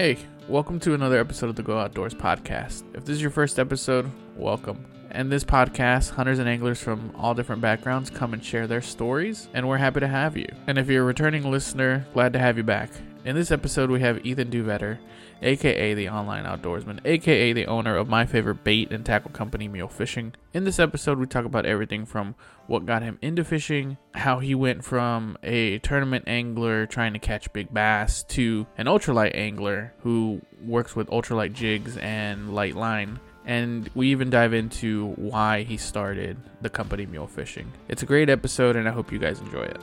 Hey, 0.00 0.16
welcome 0.48 0.80
to 0.80 0.94
another 0.94 1.20
episode 1.20 1.50
of 1.50 1.56
the 1.56 1.62
Go 1.62 1.78
Outdoors 1.78 2.14
podcast. 2.14 2.84
If 2.94 3.04
this 3.04 3.16
is 3.16 3.20
your 3.20 3.30
first 3.30 3.58
episode, 3.58 4.10
welcome. 4.34 4.82
And 5.10 5.30
this 5.30 5.44
podcast, 5.44 6.08
hunters 6.08 6.38
and 6.38 6.48
anglers 6.48 6.80
from 6.80 7.12
all 7.18 7.34
different 7.34 7.60
backgrounds 7.60 8.08
come 8.08 8.32
and 8.32 8.42
share 8.42 8.66
their 8.66 8.80
stories, 8.80 9.50
and 9.52 9.68
we're 9.68 9.76
happy 9.76 10.00
to 10.00 10.08
have 10.08 10.38
you. 10.38 10.48
And 10.68 10.78
if 10.78 10.88
you're 10.88 11.02
a 11.02 11.06
returning 11.06 11.50
listener, 11.50 12.06
glad 12.14 12.32
to 12.32 12.38
have 12.38 12.56
you 12.56 12.62
back. 12.62 12.88
In 13.22 13.36
this 13.36 13.50
episode, 13.50 13.90
we 13.90 14.00
have 14.00 14.24
Ethan 14.24 14.50
Dhuyvetter, 14.50 14.98
aka 15.42 15.92
the 15.92 16.08
online 16.08 16.44
outdoorsman, 16.44 17.00
aka 17.04 17.52
the 17.52 17.66
owner 17.66 17.94
of 17.94 18.08
my 18.08 18.24
favorite 18.24 18.64
bait 18.64 18.90
and 18.90 19.04
tackle 19.04 19.30
company, 19.30 19.68
Mule 19.68 19.88
Fishing. 19.88 20.32
In 20.54 20.64
this 20.64 20.78
episode, 20.78 21.18
we 21.18 21.26
talk 21.26 21.44
about 21.44 21.66
everything 21.66 22.06
from 22.06 22.34
what 22.66 22.86
got 22.86 23.02
him 23.02 23.18
into 23.20 23.44
fishing, 23.44 23.98
how 24.14 24.38
he 24.38 24.54
went 24.54 24.84
from 24.84 25.36
a 25.42 25.80
tournament 25.80 26.24
angler 26.28 26.86
trying 26.86 27.12
to 27.12 27.18
catch 27.18 27.52
big 27.52 27.74
bass 27.74 28.22
to 28.24 28.66
an 28.78 28.86
ultralight 28.86 29.32
angler 29.34 29.92
who 29.98 30.40
works 30.64 30.96
with 30.96 31.08
ultralight 31.08 31.52
jigs 31.52 31.98
and 31.98 32.54
light 32.54 32.74
line. 32.74 33.20
And 33.44 33.90
we 33.94 34.08
even 34.08 34.30
dive 34.30 34.54
into 34.54 35.08
why 35.16 35.64
he 35.64 35.76
started 35.76 36.38
the 36.62 36.70
company 36.70 37.04
Mule 37.04 37.26
Fishing. 37.26 37.70
It's 37.88 38.02
a 38.02 38.06
great 38.06 38.30
episode, 38.30 38.76
and 38.76 38.88
I 38.88 38.92
hope 38.92 39.12
you 39.12 39.18
guys 39.18 39.40
enjoy 39.40 39.64
it. 39.64 39.80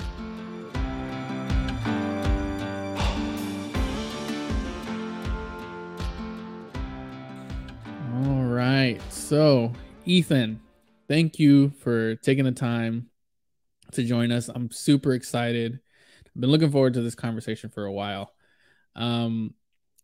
Right. 8.57 8.99
So, 9.11 9.71
Ethan, 10.05 10.59
thank 11.07 11.37
you 11.37 11.69
for 11.69 12.15
taking 12.15 12.45
the 12.45 12.51
time 12.51 13.09
to 13.91 14.03
join 14.03 14.31
us. 14.31 14.49
I'm 14.49 14.71
super 14.71 15.13
excited. 15.13 15.79
I've 16.25 16.41
been 16.41 16.49
looking 16.49 16.71
forward 16.71 16.95
to 16.95 17.01
this 17.01 17.13
conversation 17.13 17.69
for 17.69 17.85
a 17.85 17.91
while. 17.91 18.33
Um, 18.95 19.53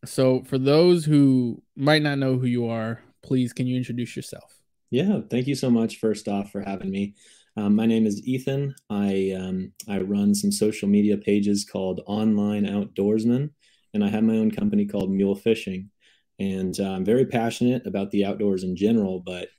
so, 0.05 0.43
for 0.43 0.59
those 0.59 1.03
who 1.03 1.63
might 1.75 2.03
not 2.03 2.19
know 2.19 2.37
who 2.37 2.45
you 2.45 2.67
are, 2.67 3.01
please 3.23 3.53
can 3.53 3.65
you 3.65 3.75
introduce 3.75 4.15
yourself? 4.15 4.55
Yeah, 4.91 5.21
thank 5.31 5.47
you 5.47 5.55
so 5.55 5.71
much. 5.71 5.97
First 5.97 6.27
off, 6.27 6.51
for 6.51 6.61
having 6.61 6.91
me. 6.91 7.15
Um, 7.57 7.75
my 7.75 7.87
name 7.87 8.05
is 8.05 8.21
Ethan. 8.27 8.75
I 8.89 9.35
um, 9.35 9.71
I 9.87 9.99
run 9.99 10.35
some 10.35 10.51
social 10.51 10.87
media 10.87 11.17
pages 11.17 11.65
called 11.65 12.01
Online 12.05 12.65
Outdoorsman, 12.65 13.49
and 13.95 14.03
I 14.03 14.09
have 14.09 14.23
my 14.23 14.37
own 14.37 14.51
company 14.51 14.85
called 14.85 15.09
Mule 15.09 15.35
Fishing. 15.35 15.89
And 16.39 16.79
uh, 16.79 16.89
I'm 16.91 17.05
very 17.05 17.25
passionate 17.25 17.85
about 17.85 18.11
the 18.11 18.25
outdoors 18.25 18.63
in 18.63 18.75
general, 18.75 19.19
but 19.19 19.49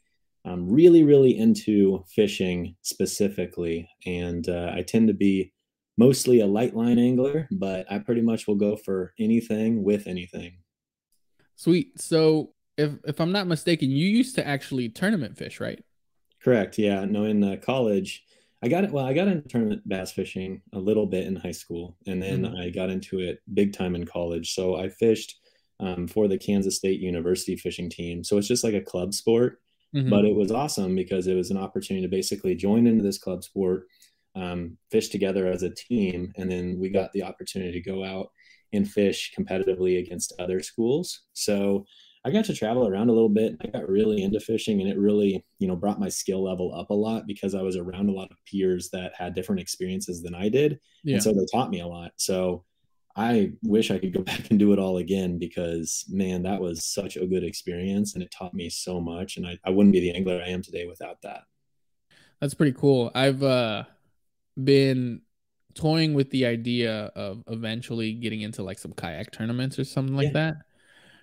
I'm 0.44 0.68
really, 0.68 1.04
really 1.04 1.38
into 1.38 2.04
fishing 2.08 2.76
specifically. 2.82 3.88
And 4.06 4.48
uh, 4.48 4.72
I 4.74 4.82
tend 4.82 5.08
to 5.08 5.14
be 5.14 5.52
mostly 5.96 6.40
a 6.40 6.46
light 6.46 6.76
line 6.76 6.98
angler, 6.98 7.48
but 7.50 7.90
I 7.90 7.98
pretty 7.98 8.20
much 8.20 8.46
will 8.46 8.56
go 8.56 8.76
for 8.76 9.14
anything 9.18 9.82
with 9.82 10.06
anything. 10.06 10.58
Sweet. 11.56 12.00
So, 12.00 12.52
if 12.76 12.92
if 13.04 13.20
I'm 13.20 13.32
not 13.32 13.46
mistaken, 13.46 13.90
you 13.90 14.08
used 14.08 14.34
to 14.34 14.46
actually 14.46 14.88
tournament 14.88 15.38
fish, 15.38 15.60
right? 15.60 15.82
Correct. 16.42 16.76
Yeah. 16.76 17.04
No, 17.04 17.24
in 17.24 17.42
uh, 17.42 17.56
college, 17.64 18.24
I 18.62 18.68
got 18.68 18.84
it. 18.84 18.90
Well, 18.90 19.04
I 19.04 19.14
got 19.14 19.28
into 19.28 19.48
tournament 19.48 19.88
bass 19.88 20.12
fishing 20.12 20.60
a 20.72 20.78
little 20.78 21.06
bit 21.06 21.26
in 21.26 21.36
high 21.36 21.52
school, 21.52 21.96
and 22.06 22.22
then 22.22 22.42
mm-hmm. 22.42 22.56
I 22.56 22.70
got 22.70 22.90
into 22.90 23.20
it 23.20 23.40
big 23.54 23.72
time 23.72 23.94
in 23.94 24.04
college. 24.04 24.54
So 24.54 24.76
I 24.76 24.88
fished 24.88 25.36
um, 25.80 26.06
for 26.06 26.28
the 26.28 26.38
Kansas 26.38 26.76
State 26.76 27.00
University 27.00 27.56
fishing 27.56 27.90
team. 27.90 28.24
So 28.24 28.38
it's 28.38 28.48
just 28.48 28.64
like 28.64 28.74
a 28.74 28.80
club 28.80 29.14
sport, 29.14 29.60
mm-hmm. 29.94 30.10
but 30.10 30.24
it 30.24 30.34
was 30.34 30.50
awesome 30.50 30.94
because 30.94 31.26
it 31.26 31.34
was 31.34 31.50
an 31.50 31.56
opportunity 31.56 32.06
to 32.06 32.10
basically 32.10 32.54
join 32.54 32.86
into 32.86 33.02
this 33.02 33.18
club 33.18 33.44
sport, 33.44 33.86
um, 34.36 34.76
fish 34.90 35.08
together 35.08 35.46
as 35.46 35.62
a 35.62 35.74
team, 35.74 36.32
and 36.36 36.50
then 36.50 36.78
we 36.78 36.88
got 36.88 37.12
the 37.12 37.22
opportunity 37.22 37.72
to 37.72 37.90
go 37.90 38.04
out 38.04 38.30
and 38.72 38.90
fish 38.90 39.32
competitively 39.38 39.98
against 39.98 40.32
other 40.38 40.60
schools. 40.60 41.22
So 41.32 41.86
I 42.24 42.30
got 42.30 42.46
to 42.46 42.54
travel 42.54 42.88
around 42.88 43.10
a 43.10 43.12
little 43.12 43.28
bit. 43.28 43.56
I 43.62 43.68
got 43.68 43.88
really 43.88 44.22
into 44.22 44.40
fishing 44.40 44.80
and 44.80 44.88
it 44.88 44.98
really, 44.98 45.44
you 45.58 45.68
know, 45.68 45.76
brought 45.76 46.00
my 46.00 46.08
skill 46.08 46.42
level 46.42 46.74
up 46.74 46.88
a 46.90 46.94
lot 46.94 47.26
because 47.26 47.54
I 47.54 47.60
was 47.60 47.76
around 47.76 48.08
a 48.08 48.12
lot 48.12 48.30
of 48.30 48.38
peers 48.50 48.88
that 48.90 49.12
had 49.14 49.34
different 49.34 49.60
experiences 49.60 50.22
than 50.22 50.34
I 50.34 50.48
did. 50.48 50.80
Yeah. 51.04 51.14
And 51.14 51.22
so 51.22 51.32
they 51.34 51.44
taught 51.52 51.70
me 51.70 51.80
a 51.80 51.86
lot. 51.86 52.12
So 52.16 52.64
I 53.16 53.52
wish 53.62 53.90
I 53.90 53.98
could 53.98 54.12
go 54.12 54.20
back 54.22 54.50
and 54.50 54.58
do 54.58 54.72
it 54.72 54.78
all 54.78 54.98
again 54.98 55.38
because 55.38 56.04
man, 56.08 56.42
that 56.42 56.60
was 56.60 56.84
such 56.84 57.16
a 57.16 57.26
good 57.26 57.44
experience 57.44 58.14
and 58.14 58.22
it 58.22 58.30
taught 58.30 58.54
me 58.54 58.68
so 58.68 59.00
much. 59.00 59.36
And 59.36 59.46
I, 59.46 59.58
I 59.64 59.70
wouldn't 59.70 59.92
be 59.92 60.00
the 60.00 60.14
angler 60.14 60.42
I 60.44 60.50
am 60.50 60.62
today 60.62 60.86
without 60.86 61.22
that. 61.22 61.42
That's 62.40 62.54
pretty 62.54 62.76
cool. 62.78 63.10
I've 63.14 63.42
uh, 63.42 63.84
been 64.62 65.22
toying 65.74 66.14
with 66.14 66.30
the 66.30 66.46
idea 66.46 67.06
of 67.16 67.42
eventually 67.48 68.12
getting 68.12 68.42
into 68.42 68.62
like 68.62 68.78
some 68.78 68.92
kayak 68.92 69.30
tournaments 69.30 69.78
or 69.78 69.84
something 69.84 70.16
like 70.16 70.28
yeah. 70.28 70.32
that. 70.32 70.56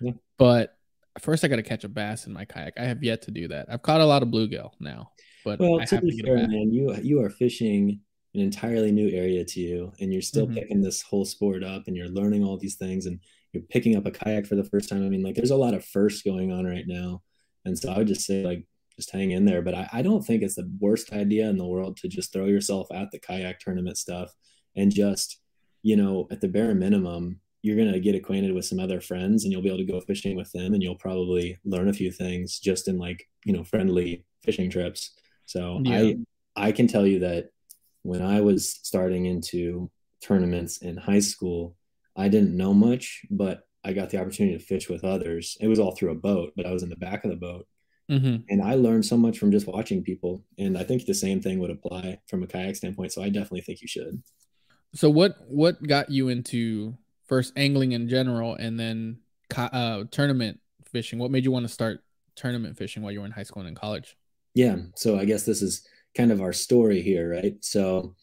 Yeah. 0.00 0.12
But 0.38 0.76
first 1.20 1.44
I 1.44 1.48
got 1.48 1.56
to 1.56 1.62
catch 1.62 1.84
a 1.84 1.88
bass 1.88 2.26
in 2.26 2.32
my 2.32 2.44
kayak. 2.44 2.74
I 2.78 2.84
have 2.84 3.02
yet 3.02 3.22
to 3.22 3.30
do 3.30 3.48
that. 3.48 3.66
I've 3.70 3.82
caught 3.82 4.00
a 4.00 4.06
lot 4.06 4.22
of 4.22 4.28
bluegill 4.28 4.72
now, 4.80 5.12
but 5.44 5.58
well, 5.58 5.80
I 5.80 5.84
to 5.86 6.00
be 6.00 6.20
fair, 6.20 6.36
man, 6.36 6.72
you 6.72 6.94
you 7.02 7.22
are 7.22 7.30
fishing 7.30 8.00
an 8.34 8.40
entirely 8.40 8.90
new 8.90 9.10
area 9.10 9.44
to 9.44 9.60
you 9.60 9.92
and 10.00 10.12
you're 10.12 10.22
still 10.22 10.46
mm-hmm. 10.46 10.54
picking 10.54 10.80
this 10.80 11.02
whole 11.02 11.24
sport 11.24 11.62
up 11.62 11.84
and 11.86 11.96
you're 11.96 12.08
learning 12.08 12.42
all 12.42 12.56
these 12.56 12.76
things 12.76 13.06
and 13.06 13.20
you're 13.52 13.62
picking 13.64 13.96
up 13.96 14.06
a 14.06 14.10
kayak 14.10 14.46
for 14.46 14.54
the 14.54 14.64
first 14.64 14.88
time 14.88 15.04
i 15.04 15.08
mean 15.08 15.22
like 15.22 15.34
there's 15.34 15.50
a 15.50 15.56
lot 15.56 15.74
of 15.74 15.84
firsts 15.84 16.22
going 16.22 16.50
on 16.52 16.64
right 16.64 16.86
now 16.86 17.22
and 17.64 17.78
so 17.78 17.92
i 17.92 17.98
would 17.98 18.06
just 18.06 18.26
say 18.26 18.44
like 18.44 18.66
just 18.96 19.10
hang 19.10 19.30
in 19.30 19.44
there 19.44 19.62
but 19.62 19.74
I, 19.74 19.88
I 19.92 20.02
don't 20.02 20.22
think 20.22 20.42
it's 20.42 20.54
the 20.54 20.70
worst 20.78 21.12
idea 21.12 21.48
in 21.48 21.56
the 21.56 21.66
world 21.66 21.96
to 21.98 22.08
just 22.08 22.32
throw 22.32 22.46
yourself 22.46 22.88
at 22.92 23.10
the 23.10 23.18
kayak 23.18 23.58
tournament 23.58 23.96
stuff 23.96 24.32
and 24.76 24.92
just 24.92 25.40
you 25.82 25.96
know 25.96 26.26
at 26.30 26.40
the 26.40 26.48
bare 26.48 26.74
minimum 26.74 27.40
you're 27.62 27.76
going 27.76 27.92
to 27.92 28.00
get 28.00 28.16
acquainted 28.16 28.52
with 28.52 28.64
some 28.64 28.80
other 28.80 29.00
friends 29.00 29.44
and 29.44 29.52
you'll 29.52 29.62
be 29.62 29.68
able 29.68 29.78
to 29.78 29.84
go 29.84 30.00
fishing 30.00 30.36
with 30.36 30.50
them 30.52 30.74
and 30.74 30.82
you'll 30.82 30.96
probably 30.96 31.58
learn 31.64 31.88
a 31.88 31.92
few 31.92 32.10
things 32.10 32.58
just 32.58 32.88
in 32.88 32.98
like 32.98 33.28
you 33.44 33.52
know 33.52 33.64
friendly 33.64 34.24
fishing 34.42 34.70
trips 34.70 35.12
so 35.46 35.80
yeah. 35.84 35.96
i 35.96 36.16
i 36.56 36.72
can 36.72 36.86
tell 36.86 37.06
you 37.06 37.18
that 37.18 37.50
when 38.02 38.22
I 38.22 38.40
was 38.40 38.78
starting 38.82 39.26
into 39.26 39.90
tournaments 40.20 40.78
in 40.78 40.96
high 40.96 41.20
school, 41.20 41.76
I 42.16 42.28
didn't 42.28 42.56
know 42.56 42.74
much, 42.74 43.22
but 43.30 43.66
I 43.84 43.92
got 43.92 44.10
the 44.10 44.20
opportunity 44.20 44.56
to 44.56 44.64
fish 44.64 44.88
with 44.88 45.04
others. 45.04 45.56
It 45.60 45.66
was 45.66 45.78
all 45.78 45.94
through 45.94 46.12
a 46.12 46.16
boat, 46.16 46.52
but 46.56 46.66
I 46.66 46.72
was 46.72 46.82
in 46.82 46.88
the 46.88 46.96
back 46.96 47.24
of 47.24 47.30
the 47.30 47.36
boat. 47.36 47.66
Mm-hmm. 48.10 48.42
And 48.48 48.62
I 48.62 48.74
learned 48.74 49.06
so 49.06 49.16
much 49.16 49.38
from 49.38 49.50
just 49.50 49.66
watching 49.66 50.02
people. 50.02 50.44
And 50.58 50.76
I 50.76 50.84
think 50.84 51.06
the 51.06 51.14
same 51.14 51.40
thing 51.40 51.58
would 51.60 51.70
apply 51.70 52.18
from 52.28 52.42
a 52.42 52.46
kayak 52.46 52.76
standpoint. 52.76 53.12
So 53.12 53.22
I 53.22 53.28
definitely 53.28 53.62
think 53.62 53.80
you 53.80 53.88
should. 53.88 54.22
So 54.94 55.08
what 55.08 55.36
what 55.48 55.82
got 55.82 56.10
you 56.10 56.28
into 56.28 56.96
first 57.26 57.52
angling 57.56 57.92
in 57.92 58.08
general 58.08 58.54
and 58.54 58.78
then 58.78 59.20
uh, 59.56 60.04
tournament 60.10 60.60
fishing? 60.84 61.18
What 61.18 61.30
made 61.30 61.44
you 61.44 61.50
want 61.50 61.66
to 61.66 61.72
start 61.72 62.04
tournament 62.34 62.76
fishing 62.76 63.02
while 63.02 63.12
you 63.12 63.20
were 63.20 63.26
in 63.26 63.32
high 63.32 63.44
school 63.44 63.60
and 63.60 63.68
in 63.68 63.74
college? 63.74 64.16
Yeah. 64.54 64.76
So 64.94 65.18
I 65.18 65.24
guess 65.24 65.44
this 65.44 65.62
is 65.62 65.86
kind 66.16 66.32
of 66.32 66.40
our 66.40 66.52
story 66.52 67.00
here, 67.02 67.30
right? 67.30 67.56
So 67.64 68.14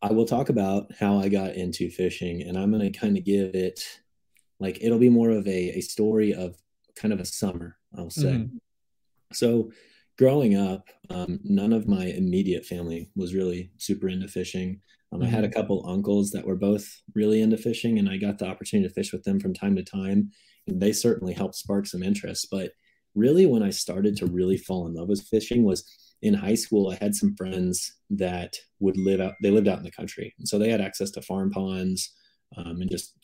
I 0.00 0.12
will 0.12 0.26
talk 0.26 0.48
about 0.48 0.92
how 0.98 1.18
I 1.18 1.28
got 1.28 1.54
into 1.54 1.90
fishing, 1.90 2.42
and 2.42 2.56
I'm 2.56 2.70
going 2.70 2.90
to 2.92 2.98
kind 2.98 3.16
of 3.16 3.24
give 3.24 3.54
it 3.54 3.82
like 4.60 4.78
it'll 4.80 4.98
be 4.98 5.08
more 5.08 5.30
of 5.30 5.46
a, 5.46 5.78
a 5.78 5.80
story 5.80 6.34
of 6.34 6.56
kind 6.96 7.12
of 7.12 7.20
a 7.20 7.24
summer, 7.24 7.76
I'll 7.96 8.10
say. 8.10 8.32
Mm-hmm. 8.32 8.56
So, 9.32 9.70
growing 10.18 10.56
up, 10.56 10.88
um, 11.10 11.38
none 11.44 11.72
of 11.72 11.86
my 11.86 12.06
immediate 12.06 12.64
family 12.64 13.10
was 13.14 13.34
really 13.34 13.70
super 13.78 14.08
into 14.08 14.28
fishing. 14.28 14.80
Um, 15.12 15.20
mm-hmm. 15.20 15.28
I 15.28 15.30
had 15.30 15.44
a 15.44 15.48
mm-hmm. 15.48 15.60
couple 15.60 15.88
uncles 15.88 16.30
that 16.30 16.46
were 16.46 16.56
both 16.56 16.86
really 17.14 17.40
into 17.40 17.56
fishing, 17.56 17.98
and 17.98 18.08
I 18.08 18.16
got 18.16 18.38
the 18.38 18.46
opportunity 18.46 18.88
to 18.88 18.94
fish 18.94 19.12
with 19.12 19.24
them 19.24 19.40
from 19.40 19.54
time 19.54 19.76
to 19.76 19.82
time. 19.82 20.30
And 20.66 20.80
they 20.80 20.92
certainly 20.92 21.34
helped 21.34 21.54
spark 21.54 21.86
some 21.86 22.02
interest. 22.02 22.48
But 22.50 22.72
really, 23.14 23.46
when 23.46 23.62
I 23.62 23.70
started 23.70 24.16
to 24.18 24.26
really 24.26 24.56
fall 24.56 24.86
in 24.86 24.94
love 24.94 25.08
with 25.08 25.22
fishing 25.22 25.64
was 25.64 25.84
in 26.22 26.34
high 26.34 26.54
school, 26.54 26.90
I 26.90 27.02
had 27.02 27.14
some 27.14 27.34
friends 27.36 27.92
that 28.10 28.56
would 28.80 28.96
live 28.96 29.20
out, 29.20 29.34
they 29.42 29.50
lived 29.50 29.68
out 29.68 29.78
in 29.78 29.84
the 29.84 29.90
country. 29.90 30.34
And 30.38 30.48
so 30.48 30.58
they 30.58 30.70
had 30.70 30.80
access 30.80 31.10
to 31.12 31.22
farm 31.22 31.50
ponds 31.50 32.12
um, 32.56 32.80
and 32.80 32.90
just, 32.90 33.14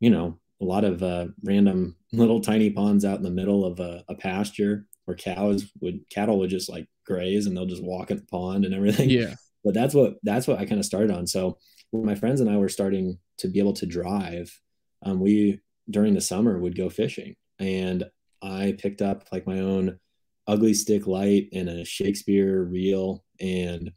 you 0.00 0.10
know, 0.10 0.38
a 0.60 0.64
lot 0.64 0.84
of 0.84 1.02
uh, 1.02 1.26
random 1.42 1.96
little 2.12 2.40
tiny 2.40 2.70
ponds 2.70 3.04
out 3.04 3.18
in 3.18 3.24
the 3.24 3.30
middle 3.30 3.64
of 3.64 3.80
a, 3.80 4.04
a, 4.08 4.14
pasture 4.14 4.86
where 5.04 5.16
cows 5.16 5.70
would, 5.80 6.00
cattle 6.10 6.38
would 6.38 6.50
just 6.50 6.70
like 6.70 6.86
graze 7.04 7.46
and 7.46 7.56
they'll 7.56 7.66
just 7.66 7.82
walk 7.82 8.10
in 8.10 8.18
the 8.18 8.26
pond 8.26 8.64
and 8.64 8.74
everything. 8.74 9.10
Yeah. 9.10 9.34
But 9.66 9.72
that's 9.72 9.94
what, 9.94 10.16
that's 10.22 10.46
what 10.46 10.58
I 10.58 10.66
kind 10.66 10.78
of 10.78 10.84
started 10.84 11.10
on. 11.10 11.26
So 11.26 11.56
when 11.90 12.04
my 12.04 12.14
friends 12.14 12.42
and 12.42 12.50
I 12.50 12.58
were 12.58 12.68
starting 12.68 13.18
to 13.38 13.48
be 13.48 13.60
able 13.60 13.72
to 13.72 13.86
drive, 13.86 14.60
um, 15.02 15.20
we, 15.20 15.58
during 15.88 16.12
the 16.12 16.20
summer 16.20 16.58
would 16.58 16.76
go 16.76 16.90
fishing 16.90 17.34
and 17.58 18.04
I 18.42 18.76
picked 18.78 19.00
up 19.00 19.24
like 19.32 19.46
my 19.46 19.60
own 19.60 19.98
Ugly 20.46 20.74
Stik 20.74 21.06
light 21.06 21.48
and 21.52 21.68
a 21.68 21.84
Shakespeare 21.84 22.62
reel. 22.62 23.24
And, 23.40 23.92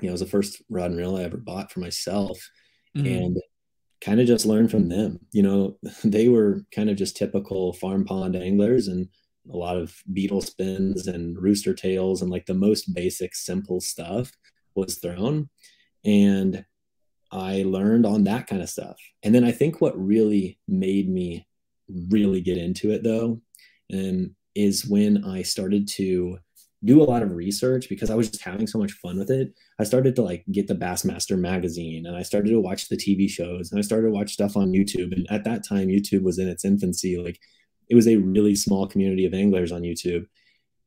you 0.00 0.04
know, 0.04 0.08
it 0.08 0.12
was 0.12 0.20
the 0.20 0.26
first 0.26 0.62
rod 0.68 0.90
and 0.90 0.98
reel 0.98 1.16
I 1.16 1.22
ever 1.22 1.36
bought 1.36 1.70
for 1.70 1.80
myself. 1.80 2.38
Mm-hmm. 2.96 3.06
And 3.06 3.36
kind 4.00 4.20
of 4.20 4.26
just 4.26 4.46
learned 4.46 4.70
from 4.70 4.88
them. 4.88 5.20
You 5.32 5.42
know, 5.42 5.78
they 6.04 6.28
were 6.28 6.64
kind 6.74 6.90
of 6.90 6.96
just 6.96 7.16
typical 7.16 7.72
farm 7.74 8.04
pond 8.04 8.36
anglers 8.36 8.88
and 8.88 9.08
a 9.52 9.56
lot 9.56 9.76
of 9.76 9.94
beetle 10.12 10.42
spins 10.42 11.06
and 11.06 11.40
rooster 11.40 11.74
tails 11.74 12.22
and 12.22 12.30
like 12.30 12.46
the 12.46 12.54
most 12.54 12.94
basic, 12.94 13.34
simple 13.34 13.80
stuff 13.80 14.32
was 14.74 14.98
thrown. 14.98 15.48
And 16.04 16.64
I 17.32 17.62
learned 17.62 18.06
on 18.06 18.24
that 18.24 18.46
kind 18.46 18.62
of 18.62 18.68
stuff. 18.68 18.98
And 19.22 19.34
then 19.34 19.44
I 19.44 19.52
think 19.52 19.80
what 19.80 19.98
really 19.98 20.58
made 20.66 21.08
me 21.08 21.46
really 22.08 22.40
get 22.40 22.56
into 22.56 22.92
it 22.92 23.02
though 23.02 23.40
um, 23.92 24.34
is 24.54 24.86
when 24.86 25.24
I 25.24 25.42
started 25.42 25.88
to 25.96 26.38
do 26.82 27.02
a 27.02 27.04
lot 27.04 27.22
of 27.22 27.32
research 27.32 27.88
because 27.88 28.10
I 28.10 28.14
was 28.14 28.30
just 28.30 28.42
having 28.42 28.66
so 28.66 28.78
much 28.78 28.92
fun 28.92 29.18
with 29.18 29.30
it. 29.30 29.52
I 29.78 29.84
started 29.84 30.16
to 30.16 30.22
like 30.22 30.44
get 30.50 30.66
the 30.66 30.74
Bassmaster 30.74 31.38
magazine 31.38 32.06
and 32.06 32.16
I 32.16 32.22
started 32.22 32.50
to 32.50 32.60
watch 32.60 32.88
the 32.88 32.96
TV 32.96 33.28
shows 33.28 33.70
and 33.70 33.78
I 33.78 33.82
started 33.82 34.06
to 34.06 34.12
watch 34.12 34.32
stuff 34.32 34.56
on 34.56 34.72
YouTube. 34.72 35.12
And 35.12 35.26
at 35.30 35.44
that 35.44 35.66
time, 35.66 35.88
YouTube 35.88 36.22
was 36.22 36.38
in 36.38 36.48
its 36.48 36.64
infancy. 36.64 37.18
Like 37.18 37.38
it 37.90 37.94
was 37.94 38.08
a 38.08 38.16
really 38.16 38.54
small 38.54 38.86
community 38.86 39.26
of 39.26 39.34
anglers 39.34 39.72
on 39.72 39.82
YouTube. 39.82 40.24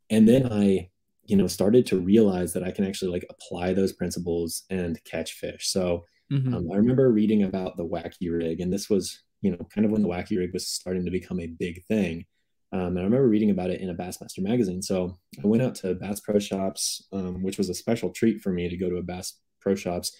And 0.09 0.27
then 0.27 0.51
I, 0.51 0.89
you 1.25 1.37
know, 1.37 1.47
started 1.47 1.85
to 1.87 1.99
realize 1.99 2.53
that 2.53 2.63
I 2.63 2.71
can 2.71 2.85
actually 2.85 3.11
like 3.11 3.25
apply 3.29 3.73
those 3.73 3.93
principles 3.93 4.63
and 4.69 4.99
catch 5.05 5.33
fish. 5.33 5.69
So 5.69 6.05
mm-hmm. 6.31 6.53
um, 6.53 6.71
I 6.71 6.77
remember 6.77 7.11
reading 7.11 7.43
about 7.43 7.77
the 7.77 7.85
wacky 7.85 8.31
rig, 8.31 8.59
and 8.59 8.73
this 8.73 8.89
was, 8.89 9.23
you 9.41 9.51
know, 9.51 9.57
kind 9.73 9.85
of 9.85 9.91
when 9.91 10.01
the 10.01 10.07
wacky 10.07 10.37
rig 10.37 10.51
was 10.53 10.67
starting 10.67 11.05
to 11.05 11.11
become 11.11 11.39
a 11.39 11.47
big 11.47 11.83
thing. 11.85 12.25
Um, 12.73 12.97
and 12.97 12.99
I 12.99 13.03
remember 13.03 13.27
reading 13.27 13.51
about 13.51 13.69
it 13.69 13.81
in 13.81 13.91
a 13.91 13.93
Bassmaster 13.93 14.39
magazine. 14.39 14.81
So 14.81 15.15
I 15.43 15.45
went 15.45 15.61
out 15.61 15.75
to 15.75 15.93
Bass 15.93 16.19
Pro 16.19 16.39
Shops, 16.39 17.07
um, 17.13 17.43
which 17.43 17.59
was 17.59 17.69
a 17.69 17.73
special 17.73 18.09
treat 18.09 18.41
for 18.41 18.51
me 18.51 18.67
to 18.67 18.75
go 18.75 18.89
to 18.89 18.97
a 18.97 19.03
Bass 19.03 19.37
Pro 19.61 19.75
Shops, 19.75 20.17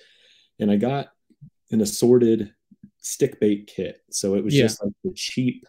and 0.59 0.69
I 0.69 0.75
got 0.75 1.07
an 1.71 1.81
assorted 1.81 2.53
stick 3.00 3.39
bait 3.39 3.71
kit. 3.75 4.01
So 4.11 4.35
it 4.35 4.44
was 4.44 4.55
yeah. 4.55 4.63
just 4.63 4.83
like 4.83 4.94
the 5.03 5.13
cheap, 5.15 5.65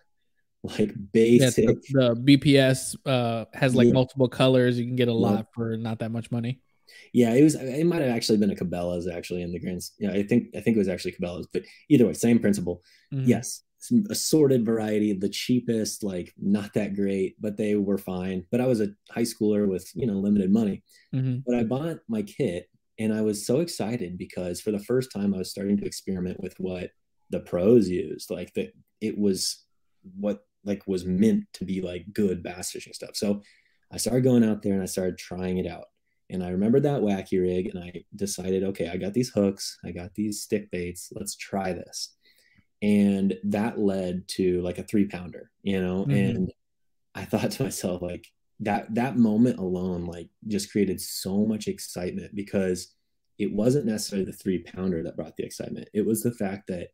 like 0.63 0.93
basic. 1.13 1.65
Yeah, 1.65 1.73
the, 1.89 2.21
the, 2.23 2.37
BPS 2.37 2.97
uh, 3.07 3.47
has 3.55 3.75
like 3.75 3.87
yeah. 3.87 3.95
multiple 3.95 4.29
colors. 4.29 4.79
You 4.79 4.85
can 4.85 4.97
get 4.97 5.09
a 5.09 5.15
lot 5.15 5.47
for 5.55 5.79
not 5.79 6.01
that 6.01 6.11
much 6.11 6.31
money. 6.31 6.61
Yeah, 7.15 7.33
it 7.33 7.43
was. 7.43 7.55
It 7.55 7.87
might 7.87 8.03
have 8.03 8.15
actually 8.15 8.37
been 8.37 8.51
a 8.51 8.55
Cabela's 8.55 9.09
actually 9.09 9.41
in 9.41 9.53
the 9.53 9.59
grand. 9.59 9.81
Yeah, 9.99 10.11
I 10.11 10.23
think 10.23 10.49
I 10.55 10.61
think 10.61 10.77
it 10.77 10.81
was 10.81 10.89
actually 10.89 11.13
Cabela's, 11.13 11.49
but 11.51 11.63
either 11.89 12.07
way, 12.07 12.13
same 12.13 12.39
principle. 12.39 12.83
Mm-hmm. 13.13 13.27
Yes, 13.27 13.63
some 13.85 14.03
assorted 14.09 14.65
variety, 14.65 15.13
the 15.13 15.29
cheapest, 15.29 16.03
like 16.03 16.33
not 16.39 16.73
that 16.73 16.95
great, 16.95 17.39
but 17.39 17.59
they 17.59 17.75
were 17.75 17.99
fine. 17.99 18.43
But 18.51 18.63
I 18.63 18.67
was 18.67 18.81
a 18.81 18.89
high 19.11 19.23
schooler 19.23 19.69
with, 19.69 19.91
you 19.95 20.07
know, 20.07 20.15
limited 20.15 20.51
money. 20.51 20.83
Mm-hmm. 21.15 21.41
But 21.47 21.57
I 21.57 21.65
bought 21.65 21.99
my 22.09 22.23
kit 22.23 22.71
and 22.99 23.13
I 23.13 23.21
was 23.21 23.47
so 23.47 23.61
excited 23.61 24.17
because 24.17 24.63
for 24.63 24.71
the 24.71 24.79
first 24.79 25.13
time 25.13 25.35
I 25.35 25.39
was 25.39 25.51
starting 25.51 25.77
to 25.77 25.85
experiment 25.85 26.41
with 26.41 26.55
what 26.59 26.93
the 27.29 27.41
pros 27.41 27.87
used. 27.87 28.31
Like 28.31 28.55
that 28.55 28.73
it 29.03 29.19
was 29.19 29.67
what 30.19 30.47
like 30.65 30.87
was 30.87 31.05
meant 31.05 31.45
to 31.53 31.67
be 31.67 31.83
like 31.83 32.07
good 32.15 32.43
bass 32.43 32.71
fishing 32.71 32.95
stuff. 32.95 33.17
So 33.17 33.43
I 33.93 33.99
started 33.99 34.25
going 34.25 34.45
out 34.45 34.63
there 34.63 34.73
and 34.73 34.83
I 34.83 34.87
started 34.87 35.19
trying 35.19 35.59
it 35.59 35.67
out. 35.67 35.89
And 36.31 36.43
I 36.43 36.49
remembered 36.49 36.85
that 36.85 37.03
wacky 37.03 37.39
rig 37.39 37.67
and 37.67 37.85
I 37.85 38.03
decided, 38.17 38.65
okay, 38.65 38.89
I 38.89 38.97
got 38.97 39.13
these 39.13 39.29
hooks, 39.29 39.79
I 39.85 39.91
got 39.91 40.15
these 40.15 40.41
stick 40.41 40.71
baits, 40.71 41.11
let's 41.15 41.37
try 41.37 41.75
this 41.75 42.15
and 42.85 43.35
that 43.45 43.79
led 43.79 44.27
to 44.29 44.61
like 44.63 44.79
a 44.79 44.83
three 44.83 45.07
pounder 45.07 45.51
you 45.63 45.81
know? 45.81 46.03
Mm-hmm. 46.03 46.11
and 46.11 46.53
i 47.15 47.25
thought 47.25 47.51
to 47.53 47.65
myself 47.65 48.03
like 48.03 48.27
that 48.61 48.95
that 48.95 49.17
moment 49.17 49.59
alone 49.59 50.07
like 50.07 50.29
just 50.47 50.71
created 50.71 51.01
so 51.01 51.45
much 51.45 51.67
excitement 51.67 52.35
because 52.35 52.95
it 53.39 53.53
wasn't 53.53 53.87
necessarily 53.87 54.25
the 54.25 54.33
three 54.33 54.63
pounder 54.63 55.03
that 55.03 55.17
brought 55.17 55.37
the 55.37 55.45
excitement. 55.45 55.89
It 55.93 56.07
was 56.07 56.23
the 56.23 56.33
fact 56.33 56.69
that 56.69 56.89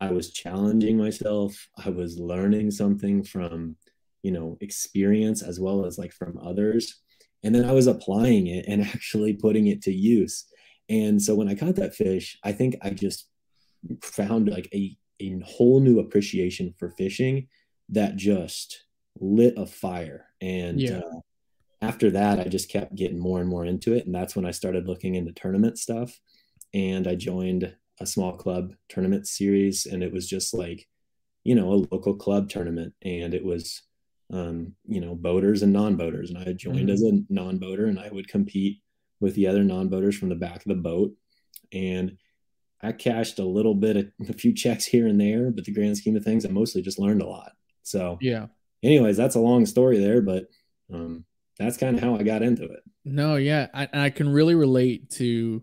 i 0.00 0.10
was 0.10 0.32
challenging 0.32 0.98
myself. 0.98 1.68
I 1.84 1.90
was 1.90 2.18
learning 2.18 2.70
something 2.70 3.24
from 3.24 3.76
you 4.22 4.32
know 4.32 4.58
experience 4.60 5.42
as 5.42 5.58
well 5.58 5.86
as 5.86 5.98
like 5.98 6.12
from 6.12 6.38
others. 6.38 7.02
And 7.42 7.54
then 7.54 7.64
i 7.64 7.72
was 7.72 7.86
applying 7.86 8.48
it 8.48 8.66
and 8.68 8.82
actually 8.94 9.34
putting 9.34 9.68
it 9.68 9.82
to 9.82 9.92
use. 9.92 10.44
And 10.88 11.20
so 11.20 11.34
when 11.34 11.48
i 11.48 11.54
caught 11.54 11.76
that 11.76 11.94
fish 11.94 12.38
i 12.44 12.52
think 12.52 12.76
i 12.82 12.90
just 12.90 13.28
found 14.02 14.48
like 14.48 14.68
a, 14.72 14.96
a 15.20 15.38
whole 15.40 15.80
new 15.80 15.98
appreciation 15.98 16.74
for 16.78 16.90
fishing 16.90 17.48
that 17.90 18.16
just 18.16 18.84
lit 19.20 19.54
a 19.56 19.66
fire. 19.66 20.26
And 20.40 20.80
yeah. 20.80 20.98
uh, 20.98 21.20
after 21.82 22.10
that, 22.10 22.40
I 22.40 22.44
just 22.44 22.70
kept 22.70 22.94
getting 22.94 23.18
more 23.18 23.40
and 23.40 23.48
more 23.48 23.64
into 23.64 23.94
it. 23.94 24.06
And 24.06 24.14
that's 24.14 24.36
when 24.36 24.46
I 24.46 24.50
started 24.50 24.86
looking 24.86 25.14
into 25.14 25.32
tournament 25.32 25.78
stuff. 25.78 26.18
And 26.74 27.06
I 27.06 27.14
joined 27.14 27.74
a 28.00 28.06
small 28.06 28.36
club 28.36 28.74
tournament 28.88 29.26
series. 29.26 29.86
And 29.86 30.02
it 30.02 30.12
was 30.12 30.28
just 30.28 30.54
like, 30.54 30.88
you 31.44 31.54
know, 31.54 31.72
a 31.72 31.84
local 31.90 32.14
club 32.14 32.48
tournament. 32.48 32.94
And 33.02 33.34
it 33.34 33.44
was, 33.44 33.82
um, 34.32 34.74
you 34.86 35.00
know, 35.00 35.14
boaters 35.14 35.62
and 35.62 35.72
non 35.72 35.96
boaters. 35.96 36.30
And 36.30 36.38
I 36.38 36.52
joined 36.52 36.88
mm-hmm. 36.88 36.90
as 36.90 37.02
a 37.02 37.20
non 37.28 37.58
boater 37.58 37.86
and 37.86 37.98
I 37.98 38.08
would 38.10 38.28
compete 38.28 38.80
with 39.20 39.34
the 39.34 39.46
other 39.46 39.62
non 39.62 39.88
boaters 39.88 40.16
from 40.16 40.28
the 40.28 40.34
back 40.34 40.56
of 40.56 40.68
the 40.68 40.74
boat. 40.74 41.12
And 41.72 42.16
I 42.82 42.92
cashed 42.92 43.38
a 43.38 43.44
little 43.44 43.74
bit 43.74 43.96
of 43.96 44.30
a 44.30 44.32
few 44.32 44.52
checks 44.52 44.84
here 44.84 45.06
and 45.06 45.20
there, 45.20 45.50
but 45.50 45.64
the 45.64 45.72
grand 45.72 45.96
scheme 45.96 46.16
of 46.16 46.24
things, 46.24 46.44
I 46.44 46.50
mostly 46.50 46.82
just 46.82 46.98
learned 46.98 47.22
a 47.22 47.26
lot. 47.26 47.52
So 47.82 48.18
yeah. 48.20 48.46
Anyways, 48.82 49.16
that's 49.16 49.34
a 49.34 49.40
long 49.40 49.66
story 49.66 49.98
there, 49.98 50.20
but 50.20 50.48
um, 50.92 51.24
that's 51.58 51.76
kind 51.76 51.96
of 51.96 52.02
how 52.02 52.16
I 52.16 52.22
got 52.22 52.42
into 52.42 52.64
it. 52.64 52.80
No, 53.04 53.36
yeah, 53.36 53.68
I, 53.72 53.88
I 53.92 54.10
can 54.10 54.28
really 54.28 54.54
relate 54.54 55.10
to 55.12 55.62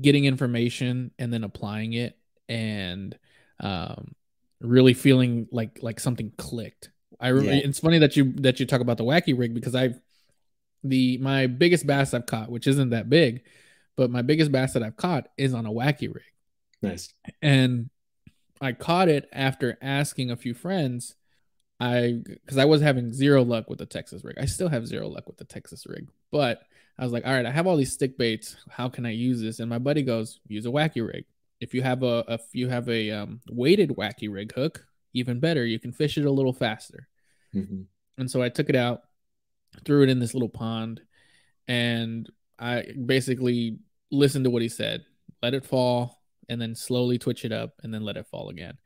getting 0.00 0.24
information 0.24 1.10
and 1.18 1.32
then 1.32 1.44
applying 1.44 1.92
it, 1.92 2.18
and 2.48 3.16
um, 3.60 4.14
really 4.60 4.94
feeling 4.94 5.46
like 5.52 5.80
like 5.82 6.00
something 6.00 6.32
clicked. 6.38 6.90
I 7.20 7.28
remember 7.28 7.52
yeah. 7.52 7.60
it's 7.64 7.78
funny 7.78 7.98
that 7.98 8.16
you 8.16 8.32
that 8.38 8.58
you 8.58 8.66
talk 8.66 8.80
about 8.80 8.96
the 8.96 9.04
wacky 9.04 9.38
rig 9.38 9.54
because 9.54 9.74
I've 9.74 10.00
the 10.82 11.18
my 11.18 11.46
biggest 11.46 11.86
bass 11.86 12.14
I've 12.14 12.26
caught, 12.26 12.50
which 12.50 12.66
isn't 12.66 12.90
that 12.90 13.10
big, 13.10 13.42
but 13.96 14.10
my 14.10 14.22
biggest 14.22 14.52
bass 14.52 14.72
that 14.72 14.82
I've 14.82 14.96
caught 14.96 15.28
is 15.36 15.54
on 15.54 15.66
a 15.66 15.70
wacky 15.70 16.12
rig. 16.12 16.24
Nice. 16.82 17.14
And 17.40 17.90
I 18.60 18.72
caught 18.72 19.08
it 19.08 19.28
after 19.32 19.78
asking 19.82 20.30
a 20.30 20.36
few 20.36 20.54
friends. 20.54 21.14
I 21.80 22.22
because 22.24 22.58
I 22.58 22.64
was 22.64 22.80
having 22.80 23.12
zero 23.12 23.42
luck 23.42 23.68
with 23.68 23.78
the 23.78 23.86
Texas 23.86 24.22
rig. 24.24 24.36
I 24.38 24.44
still 24.44 24.68
have 24.68 24.86
zero 24.86 25.08
luck 25.08 25.26
with 25.26 25.36
the 25.36 25.44
Texas 25.44 25.86
rig, 25.86 26.08
but 26.30 26.62
I 26.98 27.04
was 27.04 27.12
like, 27.12 27.26
all 27.26 27.32
right, 27.32 27.46
I 27.46 27.50
have 27.50 27.66
all 27.66 27.76
these 27.76 27.92
stick 27.92 28.16
baits. 28.16 28.56
How 28.70 28.88
can 28.88 29.06
I 29.06 29.10
use 29.10 29.40
this? 29.40 29.58
And 29.58 29.68
my 29.68 29.78
buddy 29.78 30.02
goes, 30.02 30.40
use 30.46 30.66
a 30.66 30.70
wacky 30.70 31.06
rig. 31.06 31.24
If 31.60 31.74
you 31.74 31.82
have 31.82 32.02
a 32.02 32.24
if 32.28 32.42
you 32.52 32.68
have 32.68 32.88
a 32.88 33.10
um, 33.10 33.40
weighted 33.50 33.90
wacky 33.90 34.32
rig 34.32 34.52
hook, 34.52 34.86
even 35.14 35.40
better. 35.40 35.64
You 35.64 35.78
can 35.78 35.92
fish 35.92 36.16
it 36.18 36.24
a 36.24 36.30
little 36.30 36.52
faster. 36.52 37.08
Mm-hmm. 37.54 37.82
And 38.18 38.30
so 38.30 38.42
I 38.42 38.48
took 38.48 38.68
it 38.68 38.76
out, 38.76 39.02
threw 39.84 40.02
it 40.02 40.08
in 40.08 40.18
this 40.18 40.34
little 40.34 40.48
pond, 40.48 41.00
and 41.68 42.28
I 42.62 42.84
basically 43.04 43.78
listened 44.12 44.44
to 44.44 44.50
what 44.50 44.62
he 44.62 44.68
said, 44.68 45.04
let 45.42 45.54
it 45.54 45.64
fall, 45.64 46.22
and 46.48 46.60
then 46.60 46.76
slowly 46.76 47.18
twitch 47.18 47.44
it 47.44 47.52
up, 47.52 47.72
and 47.82 47.92
then 47.92 48.04
let 48.04 48.16
it 48.16 48.28
fall 48.28 48.50
again. 48.50 48.78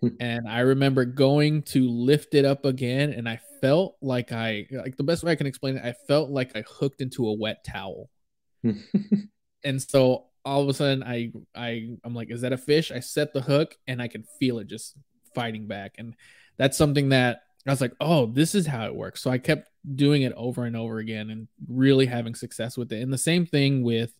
Hmm. 0.00 0.08
and 0.20 0.48
I 0.48 0.60
remember 0.60 1.04
going 1.04 1.62
to 1.62 1.88
lift 1.88 2.34
it 2.34 2.44
up 2.44 2.64
again, 2.64 3.10
and 3.10 3.28
I 3.28 3.40
felt 3.60 3.96
like 4.00 4.32
I 4.32 4.66
like 4.70 4.96
the 4.96 5.04
best 5.04 5.22
way 5.22 5.32
I 5.32 5.36
can 5.36 5.46
explain 5.46 5.76
it. 5.76 5.84
I 5.84 5.94
felt 6.06 6.30
like 6.30 6.56
I 6.56 6.62
hooked 6.66 7.00
into 7.00 7.26
a 7.26 7.32
wet 7.32 7.64
towel, 7.64 8.10
and 9.64 9.82
so 9.82 10.26
all 10.44 10.62
of 10.62 10.68
a 10.68 10.74
sudden 10.74 11.02
I 11.02 11.32
I 11.54 11.88
I'm 12.04 12.14
like, 12.14 12.30
is 12.30 12.42
that 12.42 12.52
a 12.52 12.58
fish? 12.58 12.92
I 12.92 13.00
set 13.00 13.32
the 13.32 13.40
hook, 13.40 13.76
and 13.86 14.00
I 14.00 14.08
can 14.08 14.24
feel 14.38 14.58
it 14.58 14.66
just 14.66 14.96
fighting 15.34 15.66
back, 15.66 15.94
and 15.98 16.14
that's 16.56 16.76
something 16.76 17.08
that 17.08 17.43
I 17.66 17.72
was 17.72 17.80
like, 17.80 17.94
oh, 18.00 18.26
this 18.26 18.54
is 18.54 18.66
how 18.66 18.86
it 18.86 18.94
works. 18.94 19.22
So 19.22 19.30
I 19.30 19.38
kept 19.38 19.70
doing 19.94 20.22
it 20.22 20.32
over 20.36 20.64
and 20.64 20.76
over 20.76 20.98
again 20.98 21.30
and 21.30 21.48
really 21.68 22.06
having 22.06 22.34
success 22.34 22.76
with 22.76 22.92
it. 22.92 23.02
And 23.02 23.12
the 23.12 23.18
same 23.18 23.46
thing 23.46 23.82
with 23.82 24.12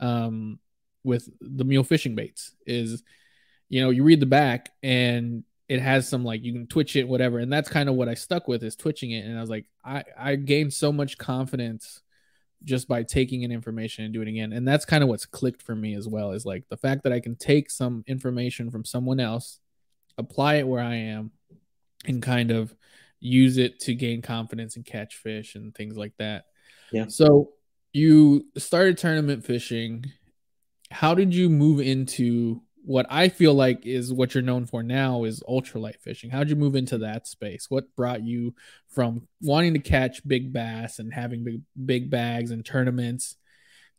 um 0.00 0.58
with 1.04 1.28
the 1.40 1.64
mule 1.64 1.84
fishing 1.84 2.14
baits 2.14 2.54
is 2.66 3.02
you 3.70 3.80
know, 3.80 3.90
you 3.90 4.02
read 4.02 4.20
the 4.20 4.26
back 4.26 4.70
and 4.82 5.44
it 5.68 5.80
has 5.80 6.08
some 6.08 6.24
like 6.24 6.42
you 6.42 6.52
can 6.52 6.66
twitch 6.66 6.96
it, 6.96 7.06
whatever. 7.08 7.38
And 7.38 7.50
that's 7.50 7.68
kind 7.68 7.88
of 7.88 7.94
what 7.94 8.08
I 8.08 8.14
stuck 8.14 8.48
with 8.48 8.64
is 8.64 8.74
twitching 8.74 9.12
it. 9.12 9.24
And 9.24 9.38
I 9.38 9.40
was 9.40 9.48
like, 9.48 9.66
I, 9.84 10.02
I 10.18 10.34
gained 10.34 10.74
so 10.74 10.92
much 10.92 11.16
confidence 11.16 12.02
just 12.64 12.88
by 12.88 13.04
taking 13.04 13.42
in 13.42 13.52
information 13.52 14.04
and 14.04 14.12
doing 14.12 14.26
it 14.26 14.32
again. 14.32 14.52
And 14.52 14.66
that's 14.66 14.84
kind 14.84 15.04
of 15.04 15.08
what's 15.08 15.24
clicked 15.24 15.62
for 15.62 15.76
me 15.76 15.94
as 15.94 16.08
well, 16.08 16.32
is 16.32 16.44
like 16.44 16.64
the 16.68 16.76
fact 16.76 17.04
that 17.04 17.12
I 17.12 17.20
can 17.20 17.36
take 17.36 17.70
some 17.70 18.02
information 18.08 18.72
from 18.72 18.84
someone 18.84 19.20
else, 19.20 19.60
apply 20.18 20.56
it 20.56 20.66
where 20.66 20.82
I 20.82 20.96
am, 20.96 21.30
and 22.06 22.22
kind 22.22 22.50
of 22.50 22.74
use 23.20 23.58
it 23.58 23.80
to 23.80 23.94
gain 23.94 24.22
confidence 24.22 24.76
and 24.76 24.84
catch 24.84 25.16
fish 25.16 25.54
and 25.54 25.74
things 25.74 25.96
like 25.96 26.14
that. 26.18 26.44
Yeah. 26.92 27.06
So 27.08 27.50
you 27.92 28.46
started 28.56 28.98
tournament 28.98 29.44
fishing. 29.44 30.06
How 30.90 31.14
did 31.14 31.34
you 31.34 31.50
move 31.50 31.80
into 31.80 32.62
what 32.84 33.06
I 33.10 33.28
feel 33.28 33.54
like 33.54 33.86
is 33.86 34.12
what 34.12 34.34
you're 34.34 34.42
known 34.42 34.66
for 34.66 34.82
now 34.82 35.24
is 35.24 35.42
ultralight 35.48 36.00
fishing. 36.00 36.30
How'd 36.30 36.48
you 36.48 36.56
move 36.56 36.76
into 36.76 36.98
that 36.98 37.26
space? 37.26 37.66
What 37.68 37.94
brought 37.94 38.24
you 38.24 38.54
from 38.88 39.28
wanting 39.42 39.74
to 39.74 39.80
catch 39.80 40.26
big 40.26 40.52
bass 40.52 40.98
and 40.98 41.12
having 41.12 41.44
big, 41.44 41.60
big 41.84 42.10
bags 42.10 42.50
and 42.50 42.64
tournaments 42.64 43.36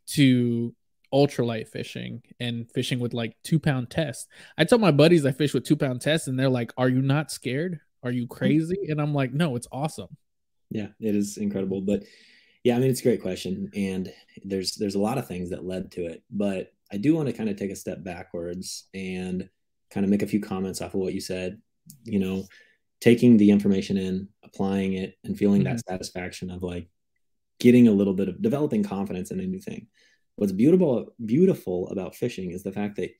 to 0.08 0.74
ultralight 1.12 1.68
fishing 1.68 2.22
and 2.40 2.70
fishing 2.72 2.98
with 2.98 3.14
like 3.14 3.36
two 3.44 3.60
pound 3.60 3.88
tests? 3.88 4.26
I 4.58 4.64
tell 4.64 4.78
my 4.78 4.90
buddies 4.90 5.24
I 5.24 5.32
fish 5.32 5.54
with 5.54 5.64
two 5.64 5.76
pound 5.76 6.00
tests 6.00 6.26
and 6.26 6.38
they're 6.38 6.48
like, 6.48 6.72
Are 6.76 6.88
you 6.88 7.02
not 7.02 7.30
scared? 7.30 7.80
Are 8.02 8.10
you 8.10 8.24
mm-hmm. 8.24 8.34
crazy? 8.34 8.78
And 8.88 9.00
I'm 9.00 9.14
like, 9.14 9.32
no, 9.32 9.56
it's 9.56 9.68
awesome. 9.72 10.16
Yeah, 10.70 10.88
it 11.00 11.14
is 11.14 11.36
incredible. 11.36 11.80
But 11.82 12.04
yeah, 12.64 12.76
I 12.76 12.78
mean, 12.78 12.90
it's 12.90 13.00
a 13.00 13.04
great 13.04 13.22
question, 13.22 13.70
and 13.74 14.12
there's 14.44 14.76
there's 14.76 14.94
a 14.94 15.00
lot 15.00 15.18
of 15.18 15.26
things 15.26 15.50
that 15.50 15.64
led 15.64 15.90
to 15.92 16.06
it. 16.06 16.22
But 16.30 16.72
I 16.92 16.96
do 16.96 17.14
want 17.14 17.28
to 17.28 17.34
kind 17.34 17.48
of 17.48 17.56
take 17.56 17.70
a 17.70 17.76
step 17.76 18.04
backwards 18.04 18.88
and 18.94 19.48
kind 19.90 20.04
of 20.04 20.10
make 20.10 20.22
a 20.22 20.26
few 20.26 20.40
comments 20.40 20.80
off 20.80 20.94
of 20.94 21.00
what 21.00 21.14
you 21.14 21.20
said. 21.20 21.60
You 22.04 22.20
know, 22.20 22.44
taking 23.00 23.36
the 23.36 23.50
information 23.50 23.96
in, 23.96 24.28
applying 24.44 24.94
it, 24.94 25.18
and 25.24 25.36
feeling 25.36 25.62
mm-hmm. 25.62 25.74
that 25.74 25.84
satisfaction 25.86 26.50
of 26.50 26.62
like 26.62 26.88
getting 27.58 27.88
a 27.88 27.92
little 27.92 28.14
bit 28.14 28.28
of 28.28 28.40
developing 28.40 28.82
confidence 28.82 29.30
in 29.30 29.40
a 29.40 29.46
new 29.46 29.60
thing. 29.60 29.88
What's 30.36 30.52
beautiful 30.52 31.14
beautiful 31.24 31.88
about 31.88 32.14
fishing 32.14 32.52
is 32.52 32.62
the 32.62 32.72
fact 32.72 32.96
that 32.96 33.10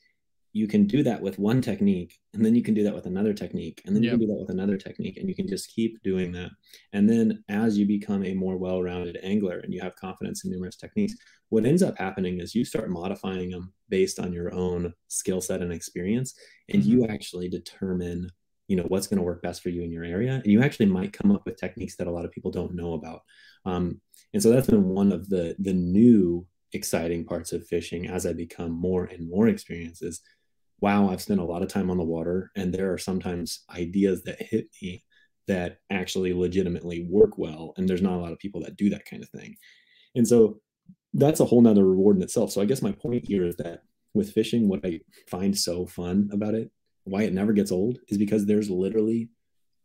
you 0.52 0.68
can 0.68 0.86
do 0.86 1.02
that 1.02 1.20
with 1.20 1.38
one 1.38 1.62
technique 1.62 2.18
and 2.34 2.44
then 2.44 2.54
you 2.54 2.62
can 2.62 2.74
do 2.74 2.82
that 2.84 2.94
with 2.94 3.06
another 3.06 3.32
technique 3.32 3.82
and 3.86 3.96
then 3.96 4.02
yep. 4.02 4.12
you 4.12 4.18
can 4.18 4.26
do 4.26 4.32
that 4.32 4.40
with 4.40 4.50
another 4.50 4.76
technique 4.76 5.16
and 5.16 5.28
you 5.28 5.34
can 5.34 5.48
just 5.48 5.72
keep 5.74 6.00
doing 6.02 6.30
that 6.32 6.50
and 6.92 7.08
then 7.08 7.42
as 7.48 7.78
you 7.78 7.86
become 7.86 8.24
a 8.24 8.34
more 8.34 8.56
well-rounded 8.56 9.18
angler 9.22 9.58
and 9.60 9.72
you 9.72 9.80
have 9.80 9.96
confidence 9.96 10.44
in 10.44 10.50
numerous 10.50 10.76
techniques 10.76 11.14
what 11.48 11.64
ends 11.64 11.82
up 11.82 11.96
happening 11.98 12.40
is 12.40 12.54
you 12.54 12.64
start 12.64 12.90
modifying 12.90 13.50
them 13.50 13.72
based 13.88 14.18
on 14.18 14.32
your 14.32 14.52
own 14.54 14.92
skill 15.08 15.40
set 15.40 15.62
and 15.62 15.72
experience 15.72 16.34
and 16.68 16.82
mm-hmm. 16.82 16.92
you 16.92 17.06
actually 17.06 17.48
determine 17.48 18.28
you 18.68 18.76
know 18.76 18.84
what's 18.88 19.06
going 19.06 19.18
to 19.18 19.24
work 19.24 19.42
best 19.42 19.62
for 19.62 19.70
you 19.70 19.82
in 19.82 19.90
your 19.90 20.04
area 20.04 20.34
and 20.34 20.46
you 20.46 20.62
actually 20.62 20.86
might 20.86 21.12
come 21.12 21.32
up 21.32 21.42
with 21.44 21.56
techniques 21.56 21.96
that 21.96 22.06
a 22.06 22.10
lot 22.10 22.24
of 22.24 22.32
people 22.32 22.50
don't 22.50 22.74
know 22.74 22.94
about 22.94 23.22
um, 23.64 24.00
and 24.34 24.42
so 24.42 24.50
that's 24.50 24.68
been 24.68 24.88
one 24.88 25.12
of 25.12 25.28
the 25.28 25.54
the 25.58 25.72
new 25.72 26.46
exciting 26.72 27.22
parts 27.24 27.52
of 27.52 27.66
fishing 27.66 28.08
as 28.08 28.24
i 28.24 28.32
become 28.32 28.70
more 28.70 29.04
and 29.04 29.28
more 29.28 29.48
experienced 29.48 30.02
is 30.02 30.22
wow, 30.82 31.08
I've 31.08 31.22
spent 31.22 31.40
a 31.40 31.44
lot 31.44 31.62
of 31.62 31.68
time 31.68 31.90
on 31.90 31.96
the 31.96 32.04
water, 32.04 32.50
and 32.56 32.74
there 32.74 32.92
are 32.92 32.98
sometimes 32.98 33.64
ideas 33.74 34.24
that 34.24 34.42
hit 34.42 34.66
me 34.82 35.04
that 35.46 35.78
actually 35.90 36.34
legitimately 36.34 37.06
work 37.08 37.38
well. 37.38 37.72
And 37.76 37.88
there's 37.88 38.02
not 38.02 38.14
a 38.14 38.20
lot 38.20 38.32
of 38.32 38.38
people 38.38 38.60
that 38.62 38.76
do 38.76 38.90
that 38.90 39.06
kind 39.06 39.22
of 39.22 39.28
thing. 39.30 39.56
And 40.16 40.26
so 40.26 40.60
that's 41.14 41.40
a 41.40 41.44
whole 41.44 41.62
nother 41.62 41.86
reward 41.86 42.16
in 42.16 42.22
itself. 42.22 42.50
So 42.52 42.60
I 42.60 42.64
guess 42.64 42.82
my 42.82 42.92
point 42.92 43.26
here 43.26 43.44
is 43.44 43.56
that 43.56 43.82
with 44.12 44.32
fishing, 44.32 44.68
what 44.68 44.84
I 44.84 45.00
find 45.28 45.56
so 45.56 45.86
fun 45.86 46.28
about 46.32 46.54
it, 46.54 46.70
why 47.04 47.22
it 47.22 47.32
never 47.32 47.52
gets 47.52 47.72
old, 47.72 47.98
is 48.08 48.18
because 48.18 48.44
there's 48.44 48.70
literally 48.70 49.30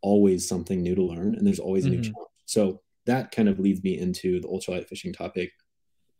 always 0.01 0.47
something 0.47 0.81
new 0.81 0.95
to 0.95 1.03
learn 1.03 1.35
and 1.35 1.45
there's 1.45 1.59
always 1.59 1.85
a 1.85 1.89
mm-hmm. 1.89 2.01
new 2.01 2.03
challenge. 2.03 2.29
So 2.45 2.81
that 3.05 3.31
kind 3.31 3.49
of 3.49 3.59
leads 3.59 3.83
me 3.83 3.99
into 3.99 4.39
the 4.39 4.47
ultralight 4.47 4.87
fishing 4.87 5.13
topic. 5.13 5.51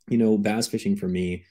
You 0.09 0.17
know, 0.17 0.37
bass 0.37 0.67
fishing 0.67 0.95
for 0.95 1.07
me 1.07 1.45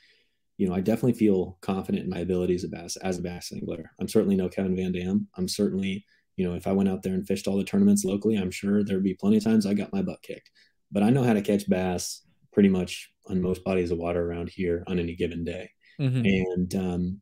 you 0.59 0.69
know, 0.69 0.75
I 0.75 0.81
definitely 0.81 1.15
feel 1.15 1.59
confident 1.61 2.05
in 2.05 2.11
my 2.11 2.21
abilities 2.21 2.65
as 2.65 2.71
a 2.71 2.77
bass, 2.77 2.97
as 2.97 3.19
a 3.19 3.23
bass 3.23 3.53
angler. 3.53 3.91
I'm 4.01 4.09
certainly 4.09 4.37
no 4.37 4.49
Kevin 4.49 4.77
Van 4.77 4.93
Dam. 4.93 5.29
I'm 5.37 5.49
certainly, 5.49 6.05
you 6.37 6.49
know, 6.49 6.55
if 6.55 6.67
I 6.67 6.73
went 6.73 6.89
out 6.89 7.03
there 7.03 7.15
and 7.15 7.27
fished 7.27 7.47
all 7.47 7.59
the 7.59 7.65
tournaments 7.65 8.05
locally, 8.05 8.37
I'm 8.37 8.51
sure 8.51 8.83
there'd 8.83 9.03
be 9.03 9.15
plenty 9.15 9.37
of 9.37 9.45
times 9.45 9.67
I 9.67 9.75
got 9.75 9.93
my 9.93 10.03
butt 10.03 10.23
kicked. 10.23 10.51
But 10.91 11.03
I 11.03 11.11
know 11.11 11.25
how 11.25 11.35
to 11.35 11.43
catch 11.43 11.69
bass 11.69 12.23
pretty 12.53 12.69
much 12.69 13.11
on 13.27 13.43
most 13.43 13.65
bodies 13.65 13.91
of 13.91 13.99
water 13.99 14.25
around 14.25 14.49
here 14.49 14.83
on 14.87 14.99
any 14.99 15.15
given 15.15 15.45
day. 15.45 15.71
Mm-hmm. 16.01 16.25
And 16.25 16.75
um, 16.75 17.21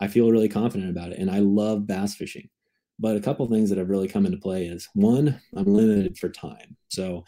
I 0.00 0.06
feel 0.08 0.30
really 0.30 0.48
confident 0.48 0.90
about 0.90 1.12
it. 1.12 1.18
And 1.18 1.30
I 1.30 1.40
love 1.40 1.86
bass 1.86 2.14
fishing. 2.14 2.48
But 2.98 3.16
a 3.16 3.20
couple 3.20 3.46
things 3.46 3.68
that 3.70 3.78
have 3.78 3.90
really 3.90 4.08
come 4.08 4.26
into 4.26 4.38
play 4.38 4.66
is 4.66 4.88
one, 4.94 5.40
I'm 5.54 5.66
limited 5.66 6.16
for 6.16 6.28
time. 6.28 6.76
So, 6.88 7.24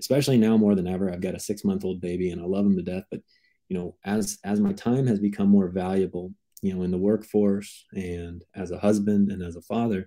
especially 0.00 0.36
now 0.36 0.56
more 0.56 0.74
than 0.74 0.88
ever, 0.88 1.12
I've 1.12 1.20
got 1.20 1.36
a 1.36 1.40
six 1.40 1.64
month 1.64 1.84
old 1.84 2.00
baby 2.00 2.30
and 2.30 2.40
I 2.40 2.44
love 2.44 2.66
him 2.66 2.76
to 2.76 2.82
death. 2.82 3.04
But 3.10 3.20
you 3.68 3.78
know, 3.78 3.96
as 4.04 4.38
as 4.44 4.60
my 4.60 4.72
time 4.72 5.06
has 5.06 5.18
become 5.18 5.48
more 5.48 5.68
valuable, 5.68 6.32
you 6.62 6.74
know, 6.74 6.82
in 6.82 6.90
the 6.90 6.98
workforce 6.98 7.84
and 7.92 8.44
as 8.54 8.70
a 8.70 8.78
husband 8.78 9.30
and 9.30 9.42
as 9.42 9.56
a 9.56 9.62
father, 9.62 10.06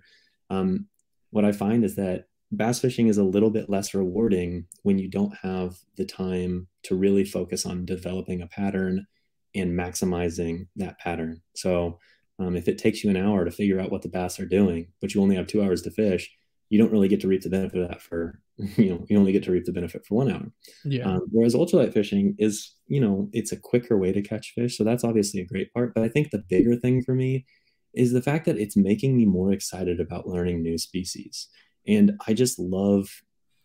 um, 0.50 0.86
what 1.30 1.44
I 1.44 1.52
find 1.52 1.84
is 1.84 1.96
that 1.96 2.26
bass 2.52 2.80
fishing 2.80 3.08
is 3.08 3.18
a 3.18 3.24
little 3.24 3.50
bit 3.50 3.68
less 3.68 3.94
rewarding 3.94 4.66
when 4.82 4.98
you 4.98 5.08
don't 5.08 5.34
have 5.42 5.76
the 5.96 6.04
time 6.04 6.68
to 6.84 6.94
really 6.94 7.24
focus 7.24 7.66
on 7.66 7.84
developing 7.84 8.42
a 8.42 8.46
pattern 8.46 9.06
and 9.54 9.78
maximizing 9.78 10.68
that 10.76 10.98
pattern. 10.98 11.42
So, 11.54 11.98
um, 12.38 12.54
if 12.54 12.68
it 12.68 12.78
takes 12.78 13.02
you 13.02 13.10
an 13.10 13.16
hour 13.16 13.44
to 13.44 13.50
figure 13.50 13.80
out 13.80 13.90
what 13.90 14.02
the 14.02 14.08
bass 14.08 14.38
are 14.38 14.46
doing, 14.46 14.88
but 15.00 15.14
you 15.14 15.22
only 15.22 15.36
have 15.36 15.46
two 15.46 15.62
hours 15.62 15.82
to 15.82 15.90
fish, 15.90 16.30
you 16.68 16.78
don't 16.78 16.92
really 16.92 17.08
get 17.08 17.20
to 17.22 17.28
reap 17.28 17.42
the 17.42 17.48
benefit 17.48 17.80
of 17.80 17.88
that 17.88 18.02
for 18.02 18.40
you 18.76 18.90
know 18.90 19.04
you 19.08 19.18
only 19.18 19.32
get 19.32 19.42
to 19.44 19.52
reap 19.52 19.64
the 19.64 19.72
benefit 19.72 20.04
for 20.06 20.14
one 20.14 20.30
hour. 20.30 20.50
Yeah. 20.84 21.04
Um, 21.04 21.22
whereas 21.30 21.54
ultralight 21.54 21.92
fishing 21.92 22.34
is 22.38 22.74
you 22.86 23.00
know 23.00 23.28
it's 23.32 23.52
a 23.52 23.56
quicker 23.56 23.98
way 23.98 24.12
to 24.12 24.22
catch 24.22 24.52
fish 24.54 24.78
so 24.78 24.84
that's 24.84 25.04
obviously 25.04 25.40
a 25.40 25.46
great 25.46 25.72
part 25.74 25.94
but 25.94 26.02
i 26.02 26.08
think 26.08 26.30
the 26.30 26.44
bigger 26.48 26.76
thing 26.76 27.02
for 27.02 27.14
me 27.14 27.44
is 27.92 28.12
the 28.12 28.22
fact 28.22 28.44
that 28.46 28.58
it's 28.58 28.76
making 28.76 29.16
me 29.16 29.24
more 29.24 29.52
excited 29.52 30.00
about 30.00 30.28
learning 30.28 30.62
new 30.62 30.78
species. 30.78 31.48
And 31.86 32.12
i 32.26 32.34
just 32.34 32.58
love 32.58 33.08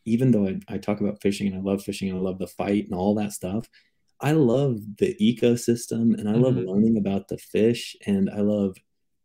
even 0.05 0.31
though 0.31 0.47
I, 0.47 0.59
I 0.67 0.77
talk 0.77 0.99
about 0.99 1.21
fishing 1.21 1.47
and 1.47 1.55
i 1.55 1.61
love 1.61 1.83
fishing 1.83 2.09
and 2.09 2.17
i 2.17 2.21
love 2.21 2.39
the 2.39 2.47
fight 2.47 2.85
and 2.85 2.93
all 2.93 3.15
that 3.15 3.31
stuff 3.31 3.67
i 4.19 4.31
love 4.31 4.79
the 4.97 5.15
ecosystem 5.21 6.17
and 6.19 6.27
i 6.27 6.33
love 6.33 6.55
mm-hmm. 6.55 6.69
learning 6.69 6.97
about 6.97 7.27
the 7.27 7.37
fish 7.37 7.95
and 8.05 8.29
i 8.29 8.41
love 8.41 8.75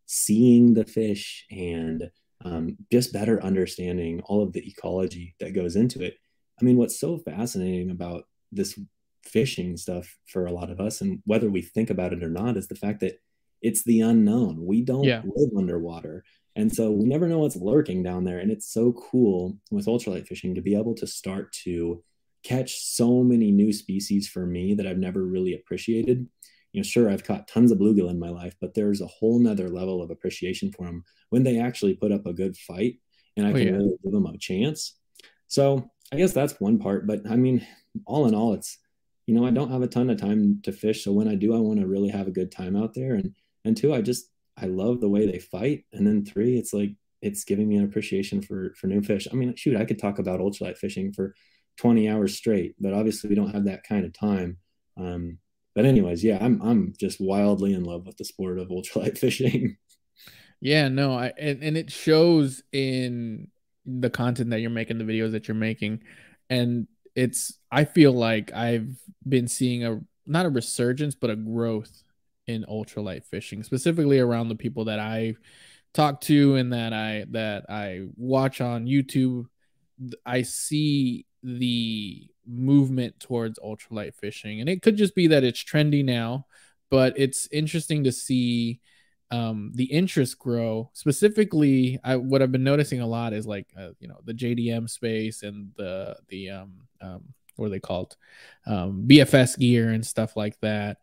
seeing 0.06 0.74
the 0.74 0.84
fish 0.84 1.44
and 1.50 2.10
um, 2.44 2.76
just 2.92 3.12
better 3.12 3.42
understanding 3.42 4.20
all 4.24 4.42
of 4.42 4.52
the 4.52 4.66
ecology 4.66 5.34
that 5.40 5.54
goes 5.54 5.76
into 5.76 6.02
it. 6.02 6.16
I 6.60 6.64
mean, 6.64 6.76
what's 6.76 6.98
so 6.98 7.18
fascinating 7.18 7.90
about 7.90 8.24
this 8.52 8.78
fishing 9.24 9.76
stuff 9.76 10.16
for 10.26 10.46
a 10.46 10.52
lot 10.52 10.70
of 10.70 10.80
us, 10.80 11.00
and 11.00 11.20
whether 11.24 11.50
we 11.50 11.62
think 11.62 11.90
about 11.90 12.12
it 12.12 12.22
or 12.22 12.30
not, 12.30 12.56
is 12.56 12.68
the 12.68 12.74
fact 12.74 13.00
that 13.00 13.20
it's 13.62 13.82
the 13.84 14.00
unknown. 14.00 14.64
We 14.64 14.82
don't 14.82 15.04
yeah. 15.04 15.22
live 15.24 15.50
underwater. 15.56 16.24
And 16.54 16.74
so 16.74 16.90
we 16.90 17.04
never 17.04 17.28
know 17.28 17.40
what's 17.40 17.56
lurking 17.56 18.02
down 18.02 18.24
there. 18.24 18.38
And 18.38 18.50
it's 18.50 18.72
so 18.72 18.92
cool 18.92 19.58
with 19.70 19.86
ultralight 19.86 20.26
fishing 20.26 20.54
to 20.54 20.62
be 20.62 20.74
able 20.74 20.94
to 20.94 21.06
start 21.06 21.52
to 21.64 22.02
catch 22.42 22.78
so 22.78 23.22
many 23.22 23.50
new 23.50 23.72
species 23.72 24.28
for 24.28 24.46
me 24.46 24.74
that 24.74 24.86
I've 24.86 24.98
never 24.98 25.24
really 25.24 25.54
appreciated 25.54 26.28
you 26.76 26.80
know, 26.80 26.84
sure, 26.84 27.08
I've 27.08 27.24
caught 27.24 27.48
tons 27.48 27.72
of 27.72 27.78
bluegill 27.78 28.10
in 28.10 28.18
my 28.18 28.28
life, 28.28 28.54
but 28.60 28.74
there's 28.74 29.00
a 29.00 29.06
whole 29.06 29.38
nother 29.38 29.70
level 29.70 30.02
of 30.02 30.10
appreciation 30.10 30.70
for 30.70 30.84
them 30.84 31.04
when 31.30 31.42
they 31.42 31.58
actually 31.58 31.94
put 31.94 32.12
up 32.12 32.26
a 32.26 32.34
good 32.34 32.54
fight 32.54 32.96
and 33.34 33.46
I 33.46 33.50
oh, 33.50 33.54
can 33.54 33.66
yeah. 33.66 33.72
really 33.72 33.96
give 34.04 34.12
them 34.12 34.26
a 34.26 34.36
chance. 34.36 34.98
So 35.46 35.90
I 36.12 36.16
guess 36.16 36.34
that's 36.34 36.60
one 36.60 36.78
part. 36.78 37.06
But 37.06 37.22
I 37.30 37.36
mean, 37.36 37.66
all 38.04 38.26
in 38.26 38.34
all, 38.34 38.52
it's, 38.52 38.76
you 39.24 39.34
know, 39.34 39.46
I 39.46 39.52
don't 39.52 39.70
have 39.70 39.80
a 39.80 39.86
ton 39.86 40.10
of 40.10 40.20
time 40.20 40.60
to 40.64 40.72
fish. 40.72 41.02
So 41.02 41.12
when 41.12 41.28
I 41.28 41.34
do, 41.34 41.54
I 41.54 41.60
want 41.60 41.80
to 41.80 41.86
really 41.86 42.10
have 42.10 42.28
a 42.28 42.30
good 42.30 42.52
time 42.52 42.76
out 42.76 42.92
there. 42.92 43.14
And, 43.14 43.34
and 43.64 43.74
two, 43.74 43.94
I 43.94 44.02
just, 44.02 44.26
I 44.58 44.66
love 44.66 45.00
the 45.00 45.08
way 45.08 45.24
they 45.24 45.38
fight. 45.38 45.86
And 45.94 46.06
then 46.06 46.26
three, 46.26 46.58
it's 46.58 46.74
like, 46.74 46.90
it's 47.22 47.44
giving 47.44 47.70
me 47.70 47.76
an 47.76 47.84
appreciation 47.84 48.42
for, 48.42 48.74
for 48.74 48.86
new 48.86 49.00
fish. 49.00 49.26
I 49.32 49.34
mean, 49.34 49.56
shoot, 49.56 49.78
I 49.78 49.86
could 49.86 49.98
talk 49.98 50.18
about 50.18 50.40
ultralight 50.40 50.76
fishing 50.76 51.14
for 51.14 51.34
20 51.78 52.06
hours 52.06 52.36
straight, 52.36 52.74
but 52.78 52.92
obviously 52.92 53.30
we 53.30 53.34
don't 53.34 53.54
have 53.54 53.64
that 53.64 53.84
kind 53.84 54.04
of 54.04 54.12
time. 54.12 54.58
Um, 54.98 55.38
but 55.76 55.84
anyways, 55.84 56.24
yeah, 56.24 56.38
I'm 56.40 56.60
I'm 56.62 56.94
just 56.98 57.20
wildly 57.20 57.74
in 57.74 57.84
love 57.84 58.06
with 58.06 58.16
the 58.16 58.24
sport 58.24 58.58
of 58.58 58.68
ultralight 58.68 59.18
fishing. 59.26 59.76
Yeah, 60.58 60.88
no, 60.88 61.12
I 61.12 61.34
and, 61.38 61.62
and 61.62 61.76
it 61.76 61.92
shows 61.92 62.62
in 62.72 63.48
the 63.84 64.08
content 64.08 64.50
that 64.50 64.60
you're 64.60 64.70
making, 64.70 64.96
the 64.96 65.04
videos 65.04 65.32
that 65.32 65.46
you're 65.46 65.54
making. 65.54 66.02
And 66.48 66.88
it's 67.14 67.58
I 67.70 67.84
feel 67.84 68.12
like 68.12 68.54
I've 68.54 68.96
been 69.28 69.48
seeing 69.48 69.84
a 69.84 70.00
not 70.26 70.46
a 70.46 70.48
resurgence, 70.48 71.14
but 71.14 71.28
a 71.28 71.36
growth 71.36 72.02
in 72.46 72.64
ultralight 72.64 73.26
fishing, 73.26 73.62
specifically 73.62 74.18
around 74.18 74.48
the 74.48 74.54
people 74.54 74.86
that 74.86 74.98
I 74.98 75.34
talk 75.92 76.22
to 76.22 76.56
and 76.56 76.72
that 76.72 76.94
I 76.94 77.26
that 77.32 77.66
I 77.68 78.06
watch 78.16 78.62
on 78.62 78.86
YouTube. 78.86 79.44
I 80.24 80.40
see 80.40 81.26
the 81.42 82.28
movement 82.46 83.18
towards 83.20 83.58
ultralight 83.58 84.14
fishing. 84.14 84.60
And 84.60 84.68
it 84.68 84.82
could 84.82 84.96
just 84.96 85.14
be 85.14 85.26
that 85.28 85.44
it's 85.44 85.62
trendy 85.62 86.04
now, 86.04 86.46
but 86.90 87.14
it's 87.16 87.48
interesting 87.52 88.04
to 88.04 88.12
see 88.12 88.80
um, 89.30 89.72
the 89.74 89.84
interest 89.84 90.38
grow. 90.38 90.90
Specifically, 90.92 91.98
I, 92.04 92.16
what 92.16 92.42
I've 92.42 92.52
been 92.52 92.64
noticing 92.64 93.00
a 93.00 93.06
lot 93.06 93.32
is 93.32 93.46
like, 93.46 93.66
uh, 93.78 93.90
you 93.98 94.08
know, 94.08 94.20
the 94.24 94.34
JDM 94.34 94.88
space 94.88 95.42
and 95.42 95.72
the, 95.76 96.16
the, 96.28 96.50
um, 96.50 96.72
um, 97.00 97.24
what 97.56 97.66
are 97.66 97.70
they 97.70 97.80
called? 97.80 98.16
Um, 98.66 99.04
BFS 99.06 99.58
gear 99.58 99.90
and 99.90 100.06
stuff 100.06 100.36
like 100.36 100.60
that. 100.60 100.98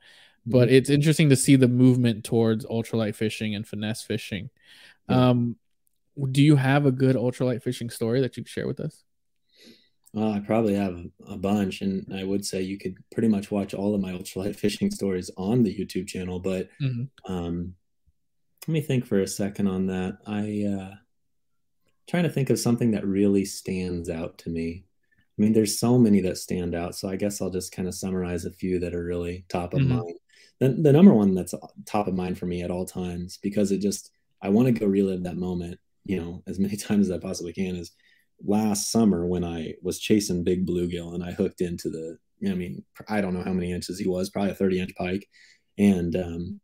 But 0.46 0.68
mm-hmm. 0.68 0.76
it's 0.76 0.90
interesting 0.90 1.30
to 1.30 1.36
see 1.36 1.56
the 1.56 1.68
movement 1.68 2.26
towards 2.26 2.66
ultralight 2.66 3.16
fishing 3.16 3.56
and 3.56 3.68
finesse 3.68 4.04
fishing. 4.04 4.50
Yeah. 5.10 5.30
Um, 5.30 5.58
do 6.32 6.44
you 6.44 6.56
have 6.58 6.86
a 6.86 6.92
good 6.92 7.16
ultralight 7.16 7.64
fishing 7.64 7.90
story 7.90 8.22
that 8.22 8.38
you 8.38 8.44
can 8.44 8.50
share 8.50 8.68
with 8.68 8.80
us? 8.80 9.04
Well, 10.14 10.32
I 10.32 10.40
probably 10.40 10.76
have 10.76 11.04
a 11.28 11.38
bunch, 11.38 11.82
and 11.82 12.06
I 12.16 12.24
would 12.24 12.46
say 12.46 12.62
you 12.62 12.78
could 12.78 12.96
pretty 13.12 13.28
much 13.28 13.50
watch 13.50 13.74
all 13.74 13.96
of 13.96 14.02
my 14.02 14.12
ultralight 14.12 14.56
fishing 14.60 14.92
stories 14.92 15.32
on 15.38 15.64
the 15.64 15.76
YouTube 15.76 16.08
channel. 16.08 16.40
But 16.40 16.70
mm-hmm. 16.82 17.34
um, 17.34 17.74
let 18.68 18.74
me 18.74 18.82
think 18.82 19.06
for 19.06 19.20
a 19.20 19.28
second 19.28 19.68
on 19.68 19.88
that. 19.88 20.20
I 20.28 20.66
uh, 20.72 20.96
trying 22.08 22.24
to 22.24 22.30
think 22.30 22.52
of 22.52 22.60
something 22.60 22.92
that 22.92 23.06
really 23.06 23.44
stands 23.44 24.10
out 24.10 24.38
to 24.40 24.50
me. 24.50 24.86
I 24.86 25.42
mean, 25.42 25.54
there's 25.54 25.80
so 25.80 25.98
many 25.98 26.22
that 26.22 26.38
stand 26.38 26.76
out, 26.76 26.96
so 26.96 27.10
I 27.10 27.16
guess 27.16 27.42
I'll 27.42 27.50
just 27.50 27.72
kind 27.72 27.88
of 27.88 27.96
summarize 27.96 28.46
a 28.46 28.52
few 28.52 28.80
that 28.80 28.94
are 28.94 29.04
really 29.04 29.46
top 29.50 29.74
of 29.74 29.82
mm-hmm. 29.82 29.98
mind. 29.98 30.16
The, 30.60 30.70
the 30.70 30.94
number 30.94 31.14
one 31.14 31.34
that's 31.34 31.56
top 31.86 32.08
of 32.08 32.14
mind 32.14 32.38
for 32.38 32.46
me 32.46 32.62
at 32.62 32.70
all 32.70 32.86
times 32.86 33.40
because 33.42 33.72
it 33.72 33.80
just 33.80 34.12
I 34.44 34.50
want 34.50 34.68
to 34.68 34.72
go 34.72 34.86
relive 34.86 35.24
that 35.24 35.38
moment, 35.38 35.80
you 36.06 36.22
know, 36.22 36.44
as 36.46 36.60
many 36.60 36.78
times 36.78 37.10
as 37.10 37.16
I 37.16 37.18
possibly 37.18 37.52
can 37.52 37.76
is 37.76 37.92
last 38.46 38.92
summer 38.92 39.26
when 39.26 39.44
I 39.44 39.76
was 39.82 40.00
chasing 40.00 40.44
big 40.44 40.66
bluegill 40.66 41.14
and 41.14 41.24
I 41.24 41.32
hooked 41.32 41.62
into 41.62 41.90
the, 41.90 42.18
I 42.50 42.54
mean, 42.54 42.84
I 43.08 43.22
don't 43.22 43.34
know 43.34 43.44
how 43.44 43.54
many 43.54 43.72
inches 43.72 44.00
he 44.00 44.08
was, 44.08 44.30
probably 44.30 44.52
a 44.52 44.56
30 44.56 44.82
inch 44.82 44.96
pike. 44.96 45.28
And 45.78 46.16
um, 46.16 46.60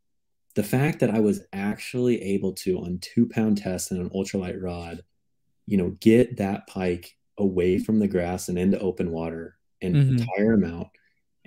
the 0.56 0.64
fact 0.64 1.00
that 1.00 1.10
I 1.10 1.20
was 1.20 1.42
actually 1.54 2.22
able 2.22 2.54
to, 2.54 2.80
on 2.80 3.00
two 3.02 3.28
pound 3.28 3.58
test 3.58 3.92
and 3.92 4.02
an 4.02 4.10
ultralight 4.10 4.62
rod, 4.62 5.04
you 5.66 5.78
know, 5.78 5.96
get 6.00 6.38
that 6.38 6.68
pike 6.68 7.16
away 7.38 7.80
from 7.80 8.00
the 8.00 8.08
grass 8.08 8.50
and 8.50 8.58
into 8.58 8.80
open 8.80 9.12
water 9.12 9.56
and 9.82 9.96
mm-hmm. 9.96 10.26
tire 10.36 10.54
him 10.54 10.66
out 10.66 10.88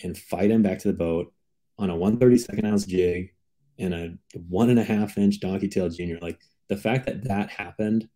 and 0.02 0.16
fight 0.16 0.50
him 0.50 0.62
back 0.62 0.78
to 0.78 0.88
the 0.88 0.94
boat 0.94 1.32
on 1.78 1.90
a 1.90 1.94
132nd 1.94 2.64
ounce 2.64 2.86
jig 2.86 3.34
and 3.78 3.94
a 3.94 4.14
one 4.48 4.70
and 4.70 4.78
a 4.78 4.84
half 4.84 5.18
inch 5.18 5.40
donkey 5.40 5.68
tail 5.68 5.88
junior. 5.88 6.18
Like 6.22 6.38
the 6.68 6.76
fact 6.76 7.06
that 7.06 7.24
that 7.24 7.50
happened 7.50 8.08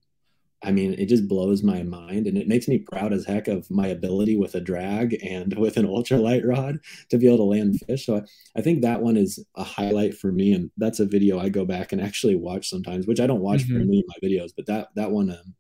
I 0.63 0.73
mean, 0.73 0.95
it 0.95 1.07
just 1.07 1.29
blows 1.29 1.63
my 1.63 1.83
mind 1.83 2.27
and 2.27 2.39
it 2.39 2.49
makes 2.49 2.67
me 2.67 2.79
proud 2.79 3.13
as 3.13 3.27
heck 3.27 3.47
of 3.47 3.71
my 3.71 3.89
ability 3.89 4.37
with 4.37 4.55
a 4.55 4.61
drag 4.61 5.23
and 5.23 5.55
with 5.59 5.77
an 5.77 5.87
ultralight 5.87 6.47
rod 6.47 6.79
to 7.11 7.19
be 7.19 7.27
able 7.27 7.37
to 7.39 7.43
land 7.45 7.79
fish. 7.87 8.07
So 8.07 8.17
I, 8.17 8.23
I, 8.57 8.63
think 8.63 8.81
that 8.83 9.03
one 9.03 9.17
is 9.17 9.45
a 9.57 9.63
highlight 9.63 10.17
for 10.17 10.33
me. 10.33 10.55
And 10.55 10.71
that's 10.77 11.01
a 11.01 11.07
video 11.07 11.39
I 11.39 11.51
go 11.51 11.65
back 11.65 11.93
and 11.93 12.01
actually 12.01 12.37
watch 12.37 12.69
sometimes, 12.69 13.07
which 13.07 13.21
I 13.21 13.27
don't 13.27 13.41
watch 13.41 13.65
mm-hmm. 13.65 13.77
for 13.77 13.83
any 13.83 14.01
of 14.01 14.07
my 14.09 14.29
videos, 14.29 14.53
but 14.57 14.67
that, 14.67 14.89
that 14.97 15.11
one 15.11 15.31
um, 15.31 15.55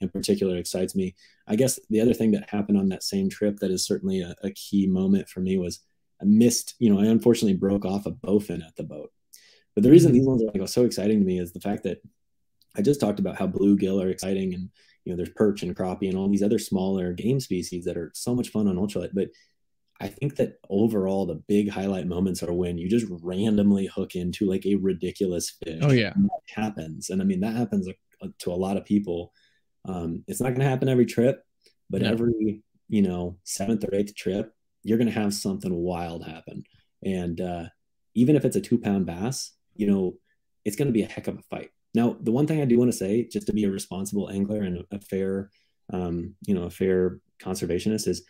in 0.00 0.08
particular 0.08 0.56
excites 0.56 0.96
me. 0.96 1.14
I 1.46 1.56
guess 1.56 1.78
the 1.88 2.00
other 2.00 2.14
thing 2.14 2.32
that 2.32 2.50
happened 2.50 2.78
on 2.78 2.88
that 2.88 3.04
same 3.04 3.28
trip 3.28 3.58
that 3.58 3.70
is 3.70 3.86
certainly 3.86 4.20
a, 4.20 4.34
a 4.42 4.50
key 4.50 4.86
moment 4.86 5.28
for 5.28 5.40
me 5.40 5.58
was 5.58 5.80
I 6.20 6.24
missed, 6.24 6.74
you 6.78 6.92
know, 6.92 7.00
I 7.00 7.06
unfortunately 7.06 7.56
broke 7.56 7.84
off 7.84 8.06
a 8.06 8.12
bowfin 8.12 8.66
at 8.66 8.76
the 8.76 8.82
boat. 8.82 9.10
But 9.74 9.84
the 9.84 9.90
reason 9.90 10.10
mm-hmm. 10.10 10.18
these 10.18 10.26
ones 10.26 10.42
are 10.42 10.58
like 10.58 10.68
so 10.68 10.84
exciting 10.84 11.20
to 11.20 11.24
me 11.24 11.38
is 11.38 11.52
the 11.52 11.60
fact 11.60 11.84
that 11.84 12.02
I 12.76 12.82
just 12.82 13.00
talked 13.00 13.20
about 13.20 13.36
how 13.36 13.46
bluegill 13.46 14.02
are 14.02 14.10
exciting 14.10 14.54
and 14.54 14.70
you 15.04 15.12
know 15.12 15.16
there's 15.16 15.34
perch 15.34 15.62
and 15.62 15.74
crappie 15.74 16.08
and 16.08 16.16
all 16.16 16.28
these 16.28 16.42
other 16.42 16.58
smaller 16.58 17.12
game 17.12 17.40
species 17.40 17.84
that 17.84 17.96
are 17.96 18.10
so 18.14 18.34
much 18.34 18.50
fun 18.50 18.68
on 18.68 18.76
ultralight. 18.76 19.10
But 19.14 19.28
I 20.00 20.08
think 20.08 20.36
that 20.36 20.58
overall 20.68 21.26
the 21.26 21.42
big 21.46 21.70
highlight 21.70 22.06
moments 22.06 22.42
are 22.42 22.52
when 22.52 22.78
you 22.78 22.88
just 22.88 23.06
randomly 23.22 23.86
hook 23.86 24.14
into 24.14 24.48
like 24.48 24.64
a 24.64 24.76
ridiculous 24.76 25.50
fish. 25.62 25.80
Oh 25.82 25.92
yeah, 25.92 26.12
and 26.14 26.30
happens, 26.54 27.10
and 27.10 27.20
I 27.20 27.24
mean 27.24 27.40
that 27.40 27.54
happens 27.54 27.88
to 28.38 28.52
a 28.52 28.54
lot 28.54 28.76
of 28.76 28.84
people. 28.84 29.32
Um, 29.86 30.24
it's 30.26 30.40
not 30.40 30.50
going 30.50 30.60
to 30.60 30.68
happen 30.68 30.88
every 30.88 31.06
trip, 31.06 31.44
but 31.88 32.02
every 32.02 32.62
you 32.88 33.02
know 33.02 33.38
seventh 33.44 33.84
or 33.84 33.94
eighth 33.94 34.14
trip, 34.14 34.54
you're 34.82 34.98
going 34.98 35.12
to 35.12 35.20
have 35.20 35.34
something 35.34 35.74
wild 35.74 36.26
happen. 36.26 36.64
And 37.04 37.40
uh, 37.40 37.64
even 38.14 38.36
if 38.36 38.44
it's 38.44 38.56
a 38.56 38.60
two 38.60 38.78
pound 38.78 39.06
bass, 39.06 39.52
you 39.74 39.86
know 39.86 40.14
it's 40.64 40.76
going 40.76 40.88
to 40.88 40.92
be 40.92 41.02
a 41.02 41.08
heck 41.08 41.26
of 41.26 41.38
a 41.38 41.42
fight. 41.42 41.70
Now, 41.94 42.16
the 42.20 42.32
one 42.32 42.46
thing 42.46 42.60
I 42.60 42.66
do 42.66 42.78
want 42.78 42.90
to 42.90 42.96
say, 42.96 43.26
just 43.30 43.46
to 43.46 43.52
be 43.52 43.64
a 43.64 43.70
responsible 43.70 44.30
angler 44.30 44.62
and 44.62 44.84
a 44.90 45.00
fair, 45.00 45.50
um, 45.92 46.34
you 46.46 46.54
know, 46.54 46.64
a 46.64 46.70
fair 46.70 47.20
conservationist, 47.42 48.06
is 48.06 48.22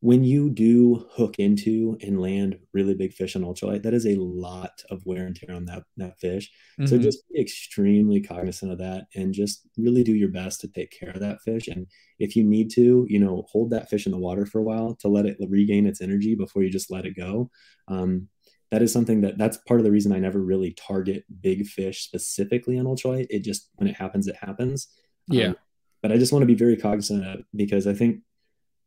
when 0.00 0.22
you 0.22 0.48
do 0.48 1.06
hook 1.10 1.36
into 1.38 1.98
and 2.02 2.20
land 2.20 2.56
really 2.72 2.94
big 2.94 3.12
fish 3.12 3.34
on 3.34 3.42
ultralight, 3.42 3.82
that 3.82 3.94
is 3.94 4.06
a 4.06 4.14
lot 4.14 4.70
of 4.90 5.04
wear 5.04 5.26
and 5.26 5.34
tear 5.34 5.56
on 5.56 5.64
that 5.64 5.82
that 5.96 6.18
fish. 6.20 6.50
Mm-hmm. 6.78 6.86
So 6.86 6.98
just 6.98 7.28
be 7.32 7.40
extremely 7.40 8.20
cognizant 8.20 8.70
of 8.70 8.78
that 8.78 9.06
and 9.16 9.34
just 9.34 9.66
really 9.76 10.04
do 10.04 10.14
your 10.14 10.28
best 10.28 10.60
to 10.60 10.68
take 10.68 10.92
care 10.92 11.10
of 11.10 11.20
that 11.20 11.40
fish. 11.42 11.66
And 11.66 11.88
if 12.20 12.36
you 12.36 12.44
need 12.44 12.70
to, 12.74 13.06
you 13.08 13.18
know, 13.18 13.44
hold 13.50 13.70
that 13.70 13.90
fish 13.90 14.06
in 14.06 14.12
the 14.12 14.18
water 14.18 14.46
for 14.46 14.60
a 14.60 14.64
while 14.64 14.94
to 15.00 15.08
let 15.08 15.26
it 15.26 15.36
regain 15.48 15.86
its 15.86 16.00
energy 16.00 16.36
before 16.36 16.62
you 16.62 16.70
just 16.70 16.92
let 16.92 17.04
it 17.04 17.16
go. 17.16 17.50
Um, 17.88 18.28
that 18.70 18.82
is 18.82 18.92
something 18.92 19.22
that 19.22 19.38
that's 19.38 19.56
part 19.56 19.80
of 19.80 19.84
the 19.84 19.90
reason 19.90 20.12
I 20.12 20.18
never 20.18 20.40
really 20.40 20.72
target 20.72 21.24
big 21.40 21.66
fish 21.66 22.02
specifically 22.02 22.78
on 22.78 22.84
ultralight. 22.84 23.26
It 23.30 23.40
just 23.40 23.70
when 23.76 23.88
it 23.88 23.96
happens, 23.96 24.28
it 24.28 24.36
happens. 24.36 24.88
Yeah. 25.26 25.48
Um, 25.48 25.56
but 26.02 26.12
I 26.12 26.18
just 26.18 26.32
want 26.32 26.42
to 26.42 26.46
be 26.46 26.54
very 26.54 26.76
cognizant 26.76 27.26
of 27.26 27.40
because 27.54 27.86
I 27.86 27.94
think 27.94 28.20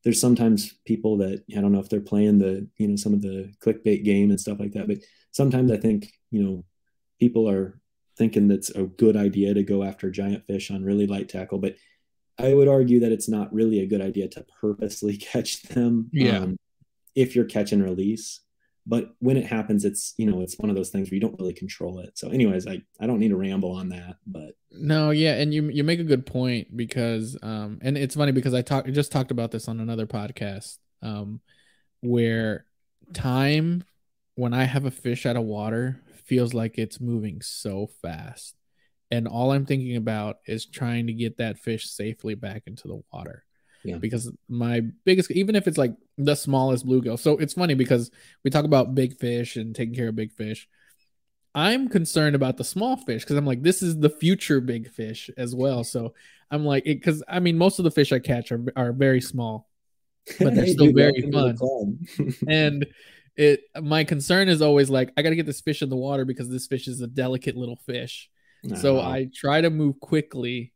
there's 0.04 0.22
sometimes 0.22 0.74
people 0.86 1.18
that 1.18 1.44
I 1.56 1.62
don't 1.62 1.72
know 1.72 1.80
if 1.80 1.90
they're 1.90 2.00
playing 2.00 2.40
the 2.40 2.68
you 2.78 2.88
know 2.88 2.96
some 2.96 3.14
of 3.14 3.22
the 3.22 3.54
clickbait 3.60 4.04
game 4.04 4.30
and 4.30 4.40
stuff 4.40 4.60
like 4.60 4.74
that, 4.74 4.88
but 4.88 5.00
sometimes 5.32 5.72
I 5.72 5.78
think 5.78 6.12
you 6.30 6.44
know 6.44 6.66
people 7.20 7.50
are 7.50 7.80
thinking 8.18 8.48
that's 8.48 8.70
a 8.70 8.84
good 8.84 9.16
idea 9.18 9.54
to 9.54 9.64
go 9.64 9.84
after 9.84 10.12
giant 10.12 10.46
fish 10.46 10.70
on 10.70 10.84
really 10.84 11.08
light 11.08 11.30
tackle, 11.30 11.58
but 11.58 11.76
I 12.38 12.54
would 12.54 12.68
argue 12.68 13.00
that 13.02 13.12
it's 13.12 13.30
not 13.30 13.54
really 13.54 13.82
a 13.82 13.88
good 13.88 14.02
idea 14.02 14.28
to 14.30 14.46
purposely 14.60 15.18
catch 15.32 15.64
them. 15.64 16.10
Yeah. 16.12 16.40
Um, 16.40 16.58
if 17.16 17.36
you're 17.36 17.46
catch 17.46 17.72
and 17.72 17.84
release, 17.84 18.42
but 18.86 19.14
when 19.20 19.38
it 19.38 19.46
happens 19.46 19.86
it's 19.86 20.14
you 20.18 20.26
know 20.26 20.42
it's 20.42 20.58
one 20.58 20.70
of 20.70 20.76
those 20.76 20.90
things 20.90 21.10
where 21.10 21.16
you 21.16 21.22
don't 21.22 21.38
really 21.40 21.54
control 21.54 22.00
it. 22.00 22.18
So 22.18 22.30
anyways 22.30 22.68
i 22.68 22.82
i 23.00 23.08
don't 23.08 23.20
need 23.20 23.30
to 23.30 23.38
ramble 23.38 23.72
on 23.72 23.90
that 23.90 24.18
but 24.26 24.56
no 24.72 25.12
yeah 25.12 25.36
and 25.36 25.54
you 25.54 25.70
you 25.70 25.84
make 25.84 26.00
a 26.00 26.04
good 26.04 26.26
point 26.26 26.76
because 26.76 27.38
um 27.44 27.80
and 27.82 27.98
it's 27.98 28.16
funny 28.16 28.32
because 28.32 28.54
i 28.54 28.62
talked 28.62 28.92
just 28.92 29.12
talked 29.12 29.32
about 29.32 29.52
this 29.52 29.68
on 29.68 29.80
another 29.80 30.08
podcast 30.08 30.78
um 31.02 31.42
where 32.02 32.66
time 33.14 33.84
when 34.36 34.54
i 34.54 34.64
have 34.64 34.86
a 34.86 34.92
fish 34.92 35.26
out 35.26 35.36
of 35.36 35.44
water 35.44 36.02
feels 36.32 36.54
like 36.54 36.78
it's 36.78 37.02
moving 37.02 37.42
so 37.42 37.90
fast. 38.02 38.56
And 39.12 39.28
all 39.28 39.52
i'm 39.52 39.66
thinking 39.66 39.98
about 39.98 40.38
is 40.46 40.66
trying 40.66 41.08
to 41.08 41.14
get 41.14 41.40
that 41.40 41.60
fish 41.60 41.90
safely 41.90 42.36
back 42.36 42.64
into 42.68 42.88
the 42.88 43.02
water. 43.12 43.44
Yeah. 43.84 43.98
Because 43.98 44.32
my 44.48 44.80
biggest, 45.04 45.30
even 45.32 45.58
if 45.58 45.68
it's 45.68 45.78
like 45.78 45.94
the 46.26 46.36
smallest 46.36 46.86
bluegill. 46.86 47.20
So 47.20 47.38
it's 47.38 47.54
funny 47.54 47.74
because 47.74 48.12
we 48.44 48.52
talk 48.52 48.66
about 48.66 48.96
big 48.96 49.18
fish 49.18 49.56
and 49.56 49.76
taking 49.76 49.96
care 49.96 50.10
of 50.10 50.16
big 50.16 50.32
fish. 50.32 50.68
I'm 51.54 51.90
concerned 51.90 52.36
about 52.36 52.58
the 52.58 52.64
small 52.64 52.96
fish 52.96 53.24
because 53.24 53.36
I'm 53.36 53.46
like, 53.46 53.62
this 53.62 53.82
is 53.82 54.00
the 54.00 54.10
future 54.10 54.62
big 54.62 54.90
fish 54.90 55.30
as 55.38 55.54
well. 55.54 55.84
So 55.84 56.14
I'm 56.50 56.66
like, 56.66 56.86
because 56.86 57.24
I 57.28 57.40
mean, 57.40 57.58
most 57.58 57.80
of 57.80 57.84
the 57.84 57.92
fish 57.92 58.12
I 58.12 58.20
catch 58.20 58.52
are, 58.52 58.64
are 58.76 58.94
very 58.94 59.22
small, 59.22 59.70
but 60.40 60.56
they're 60.56 60.68
still 60.68 60.94
very 60.94 61.30
fun. 61.32 61.58
and 62.48 62.86
it, 63.36 63.62
my 63.82 64.04
concern 64.04 64.48
is 64.48 64.62
always 64.62 64.90
like, 64.90 65.12
I 65.18 65.22
got 65.22 65.30
to 65.30 65.36
get 65.36 65.46
this 65.46 65.62
fish 65.62 65.82
in 65.82 65.90
the 65.90 65.98
water 65.98 66.26
because 66.26 66.50
this 66.50 66.68
fish 66.68 66.88
is 66.88 67.02
a 67.02 67.08
delicate 67.08 67.58
little 67.58 67.78
fish. 67.86 68.30
Uh-huh. 68.66 68.76
So 68.76 69.00
I 69.00 69.28
try 69.34 69.62
to 69.62 69.70
move 69.70 70.00
quickly 70.00 70.74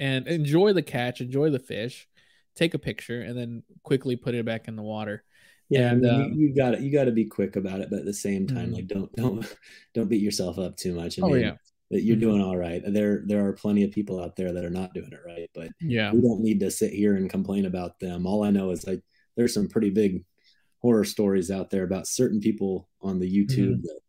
and 0.00 0.26
enjoy 0.26 0.72
the 0.72 0.82
catch, 0.82 1.20
enjoy 1.20 1.50
the 1.50 1.58
fish, 1.58 2.08
take 2.54 2.74
a 2.74 2.78
picture, 2.78 3.20
and 3.20 3.36
then 3.36 3.62
quickly 3.82 4.16
put 4.16 4.34
it 4.34 4.44
back 4.44 4.68
in 4.68 4.76
the 4.76 4.82
water. 4.82 5.24
Yeah, 5.70 5.90
and, 5.90 6.06
I 6.06 6.10
mean, 6.10 6.22
um, 6.22 6.32
you, 6.34 6.54
got 6.54 6.74
it. 6.74 6.80
you 6.80 6.92
got 6.92 7.04
to 7.04 7.12
be 7.12 7.24
quick 7.24 7.56
about 7.56 7.80
it, 7.80 7.88
but 7.90 8.00
at 8.00 8.04
the 8.04 8.12
same 8.12 8.46
time, 8.46 8.66
mm-hmm. 8.66 8.74
like 8.74 8.86
don't 8.86 9.12
don't 9.16 9.56
don't 9.94 10.08
beat 10.08 10.22
yourself 10.22 10.58
up 10.58 10.76
too 10.76 10.94
much. 10.94 11.18
I 11.18 11.22
oh, 11.22 11.28
mean, 11.28 11.40
yeah, 11.40 11.52
you're 11.90 12.16
mm-hmm. 12.16 12.20
doing 12.20 12.42
all 12.42 12.56
right. 12.56 12.82
There 12.86 13.22
there 13.26 13.46
are 13.46 13.52
plenty 13.52 13.82
of 13.84 13.90
people 13.90 14.22
out 14.22 14.36
there 14.36 14.52
that 14.52 14.64
are 14.64 14.70
not 14.70 14.94
doing 14.94 15.10
it 15.12 15.20
right, 15.26 15.50
but 15.54 15.68
yeah, 15.80 16.12
we 16.12 16.20
don't 16.20 16.42
need 16.42 16.60
to 16.60 16.70
sit 16.70 16.92
here 16.92 17.16
and 17.16 17.30
complain 17.30 17.66
about 17.66 17.98
them. 17.98 18.26
All 18.26 18.44
I 18.44 18.50
know 18.50 18.70
is 18.70 18.86
like 18.86 19.02
there's 19.36 19.54
some 19.54 19.68
pretty 19.68 19.90
big 19.90 20.24
horror 20.80 21.04
stories 21.04 21.50
out 21.50 21.70
there 21.70 21.84
about 21.84 22.06
certain 22.06 22.40
people 22.40 22.88
on 23.00 23.18
the 23.18 23.30
YouTube 23.30 23.70
mm-hmm. 23.70 23.82
that 23.82 24.00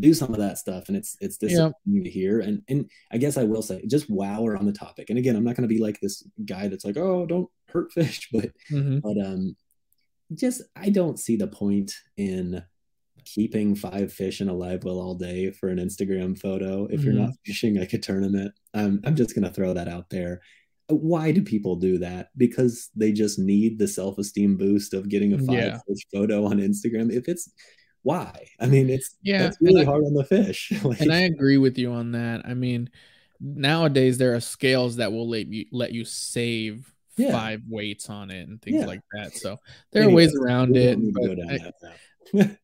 do 0.00 0.14
some 0.14 0.32
of 0.32 0.40
that 0.40 0.58
stuff 0.58 0.88
and 0.88 0.96
it's 0.96 1.16
it's 1.20 1.36
disappointing 1.36 1.74
yeah. 1.86 2.02
to 2.02 2.10
hear 2.10 2.40
and 2.40 2.62
and 2.68 2.90
i 3.12 3.18
guess 3.18 3.36
i 3.36 3.44
will 3.44 3.62
say 3.62 3.84
just 3.86 4.10
wow 4.10 4.42
we're 4.42 4.56
on 4.56 4.66
the 4.66 4.72
topic 4.72 5.10
and 5.10 5.18
again 5.18 5.36
i'm 5.36 5.44
not 5.44 5.56
going 5.56 5.68
to 5.68 5.74
be 5.74 5.80
like 5.80 6.00
this 6.00 6.22
guy 6.44 6.68
that's 6.68 6.84
like 6.84 6.96
oh 6.96 7.26
don't 7.26 7.48
hurt 7.68 7.92
fish 7.92 8.28
but 8.32 8.50
mm-hmm. 8.70 8.98
but 8.98 9.16
um 9.24 9.56
just 10.34 10.62
i 10.74 10.88
don't 10.88 11.18
see 11.18 11.36
the 11.36 11.46
point 11.46 11.92
in 12.16 12.62
keeping 13.24 13.74
five 13.74 14.12
fish 14.12 14.40
in 14.40 14.48
a 14.48 14.54
live 14.54 14.84
well 14.84 15.00
all 15.00 15.14
day 15.14 15.50
for 15.50 15.68
an 15.68 15.78
instagram 15.78 16.38
photo 16.38 16.86
if 16.86 17.00
mm-hmm. 17.00 17.04
you're 17.04 17.14
not 17.14 17.30
mm-hmm. 17.30 17.44
fishing 17.46 17.78
like 17.78 17.92
a 17.92 17.98
tournament 17.98 18.52
i'm, 18.74 19.00
I'm 19.04 19.16
just 19.16 19.34
going 19.34 19.46
to 19.46 19.52
throw 19.52 19.72
that 19.74 19.88
out 19.88 20.10
there 20.10 20.40
why 20.88 21.32
do 21.32 21.42
people 21.42 21.76
do 21.76 21.98
that 21.98 22.28
because 22.36 22.90
they 22.94 23.10
just 23.10 23.40
need 23.40 23.78
the 23.78 23.88
self-esteem 23.88 24.56
boost 24.56 24.94
of 24.94 25.08
getting 25.08 25.32
a 25.32 25.38
five 25.38 25.56
yeah. 25.56 25.78
fish 25.88 26.06
photo 26.12 26.46
on 26.46 26.58
instagram 26.58 27.10
if 27.10 27.28
it's 27.28 27.50
why? 28.06 28.46
I 28.60 28.66
mean, 28.66 28.88
it's 28.88 29.16
yeah, 29.24 29.48
it's 29.48 29.56
really 29.60 29.82
I, 29.82 29.84
hard 29.84 30.04
on 30.04 30.14
the 30.14 30.22
fish. 30.22 30.72
like, 30.84 31.00
and 31.00 31.12
I 31.12 31.22
agree 31.22 31.58
with 31.58 31.76
you 31.76 31.90
on 31.90 32.12
that. 32.12 32.42
I 32.44 32.54
mean, 32.54 32.88
nowadays 33.40 34.16
there 34.16 34.32
are 34.36 34.40
scales 34.40 34.96
that 34.96 35.10
will 35.10 35.28
let 35.28 35.48
you 35.48 35.66
let 35.72 35.90
you 35.90 36.04
save 36.04 36.94
yeah. 37.16 37.32
five 37.32 37.62
weights 37.68 38.08
on 38.08 38.30
it 38.30 38.46
and 38.46 38.62
things 38.62 38.82
yeah. 38.82 38.86
like 38.86 39.00
that. 39.12 39.34
So 39.34 39.56
there 39.92 40.08
are 40.08 40.10
ways 40.10 40.36
around 40.36 40.76
it. 40.76 40.96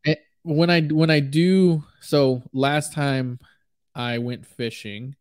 I, 0.07 0.17
when 0.45 0.71
I 0.71 0.83
when 0.83 1.11
I 1.11 1.19
do 1.19 1.83
so, 2.01 2.45
last 2.53 2.93
time 2.93 3.41
I 3.97 4.19
went 4.19 4.47
fishing, 4.47 5.17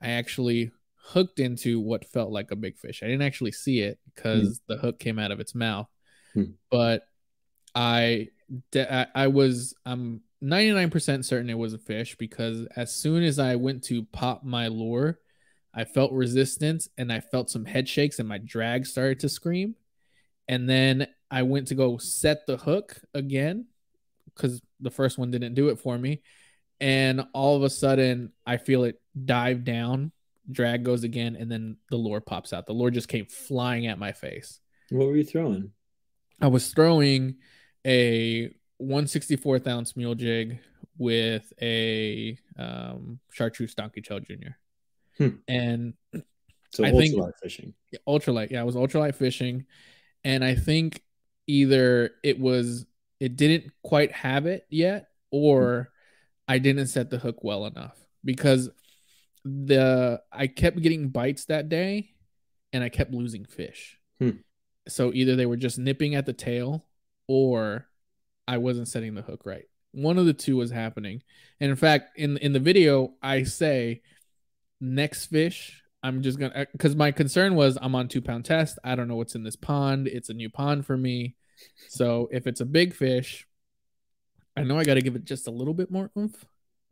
I 0.00 0.10
actually 0.10 0.70
hooked 1.02 1.40
into 1.40 1.80
what 1.80 2.04
felt 2.04 2.30
like 2.30 2.52
a 2.52 2.56
big 2.56 2.78
fish. 2.78 3.02
I 3.02 3.06
didn't 3.06 3.22
actually 3.22 3.52
see 3.52 3.80
it 3.80 3.98
because 4.14 4.60
mm. 4.60 4.62
the 4.68 4.76
hook 4.76 5.00
came 5.00 5.18
out 5.18 5.32
of 5.32 5.40
its 5.40 5.52
mouth, 5.52 5.88
mm. 6.36 6.52
but 6.70 7.08
I 7.74 8.28
I 8.74 9.26
was 9.26 9.74
I'm 9.84 10.22
99% 10.42 11.24
certain 11.24 11.50
it 11.50 11.58
was 11.58 11.74
a 11.74 11.78
fish 11.78 12.16
because 12.16 12.66
as 12.76 12.94
soon 12.94 13.22
as 13.22 13.38
I 13.38 13.56
went 13.56 13.84
to 13.84 14.04
pop 14.04 14.44
my 14.44 14.68
lure, 14.68 15.18
I 15.74 15.84
felt 15.84 16.12
resistance 16.12 16.88
and 16.96 17.12
I 17.12 17.20
felt 17.20 17.50
some 17.50 17.64
head 17.64 17.88
shakes 17.88 18.18
and 18.18 18.28
my 18.28 18.38
drag 18.38 18.86
started 18.86 19.20
to 19.20 19.28
scream. 19.28 19.74
And 20.46 20.68
then 20.68 21.08
I 21.30 21.42
went 21.42 21.68
to 21.68 21.74
go 21.74 21.98
set 21.98 22.46
the 22.46 22.56
hook 22.56 22.96
again 23.14 23.66
because 24.34 24.60
the 24.80 24.90
first 24.90 25.18
one 25.18 25.30
didn't 25.30 25.54
do 25.54 25.68
it 25.68 25.78
for 25.78 25.98
me. 25.98 26.22
And 26.80 27.26
all 27.34 27.56
of 27.56 27.64
a 27.64 27.70
sudden, 27.70 28.32
I 28.46 28.56
feel 28.56 28.84
it 28.84 29.00
dive 29.24 29.64
down, 29.64 30.12
drag 30.50 30.84
goes 30.84 31.02
again, 31.02 31.36
and 31.36 31.50
then 31.50 31.76
the 31.90 31.96
lure 31.96 32.20
pops 32.20 32.52
out. 32.52 32.66
The 32.66 32.72
lure 32.72 32.90
just 32.90 33.08
came 33.08 33.26
flying 33.26 33.88
at 33.88 33.98
my 33.98 34.12
face. 34.12 34.60
What 34.90 35.06
were 35.06 35.16
you 35.16 35.24
throwing? 35.24 35.72
I 36.40 36.46
was 36.46 36.72
throwing 36.72 37.36
a 37.86 38.54
164th 38.80 39.66
ounce 39.66 39.96
mule 39.96 40.14
jig 40.14 40.58
with 40.98 41.52
a 41.62 42.38
um, 42.58 43.18
chartreuse 43.32 43.74
donkey 43.74 44.00
tail 44.02 44.20
junior. 44.20 44.58
Hmm. 45.16 45.28
And 45.46 45.94
So 46.72 46.84
I 46.84 46.90
think- 46.92 47.14
ultralight 47.14 47.34
fishing. 47.42 47.74
ultralight. 48.06 48.50
Yeah, 48.50 48.62
it 48.62 48.66
was 48.66 48.74
ultralight 48.76 49.14
fishing, 49.14 49.66
and 50.24 50.44
I 50.44 50.54
think 50.54 51.02
either 51.46 52.10
it 52.22 52.38
was 52.38 52.86
it 53.20 53.36
didn't 53.36 53.72
quite 53.82 54.12
have 54.12 54.46
it 54.46 54.66
yet, 54.70 55.08
or 55.30 55.90
I 56.46 56.58
didn't 56.58 56.86
set 56.88 57.10
the 57.10 57.18
hook 57.18 57.42
well 57.42 57.66
enough 57.66 57.96
because 58.24 58.70
the 59.44 60.20
I 60.30 60.46
kept 60.46 60.80
getting 60.82 61.08
bites 61.08 61.46
that 61.46 61.68
day, 61.68 62.10
and 62.72 62.84
I 62.84 62.88
kept 62.90 63.12
losing 63.12 63.44
fish. 63.44 63.98
Hmm. 64.20 64.30
So 64.88 65.12
either 65.14 65.36
they 65.36 65.46
were 65.46 65.56
just 65.56 65.78
nipping 65.78 66.14
at 66.14 66.26
the 66.26 66.32
tail, 66.32 66.84
or 67.28 67.86
I 68.48 68.58
wasn't 68.58 68.88
setting 68.88 69.14
the 69.14 69.22
hook 69.22 69.42
right. 69.44 69.64
One 69.92 70.18
of 70.18 70.26
the 70.26 70.32
two 70.34 70.56
was 70.56 70.70
happening, 70.72 71.22
and 71.60 71.70
in 71.70 71.76
fact, 71.76 72.18
in 72.18 72.36
in 72.38 72.52
the 72.52 72.60
video, 72.60 73.14
I 73.22 73.44
say 73.44 74.02
next 74.80 75.26
fish 75.26 75.82
i'm 76.04 76.22
just 76.22 76.38
gonna 76.38 76.64
because 76.70 76.94
my 76.94 77.10
concern 77.10 77.56
was 77.56 77.76
i'm 77.82 77.96
on 77.96 78.06
two 78.06 78.22
pound 78.22 78.44
test. 78.44 78.78
I 78.84 78.94
don't 78.94 79.08
know 79.08 79.16
what's 79.16 79.34
in 79.34 79.42
this 79.42 79.56
pond. 79.56 80.06
It's 80.06 80.28
a 80.28 80.34
new 80.34 80.48
pond 80.48 80.86
for 80.86 80.96
me. 80.96 81.34
So 81.88 82.28
if 82.30 82.46
it's 82.46 82.60
a 82.60 82.64
big 82.64 82.94
fish 82.94 83.44
i 84.56 84.62
know 84.62 84.78
i 84.78 84.84
got 84.84 84.94
to 84.94 85.00
give 85.02 85.16
it 85.16 85.24
just 85.24 85.48
a 85.48 85.50
little 85.50 85.74
bit 85.74 85.90
more 85.90 86.10
oomph 86.16 86.44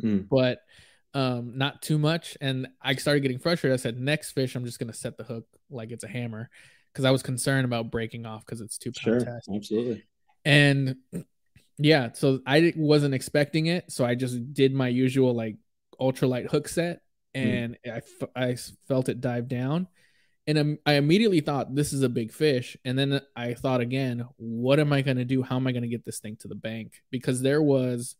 Mm. 0.03 0.29
but 0.29 0.59
um 1.15 1.57
not 1.57 1.81
too 1.81 1.97
much. 1.99 2.37
And 2.41 2.67
i 2.83 2.95
started 2.97 3.21
getting 3.21 3.39
frustrated. 3.39 3.79
I 3.79 3.81
said 3.83 3.99
next 4.01 4.33
fish 4.33 4.57
i'm 4.57 4.65
just 4.65 4.81
gonna 4.81 4.93
set 4.93 5.17
the 5.17 5.25
hook 5.25 5.47
like 5.71 5.93
it's 5.93 6.03
a 6.05 6.09
hammer 6.09 6.51
because 6.93 7.05
i 7.05 7.13
was 7.13 7.23
concerned 7.23 7.65
about 7.67 7.93
breaking 7.93 8.27
off 8.27 8.45
because 8.45 8.61
it's 8.61 8.77
two 8.79 8.91
pound 8.91 9.21
Sure, 9.23 9.33
test. 9.33 9.49
Absolutely. 9.55 10.05
And 10.47 10.97
yeah 11.79 12.11
so 12.13 12.41
i 12.47 12.73
wasn't 12.77 13.13
expecting 13.13 13.67
it 13.67 13.91
so 13.93 14.05
i 14.05 14.15
just 14.15 14.55
did 14.55 14.73
my 14.73 14.89
usual 14.89 15.35
like 15.35 15.57
ultralight 16.01 16.47
hook 16.51 16.69
set 16.69 17.01
and 17.35 17.77
I, 17.85 17.97
f- 17.99 18.29
I 18.35 18.51
s- 18.53 18.73
felt 18.89 19.11
it 19.11 19.21
dive 19.21 19.47
down. 19.49 19.89
And 20.47 20.57
im- 20.57 20.79
i 20.87 20.95
immediately 20.95 21.41
thought 21.41 21.75
this 21.75 21.93
is 21.93 22.03
a 22.03 22.09
big 22.09 22.33
fish 22.33 22.77
and 22.87 22.99
then 22.99 23.21
i 23.35 23.53
thought 23.53 23.81
again 23.83 24.25
what 24.39 24.79
am 24.81 24.93
i 24.93 25.03
going 25.03 25.19
to 25.19 25.25
do? 25.27 25.43
How 25.43 25.57
am 25.57 25.67
i 25.67 25.73
going 25.73 25.83
to 25.83 25.89
get 25.89 26.05
this 26.07 26.21
thing 26.21 26.37
to 26.41 26.49
the 26.49 26.55
bank? 26.55 27.03
Because 27.11 27.43
there 27.43 27.61
was 27.61 28.15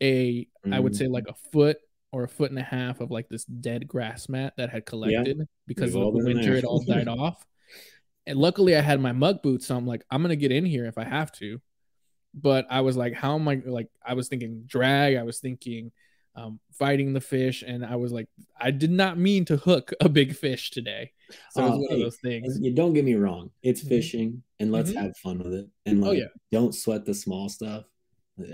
a 0.00 0.48
i 0.72 0.80
would 0.80 0.92
Mm. 0.94 0.96
say 0.96 1.06
like 1.06 1.26
a 1.28 1.34
foot 1.52 1.76
or 2.10 2.24
a 2.24 2.28
foot 2.28 2.50
and 2.50 2.58
a 2.58 2.62
half 2.64 3.00
of 3.00 3.10
like 3.10 3.28
this 3.28 3.44
dead 3.44 3.86
grass 3.86 4.28
mat 4.28 4.54
that 4.56 4.70
had 4.70 4.84
collected 4.86 5.46
because 5.66 5.94
of 5.94 6.02
all 6.02 6.12
the 6.12 6.24
winter 6.24 6.54
it 6.56 6.64
all 6.64 6.80
died 6.82 7.08
off 7.08 7.44
and 8.26 8.38
luckily 8.38 8.76
i 8.76 8.80
had 8.80 9.00
my 9.00 9.12
Muck 9.12 9.42
boots 9.42 9.66
so 9.66 9.76
i'm 9.76 9.86
like 9.86 10.04
i'm 10.10 10.22
gonna 10.22 10.36
get 10.36 10.52
in 10.52 10.64
here 10.64 10.86
if 10.86 10.98
i 10.98 11.04
have 11.04 11.32
to 11.32 11.60
but 12.34 12.66
i 12.70 12.80
was 12.80 12.96
like 12.96 13.14
how 13.14 13.34
am 13.34 13.48
i 13.48 13.60
like 13.64 13.88
i 14.04 14.14
was 14.14 14.28
thinking 14.28 14.62
drag 14.66 15.16
i 15.16 15.22
was 15.22 15.38
thinking 15.40 15.90
um, 16.34 16.58
fighting 16.72 17.12
the 17.12 17.20
fish 17.20 17.62
and 17.66 17.84
i 17.84 17.94
was 17.96 18.10
like 18.10 18.26
i 18.58 18.70
did 18.70 18.90
not 18.90 19.18
mean 19.18 19.44
to 19.44 19.56
hook 19.58 19.92
a 20.00 20.08
big 20.08 20.34
fish 20.34 20.70
today 20.70 21.12
so 21.50 21.60
it 21.62 21.64
was 21.64 21.72
Oh, 21.74 21.78
one 21.78 21.86
hey, 21.90 21.94
of 21.96 22.00
those 22.00 22.18
things 22.22 22.58
you 22.60 22.72
don't 22.74 22.92
get 22.92 23.04
me 23.04 23.14
wrong. 23.14 23.50
It's 23.62 23.82
Mhm. 23.82 23.88
fishing, 23.88 24.42
and 24.60 24.70
let's 24.70 24.90
Mhm. 24.90 24.96
have 25.00 25.16
fun 25.16 25.38
with 25.38 25.54
it. 25.54 25.66
And 25.86 26.04
Oh, 26.04 26.08
like, 26.08 26.18
yeah. 26.18 26.26
don't 26.50 26.74
sweat 26.74 27.06
the 27.06 27.14
small 27.14 27.48
stuff. 27.48 27.84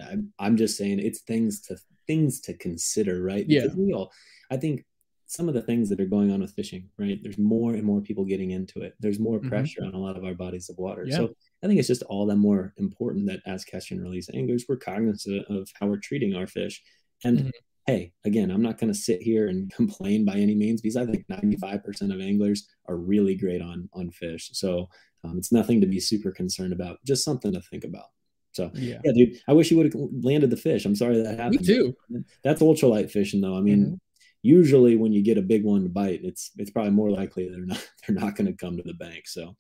I'm, 0.09 0.33
I'm 0.39 0.57
just 0.57 0.77
saying, 0.77 1.01
it's 1.01 1.21
things 1.23 1.61
to 1.63 1.77
things 2.07 2.41
to 2.43 2.55
consider, 2.55 3.21
right? 3.23 3.45
Yeah. 3.49 3.63
Because 3.63 3.77
we 3.77 3.93
all, 3.93 4.13
I 4.51 4.59
think, 4.59 4.85
some 5.31 5.47
of 5.47 5.55
the 5.55 5.61
things 5.63 5.91
that 5.91 6.01
are 6.01 6.07
going 6.07 6.31
on 6.33 6.41
with 6.41 6.53
fishing, 6.55 6.89
right? 6.99 7.19
There's 7.23 7.37
more 7.39 7.75
and 7.75 7.85
more 7.85 8.01
people 8.01 8.25
getting 8.25 8.51
into 8.53 8.81
it. 8.81 8.95
There's 8.99 9.21
more 9.21 9.39
Mhm. 9.39 9.49
pressure 9.49 9.85
on 9.85 9.93
a 9.95 9.99
lot 10.01 10.17
of 10.17 10.25
our 10.25 10.33
bodies 10.35 10.71
of 10.71 10.79
water. 10.79 11.05
Yeah. 11.07 11.17
So 11.17 11.35
I 11.63 11.67
think 11.67 11.79
it's 11.79 11.87
just 11.89 12.03
all 12.05 12.25
that 12.27 12.37
more 12.37 12.73
important 12.79 13.27
that 13.27 13.41
as 13.45 13.63
catch 13.65 13.91
and 13.91 14.01
release 14.03 14.29
anglers, 14.33 14.65
we're 14.67 14.79
cognizant 14.79 15.45
of 15.49 15.71
how 15.79 15.87
we're 15.87 15.99
treating 15.99 16.35
our 16.35 16.47
fish. 16.47 16.83
And 17.25 17.39
Mhm. 17.41 17.51
hey, 17.87 18.13
again, 18.25 18.51
I'm 18.51 18.63
not 18.63 18.79
going 18.79 18.91
to 18.93 18.99
sit 18.99 19.21
here 19.21 19.49
and 19.49 19.71
complain 19.81 20.25
by 20.25 20.37
any 20.39 20.55
means 20.55 20.81
because 20.81 20.97
I 20.97 21.05
think 21.05 21.27
95% 21.29 22.11
of 22.13 22.21
anglers 22.21 22.67
are 22.87 22.97
really 22.97 23.35
great 23.37 23.61
on 23.61 23.89
on 23.93 24.11
fish. 24.11 24.49
So 24.55 24.89
um, 25.25 25.37
it's 25.37 25.53
nothing 25.53 25.81
to 25.83 25.87
be 25.87 26.01
super 26.01 26.31
concerned 26.33 26.73
about. 26.73 27.05
Just 27.05 27.23
something 27.25 27.53
to 27.53 27.61
think 27.61 27.85
about. 27.85 28.07
So 28.53 28.71
yeah 28.75 29.01
yeah, 29.05 29.13
dude, 29.13 29.39
I 29.47 29.53
wish 29.53 29.71
you 29.71 29.77
would 29.77 29.93
have 29.93 30.01
landed 30.23 30.49
the 30.49 30.57
fish. 30.57 30.87
I'm 30.87 30.97
sorry 30.97 31.21
that 31.23 31.39
happened. 31.39 31.61
me 31.61 31.67
too 31.67 31.95
That's 32.43 32.63
ultralight 32.63 33.11
fishing, 33.11 33.43
though. 33.43 33.57
I 33.57 33.61
mean, 33.61 33.85
Mhm. 33.85 33.99
Usually 34.43 34.97
when 34.97 35.13
you 35.13 35.23
get 35.23 35.39
a 35.39 35.43
big 35.43 35.65
one 35.65 35.83
to 35.83 35.89
bite, 35.89 36.21
it's 36.23 36.51
it's 36.57 36.71
probably 36.71 36.93
more 36.93 37.11
likely 37.11 37.49
they're 37.49 37.67
not 37.67 37.89
they're 38.07 38.17
not 38.17 38.37
going 38.37 38.47
to 38.47 38.53
come 38.53 38.77
to 38.77 38.83
the 38.83 38.95
bank. 38.95 39.27
So 39.27 39.57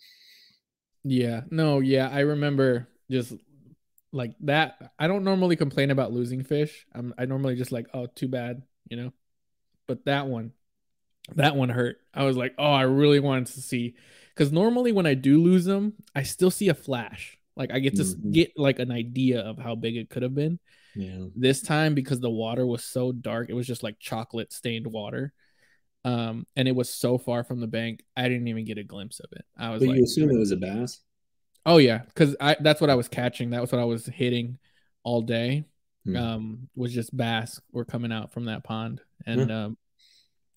Yeah, 1.04 1.42
no, 1.50 1.80
yeah, 1.80 2.08
I 2.08 2.20
remember 2.20 2.88
just 3.10 3.34
like 4.12 4.34
that. 4.40 4.92
I 4.98 5.06
don't 5.06 5.24
normally 5.24 5.56
complain 5.56 5.90
about 5.90 6.12
losing 6.12 6.44
fish. 6.44 6.86
I'm 6.94 7.14
I 7.18 7.24
normally 7.26 7.56
just 7.56 7.72
like, 7.72 7.88
oh, 7.94 8.06
too 8.06 8.28
bad, 8.28 8.62
you 8.88 8.96
know. 8.96 9.12
But 9.86 10.04
that 10.04 10.26
one, 10.26 10.52
that 11.36 11.56
one 11.56 11.70
hurt. 11.70 11.98
I 12.12 12.24
was 12.24 12.36
like, 12.36 12.54
oh, 12.58 12.72
I 12.72 12.82
really 12.82 13.20
wanted 13.20 13.46
to 13.54 13.62
see 13.62 13.96
because 14.34 14.52
normally 14.52 14.92
when 14.92 15.06
I 15.06 15.14
do 15.14 15.42
lose 15.42 15.64
them, 15.64 15.94
I 16.14 16.22
still 16.22 16.50
see 16.50 16.68
a 16.68 16.74
flash. 16.74 17.38
Like 17.59 17.73
I 17.73 17.81
get 17.81 17.97
to 17.97 18.03
Mhm. 18.05 18.33
get 18.33 18.53
like 18.57 18.79
an 18.79 18.90
idea 18.90 19.40
of 19.40 19.59
how 19.59 19.75
big 19.75 19.97
it 19.97 20.09
could 20.09 20.23
have 20.23 20.35
been. 20.35 20.59
yeah, 20.94 21.27
This 21.37 21.61
time 21.61 21.94
because 21.94 22.21
the 22.21 22.31
water 22.31 22.64
was 22.66 22.85
so 22.85 23.12
dark, 23.12 23.51
it 23.51 23.55
was 23.55 23.66
just 23.66 23.83
like 23.83 23.99
chocolate 23.99 24.53
stained 24.53 24.87
water. 24.87 25.33
Um, 26.05 26.47
and 26.57 26.66
it 26.68 26.75
was 26.77 26.88
so 26.88 27.18
far 27.18 27.42
from 27.44 27.61
the 27.61 27.66
bank, 27.66 28.05
I 28.16 28.29
didn't 28.29 28.49
even 28.49 28.64
get 28.64 28.79
a 28.79 28.85
glimpse 28.85 29.18
of 29.21 29.27
it. 29.33 29.44
I 29.57 29.71
was 29.71 29.81
but 29.81 29.88
like, 29.88 29.99
you 29.99 30.05
assume 30.05 30.31
it 30.31 30.38
was 30.38 30.53
a 30.53 30.57
bass. 30.57 31.01
Oh 31.66 31.77
yeah, 31.79 31.99
because 32.07 32.35
I 32.40 32.57
that's 32.61 32.81
what 32.81 32.88
I 32.90 32.94
was 32.94 33.09
catching. 33.09 33.51
That 33.51 33.61
was 33.61 33.73
what 33.73 33.81
I 33.81 33.85
was 33.85 34.07
hitting 34.07 34.59
all 35.03 35.21
day. 35.23 35.64
Hmm. 36.05 36.16
Um, 36.16 36.68
was 36.77 36.94
just 36.94 37.14
bass 37.14 37.61
were 37.73 37.85
coming 37.85 38.12
out 38.12 38.33
from 38.33 38.44
that 38.47 38.62
pond, 38.64 39.03
and 39.27 39.51
um, 39.51 39.79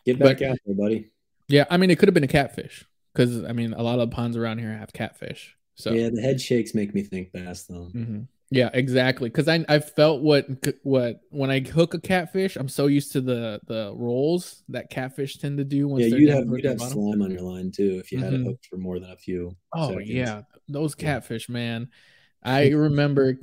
Get 0.06 0.20
but- 0.20 0.38
back 0.40 0.50
out 0.50 0.58
there, 0.66 0.76
buddy. 0.76 1.10
yeah, 1.50 1.66
I 1.70 1.78
mean 1.78 1.90
it 1.90 1.98
could 2.00 2.08
have 2.08 2.14
been 2.14 2.24
a 2.24 2.28
catfish 2.28 2.86
because 3.14 3.44
I 3.44 3.52
mean 3.52 3.74
a 3.74 3.82
lot 3.84 4.00
of 4.00 4.10
ponds 4.12 4.38
around 4.38 4.60
here 4.60 4.72
have 4.72 4.94
catfish. 4.94 5.58
So 5.82 5.94
Yeah, 5.94 6.10
the 6.10 6.22
head 6.22 6.39
shakes 6.39 6.74
make 6.76 6.94
me 6.94 7.02
think 7.04 7.32
bass 7.32 7.63
though. 7.63 7.89
Mhm. 7.94 8.28
yeah, 8.52 8.70
exactly. 8.74 9.30
Because 9.30 9.48
I 9.48 9.65
I 9.70 9.80
felt 9.80 10.22
what 10.22 10.48
what 10.84 11.22
when 11.30 11.50
I 11.50 11.60
hook 11.62 11.94
a 11.94 12.00
catfish, 12.00 12.56
I'm 12.56 12.67
so 12.70 12.88
used 12.88 13.12
to 13.13 13.22
the 13.22 13.60
the 13.67 13.94
rolls 13.96 14.63
that 14.70 14.89
catfish 14.89 15.38
tend 15.38 15.58
to 15.58 15.63
do 15.63 15.88
once 15.88 16.06
Yeah, 16.06 16.15
you'd 16.17 16.30
have 16.30 16.46
you'd 16.48 16.65
have 16.65 16.78
bottom. 16.78 16.94
slime 16.94 17.22
on 17.22 17.32
your 17.32 17.41
line 17.41 17.72
too 17.72 17.98
if 18.00 18.12
you 18.12 18.20
had 18.20 18.34
Mhm. 18.34 18.41
it 18.41 18.46
hooked 18.48 18.65
for 18.67 18.78
more 18.78 19.00
than 19.00 19.12
a 19.12 19.17
few. 19.17 19.56
Oh 19.74 19.89
seconds. 19.89 20.10
yeah, 20.10 20.41
those 20.67 20.96
catfish, 20.96 21.50
man. 21.50 21.89
I 22.44 22.70
remember 22.70 23.38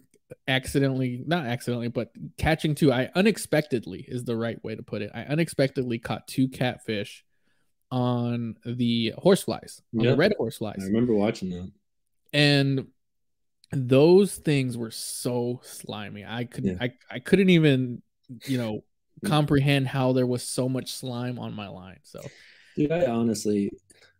accidentally, 0.46 1.22
not 1.26 1.46
accidentally, 1.46 1.88
but 1.88 2.10
catching 2.36 2.74
two. 2.74 2.92
I 2.92 3.10
unexpectedly 3.14 4.04
is 4.06 4.24
the 4.24 4.36
right 4.36 4.62
way 4.62 4.74
to 4.74 4.82
put 4.82 5.00
it. 5.02 5.10
I 5.14 5.22
unexpectedly 5.22 5.98
caught 5.98 6.28
two 6.28 6.48
catfish 6.48 7.24
on 7.90 8.56
the 8.66 9.14
horseflies, 9.16 9.80
on 9.96 10.04
Yeah. 10.04 10.10
the 10.10 10.16
red 10.18 10.32
horseflies. 10.38 10.80
I 10.82 10.84
remember 10.84 11.14
watching 11.14 11.48
that. 11.50 11.70
And 12.32 12.86
those 13.72 14.36
things 14.36 14.76
were 14.76 14.90
so 14.90 15.60
slimy. 15.62 16.24
I 16.24 16.44
could, 16.44 16.64
Yeah. 16.64 16.76
I, 16.80 16.92
I 17.10 17.18
couldn't 17.18 17.50
even, 17.50 18.02
you 18.46 18.58
know, 18.58 18.84
comprehend 19.24 19.88
how 19.88 20.12
there 20.12 20.26
was 20.26 20.42
so 20.42 20.68
much 20.68 20.92
slime 20.92 21.38
on 21.38 21.54
my 21.54 21.68
line. 21.68 21.98
So 22.02 22.22
Dude, 22.76 22.92
I 22.92 23.06
honestly, 23.06 23.70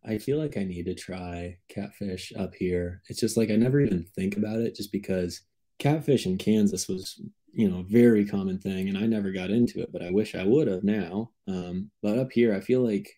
I 0.04 0.18
feel 0.18 0.38
like 0.38 0.56
I 0.56 0.64
need 0.64 0.86
to 0.86 0.94
try 0.94 1.58
catfish 1.68 2.32
up 2.36 2.54
here. 2.54 3.02
It's 3.08 3.20
just 3.20 3.36
like 3.36 3.50
I 3.50 3.56
never 3.56 3.80
even 3.80 4.04
think 4.16 4.36
about 4.36 4.60
it, 4.60 4.74
just 4.74 4.90
because 4.92 5.42
catfish 5.78 6.26
in 6.26 6.38
Kansas 6.38 6.88
was, 6.88 7.20
you 7.52 7.68
know, 7.70 7.80
a 7.80 7.84
very 7.84 8.24
common 8.26 8.58
thing, 8.58 8.88
and 8.88 8.98
I 8.98 9.06
never 9.06 9.30
got 9.30 9.50
into 9.50 9.80
it. 9.80 9.92
But 9.92 10.02
I 10.02 10.10
wish 10.10 10.34
I 10.34 10.44
would 10.44 10.66
have 10.66 10.82
now. 10.82 11.30
Um, 11.46 11.90
but 12.02 12.18
up 12.18 12.32
here, 12.32 12.54
I 12.54 12.60
feel 12.60 12.80
like 12.80 13.08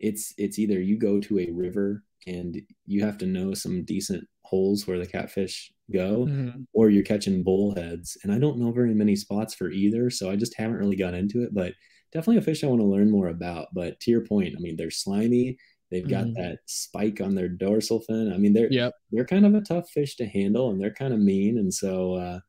it's 0.00 0.34
it's 0.36 0.58
either 0.58 0.80
you 0.80 0.98
go 0.98 1.20
to 1.20 1.38
a 1.38 1.50
river 1.50 2.02
and 2.26 2.60
you 2.86 3.04
have 3.04 3.18
to 3.18 3.26
know 3.26 3.54
some 3.54 3.84
decent 3.84 4.24
holes 4.42 4.86
where 4.86 4.98
the 4.98 5.06
catfish 5.06 5.72
go, 5.92 6.26
mhm. 6.26 6.66
or 6.72 6.90
you're 6.90 7.02
catching 7.04 7.42
bullheads. 7.42 8.16
And 8.22 8.32
I 8.32 8.38
don't 8.38 8.58
know 8.58 8.72
very 8.72 8.94
many 8.94 9.16
spots 9.16 9.54
for 9.54 9.70
either, 9.70 10.10
so 10.10 10.30
I 10.30 10.36
just 10.36 10.54
haven't 10.56 10.76
really 10.78 10.96
got 10.96 11.14
into 11.14 11.42
it. 11.42 11.52
But 11.54 11.74
definitely 12.12 12.38
a 12.38 12.42
fish 12.42 12.62
I 12.62 12.68
want 12.68 12.80
to 12.80 12.86
learn 12.86 13.10
more 13.10 13.28
about. 13.28 13.68
But 13.74 13.98
to 14.00 14.10
your 14.10 14.24
point, 14.26 14.54
I 14.56 14.60
mean, 14.60 14.76
they're 14.76 14.90
slimy. 14.90 15.56
They've 15.90 16.08
got 16.08 16.26
Mhm. 16.26 16.34
that 16.34 16.58
spike 16.66 17.20
on 17.20 17.34
their 17.34 17.48
dorsal 17.48 18.00
fin. 18.00 18.32
I 18.32 18.38
mean, 18.38 18.52
they're 18.52 18.72
yep, 18.72 18.94
they're 19.12 19.24
kind 19.26 19.46
of 19.46 19.54
a 19.54 19.60
tough 19.60 19.88
fish 19.90 20.16
to 20.16 20.26
handle, 20.26 20.70
and 20.70 20.80
they're 20.80 20.92
kind 20.94 21.12
of 21.14 21.20
mean. 21.20 21.58
And 21.58 21.72
so, 21.72 22.14
uh, 22.14 22.40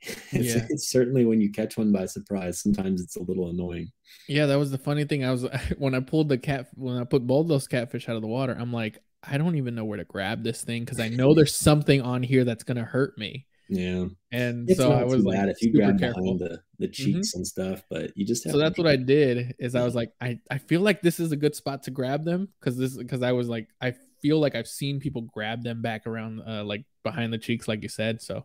it's, 0.32 0.54
Yeah. 0.56 0.66
it's 0.68 0.90
certainly 0.90 1.24
when 1.24 1.40
you 1.40 1.50
catch 1.50 1.76
one 1.78 1.92
by 1.92 2.06
surprise, 2.06 2.60
sometimes 2.60 3.00
it's 3.00 3.16
a 3.16 3.22
little 3.22 3.48
annoying. 3.50 3.90
Yeah, 4.28 4.46
that 4.46 4.56
was 4.58 4.70
the 4.70 4.78
funny 4.78 5.04
thing. 5.04 5.24
I 5.24 5.30
was 5.30 5.46
when 5.78 5.94
I 5.94 6.00
pulled 6.00 6.28
the 6.28 6.38
cat 6.38 6.68
when 6.74 6.96
I 6.96 7.04
put 7.04 7.26
both 7.26 7.48
those 7.48 7.66
catfish 7.68 8.08
out 8.08 8.16
of 8.16 8.22
the 8.22 8.28
water, 8.28 8.56
I'm 8.58 8.72
like, 8.72 8.98
I 9.22 9.38
don't 9.38 9.56
even 9.56 9.74
know 9.74 9.84
where 9.84 9.98
to 9.98 10.04
grab 10.04 10.42
this 10.42 10.62
thing 10.62 10.84
because 10.84 11.00
I 11.00 11.08
know 11.08 11.34
there's 11.34 11.54
something 11.54 12.00
on 12.00 12.22
here 12.22 12.44
that's 12.44 12.64
gonna 12.64 12.84
hurt 12.84 13.16
me. 13.18 13.46
Yeah, 13.68 14.06
And 14.32 14.68
it's 14.68 14.78
so 14.78 14.92
I 14.92 15.04
was 15.04 15.24
like 15.24 15.38
if 15.48 15.62
you 15.62 15.72
super 15.72 15.78
grab 15.78 15.98
careful. 15.98 16.22
Mm-hmm. 16.22 16.38
behind 16.38 16.58
the 16.58 16.62
the 16.78 16.88
cheeks 16.88 17.34
and 17.34 17.46
stuff, 17.46 17.82
but 17.88 18.10
you 18.16 18.26
just 18.26 18.44
have 18.44 18.52
So 18.52 18.58
that's 18.58 18.76
what 18.76 18.86
I 18.86 18.96
did 18.96 19.54
is 19.58 19.74
I 19.74 19.84
was 19.84 19.94
like, 19.94 20.12
I, 20.20 20.40
I 20.50 20.58
feel 20.58 20.80
like 20.80 21.00
this 21.00 21.20
is 21.20 21.32
a 21.32 21.36
good 21.36 21.54
spot 21.54 21.84
to 21.84 21.90
grab 21.90 22.24
them 22.24 22.48
because 22.60 22.76
this 22.76 22.96
because 22.96 23.22
I 23.22 23.32
was 23.32 23.48
like 23.48 23.68
I 23.80 23.94
feel 24.20 24.40
like 24.40 24.54
I've 24.54 24.68
seen 24.68 25.00
people 25.00 25.22
grab 25.22 25.62
them 25.62 25.80
back 25.80 26.06
around 26.06 26.42
uh, 26.46 26.64
like 26.64 26.84
behind 27.02 27.32
the 27.32 27.38
cheeks 27.38 27.68
like 27.68 27.82
you 27.82 27.88
said. 27.88 28.20
So 28.20 28.44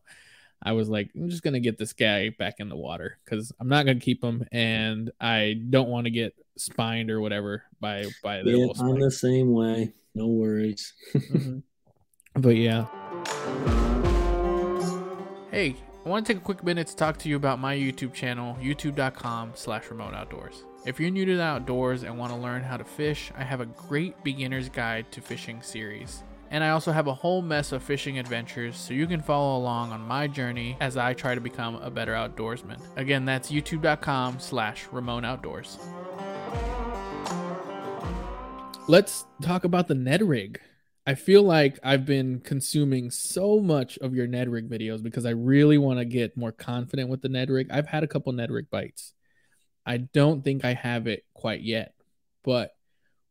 I 0.64 0.72
was 0.72 0.88
like, 0.88 1.10
I'm 1.16 1.30
just 1.30 1.44
gonna 1.44 1.60
get 1.60 1.78
this 1.78 1.94
guy 1.94 2.30
back 2.30 2.56
in 2.60 2.70
the 2.70 2.78
water 2.78 3.18
because 3.26 3.52
I'm 3.60 3.68
not 3.68 3.86
gonna 3.86 4.00
keep 4.00 4.24
him 4.24 4.46
and 4.52 5.12
I 5.20 5.60
don't 5.70 5.90
want 5.90 6.06
to 6.06 6.12
get 6.12 6.36
spined 6.58 7.12
or 7.12 7.22
whatever 7.22 7.64
by 7.80 8.06
by 8.24 8.44
the 8.44 8.52
yeah, 8.52 8.68
I'm 8.80 9.00
the 9.00 9.12
same 9.12 9.52
way. 9.52 9.94
No 10.18 10.28
worries. 10.28 10.94
mm-hmm. 11.14 11.60
But 12.42 12.56
yeah. 12.56 12.86
Hey, 15.52 15.76
I 16.06 16.10
want 16.10 16.26
to 16.26 16.34
take 16.34 16.42
a 16.42 16.46
quick 16.46 16.64
minute 16.64 16.88
to 16.88 16.96
talk 16.96 17.18
to 17.20 17.30
you 17.30 17.36
about 17.36 17.60
my 17.60 17.76
YouTube 17.76 18.14
channel, 18.14 18.56
youtube.com 18.62 19.52
slash 19.56 19.90
remote 19.90 20.14
outdoors. 20.14 20.64
If 20.86 21.00
you're 21.00 21.10
new 21.10 21.26
to 21.26 21.36
the 21.36 21.44
outdoors 21.44 22.04
and 22.04 22.18
want 22.18 22.32
to 22.32 22.38
learn 22.40 22.64
how 22.64 22.78
to 22.78 22.84
fish, 22.84 23.32
I 23.36 23.44
have 23.44 23.62
a 23.62 23.66
great 23.66 24.24
beginner's 24.24 24.70
guide 24.70 25.12
to 25.12 25.22
fishing 25.22 25.62
series. 25.62 26.24
And 26.50 26.64
I 26.64 26.70
also 26.70 26.92
have 26.92 27.08
a 27.08 27.14
whole 27.14 27.42
mess 27.42 27.72
of 27.72 27.84
fishing 27.84 28.20
adventures 28.20 28.76
so 28.78 28.94
you 28.94 29.06
can 29.06 29.22
follow 29.22 29.58
along 29.58 29.92
on 29.92 30.02
my 30.02 30.28
journey 30.28 30.78
as 30.80 30.96
I 30.96 31.14
try 31.14 31.36
to 31.36 31.42
become 31.42 31.76
a 31.76 31.90
better 31.92 32.14
outdoorsman. 32.14 32.80
Again, 32.96 33.26
that's 33.26 33.52
youtube.com 33.52 34.40
slash 34.40 34.88
remote 34.92 35.26
outdoors. 35.26 35.78
Let's 38.90 39.26
talk 39.42 39.66
about 39.66 39.90
the 39.90 39.96
Ned 39.96 40.22
rig. 40.22 40.62
I 41.06 41.16
feel 41.16 41.44
like 41.44 41.78
I've 41.84 42.06
been 42.06 42.40
consuming 42.40 43.12
so 43.12 43.60
much 43.60 43.98
of 43.98 44.16
your 44.16 44.28
Ned 44.28 44.48
rig 44.48 44.70
videos 44.70 45.04
because 45.04 45.26
I 45.26 45.32
really 45.32 45.78
want 45.78 46.00
to 46.00 46.06
get 46.06 46.38
more 46.38 46.54
confident 46.54 47.10
with 47.10 47.22
the 47.22 47.28
Ned 47.28 47.50
rig. 47.50 47.68
I've 47.70 47.88
had 47.88 48.04
a 48.04 48.08
couple 48.08 48.32
Ned 48.32 48.50
rig 48.50 48.70
bites. 48.70 49.12
I 49.86 49.98
don't 49.98 50.42
think 50.42 50.64
I 50.64 50.74
have 50.74 51.06
it 51.06 51.26
quite 51.34 51.64
yet. 51.64 51.96
But 52.46 52.76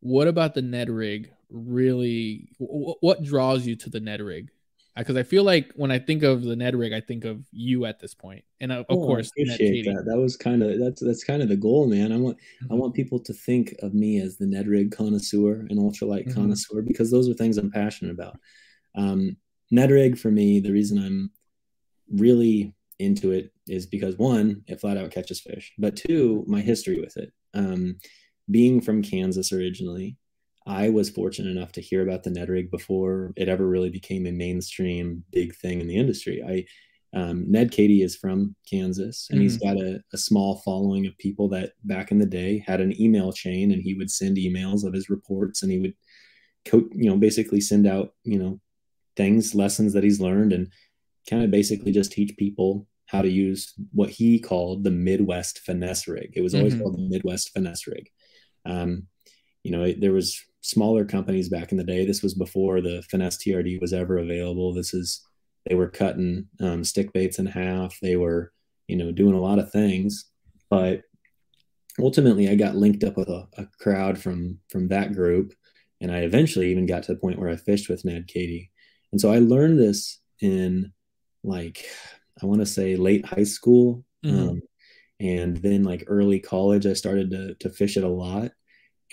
what 0.01 0.29
about 0.29 0.53
the 0.53 0.61
Ned 0.61 0.91
rig 0.91 1.31
really 1.49 2.51
what 2.59 3.23
draws 3.23 3.67
you 3.67 3.77
to 3.77 3.89
the 3.89 4.01
Ned 4.01 4.21
rig? 4.21 4.51
Because 4.97 5.17
I 5.17 5.23
feel 5.23 5.45
like 5.45 5.73
when 5.75 5.91
I 5.91 5.99
think 5.99 6.23
of 6.23 6.43
the 6.43 6.57
Ned 6.57 6.75
rig, 6.75 6.93
I 6.93 7.01
think 7.01 7.25
of 7.25 7.45
you 7.53 7.85
at 7.85 8.01
this 8.01 8.15
point, 8.15 8.45
and 8.61 8.73
of, 8.73 8.87
oh, 8.89 8.97
course, 8.97 9.31
appreciate 9.31 9.85
that. 9.85 10.05
That 10.07 10.17
was 10.17 10.37
kind 10.37 10.63
of 10.63 10.79
that's 10.79 11.03
that's 11.03 11.25
kind 11.25 11.43
of 11.43 11.49
the 11.49 11.57
goal, 11.57 11.87
man. 11.87 12.13
I 12.13 12.17
want 12.17 12.39
mm-hmm. 12.39 12.73
I 12.73 12.77
want 12.77 12.95
people 12.95 13.21
to 13.21 13.33
think 13.33 13.75
of 13.81 13.95
me 13.95 14.21
as 14.21 14.37
the 14.37 14.47
Ned 14.47 14.67
rig 14.67 14.91
connoisseur 14.91 15.67
and 15.69 15.79
ultralight 15.79 16.27
mm-hmm. 16.27 16.41
connoisseur 16.41 16.83
because 16.83 17.11
those 17.11 17.29
are 17.29 17.35
things 17.35 17.59
I'm 17.59 17.71
passionate 17.71 18.13
about. 18.13 18.39
Um, 18.95 19.37
Ned 19.71 19.91
rig 19.91 20.19
for 20.19 20.31
me, 20.31 20.61
the 20.61 20.73
reason 20.73 20.99
I'm 20.99 21.31
really 22.11 22.75
into 22.99 23.33
it 23.33 23.53
is 23.69 23.87
because 23.87 24.17
one, 24.17 24.63
it 24.67 24.81
flat 24.81 24.97
out 24.97 25.11
catches 25.11 25.41
fish, 25.41 25.73
but 25.79 25.97
two, 25.97 26.45
my 26.47 26.61
history 26.61 27.01
with 27.01 27.17
it. 27.17 27.33
Um, 27.53 27.99
being 28.51 28.81
from 28.81 29.03
Kansas 29.03 29.53
originally, 29.53 30.17
I 30.67 30.89
was 30.89 31.11
fortunate 31.11 31.51
enough 31.51 31.73
to 31.73 31.81
hear 31.81 32.03
about 32.03 32.25
the 32.25 32.31
Ned 32.31 32.49
rig 32.49 32.71
before 32.71 33.33
it 33.37 33.49
ever 33.49 33.67
really 33.67 33.91
became 33.91 34.27
a 34.27 34.33
mainstream 34.33 35.23
big 35.31 35.55
thing 35.55 35.81
in 35.81 35.87
the 35.87 35.97
industry. 35.97 36.43
I 36.43 36.65
um, 37.17 37.51
Ned 37.51 37.71
Kehde 37.71 38.05
is 38.05 38.17
from 38.17 38.55
Kansas, 38.69 39.29
and 39.31 39.39
mm-hmm. 39.39 39.43
he's 39.45 39.57
got 39.57 39.77
a, 39.79 40.01
a, 40.13 40.19
small 40.19 40.57
following 40.57 41.07
of 41.07 41.17
people 41.17 41.49
that 41.49 41.73
back 41.85 42.11
in 42.11 42.19
the 42.19 42.27
day 42.27 42.63
had 42.67 42.81
an 42.81 43.01
email 43.01 43.33
chain, 43.33 43.71
and 43.73 43.81
he 43.81 43.95
would 43.95 44.11
send 44.11 44.37
emails 44.37 44.85
of 44.85 44.93
his 44.93 45.09
reports, 45.09 45.63
and 45.63 45.73
he 45.73 45.79
would, 45.79 45.95
co- 46.67 46.91
you 46.93 47.09
know, 47.09 47.17
basically 47.17 47.61
send 47.61 47.87
out, 47.87 48.13
you 48.25 48.39
know, 48.39 48.61
things, 49.17 49.55
lessons 49.55 49.95
that 49.95 50.05
he's 50.05 50.21
learned, 50.21 50.53
and 50.53 50.71
kind 51.31 51.43
of 51.43 51.51
basically 51.51 51.93
just 51.93 52.13
teach 52.13 52.37
people 52.37 52.87
how 53.07 53.23
to 53.23 53.31
use 53.31 53.73
what 53.93 54.11
he 54.11 54.39
called 54.39 54.85
the 54.85 54.91
Midwest 54.91 55.61
finesse 55.61 56.09
rig. 56.09 56.33
It 56.35 56.43
was 56.43 56.55
always 56.55 56.75
mm-hmm. 56.75 56.83
called 56.83 56.99
the 56.99 57.09
Midwest 57.09 57.51
finesse 57.55 57.87
rig. 57.87 58.11
Um, 58.67 59.07
you 59.63 59.71
know, 59.71 59.91
there 59.93 60.13
was 60.13 60.45
smaller 60.67 61.05
companies 61.05 61.49
back 61.49 61.71
in 61.71 61.79
the 61.79 61.85
day. 61.85 62.05
This 62.05 62.23
was 62.23 62.35
before 62.35 62.81
the 62.81 63.03
finesse 63.09 63.37
TRD 63.37 63.81
was 63.81 63.93
ever 63.93 64.19
available. 64.19 64.75
This 64.75 64.93
is 64.93 65.25
they 65.69 65.75
were 65.75 65.89
cutting 65.89 66.49
um, 66.61 66.85
stick 66.85 67.13
baits 67.13 67.39
in 67.39 67.47
half. 67.47 67.99
They 68.01 68.17
were, 68.17 68.53
you 68.89 68.97
know, 68.97 69.13
doing 69.13 69.35
a 69.35 69.41
lot 69.41 69.59
of 69.59 69.71
things. 69.71 70.27
But 70.71 71.03
ultimately, 71.99 72.49
I 72.49 72.55
got 72.57 72.77
linked 72.77 73.05
up 73.05 73.17
with 73.17 73.29
a, 73.29 73.47
a 73.57 73.67
crowd 73.81 74.19
from 74.19 74.59
from 74.69 74.89
that 74.89 75.13
group, 75.13 75.55
and 76.01 76.11
I 76.11 76.19
eventually 76.21 76.71
even 76.71 76.87
got 76.87 77.05
to 77.05 77.15
the 77.15 77.21
point 77.21 77.39
where 77.39 77.51
I 77.51 77.57
fished 77.57 77.89
with 77.89 78.05
Ned 78.05 78.27
Kehde. 78.27 78.69
And 79.13 79.21
so 79.21 79.33
I 79.33 79.39
learned 79.39 79.79
this 79.79 80.19
in 80.41 80.93
like 81.45 81.85
I 82.43 82.47
want 82.47 82.61
to 82.61 82.67
say 82.67 82.97
late 82.97 83.25
high 83.25 83.45
school. 83.45 84.05
Mm-hmm. 84.25 84.49
Um, 84.49 84.63
and 85.19 85.57
then 85.57 85.83
like 85.85 86.05
early 86.09 86.41
college, 86.41 86.87
I 86.87 86.93
started 86.93 87.31
to, 87.31 87.55
to 87.61 87.71
fish 87.71 87.97
it 87.97 88.05
a 88.05 88.09
lot. 88.09 88.53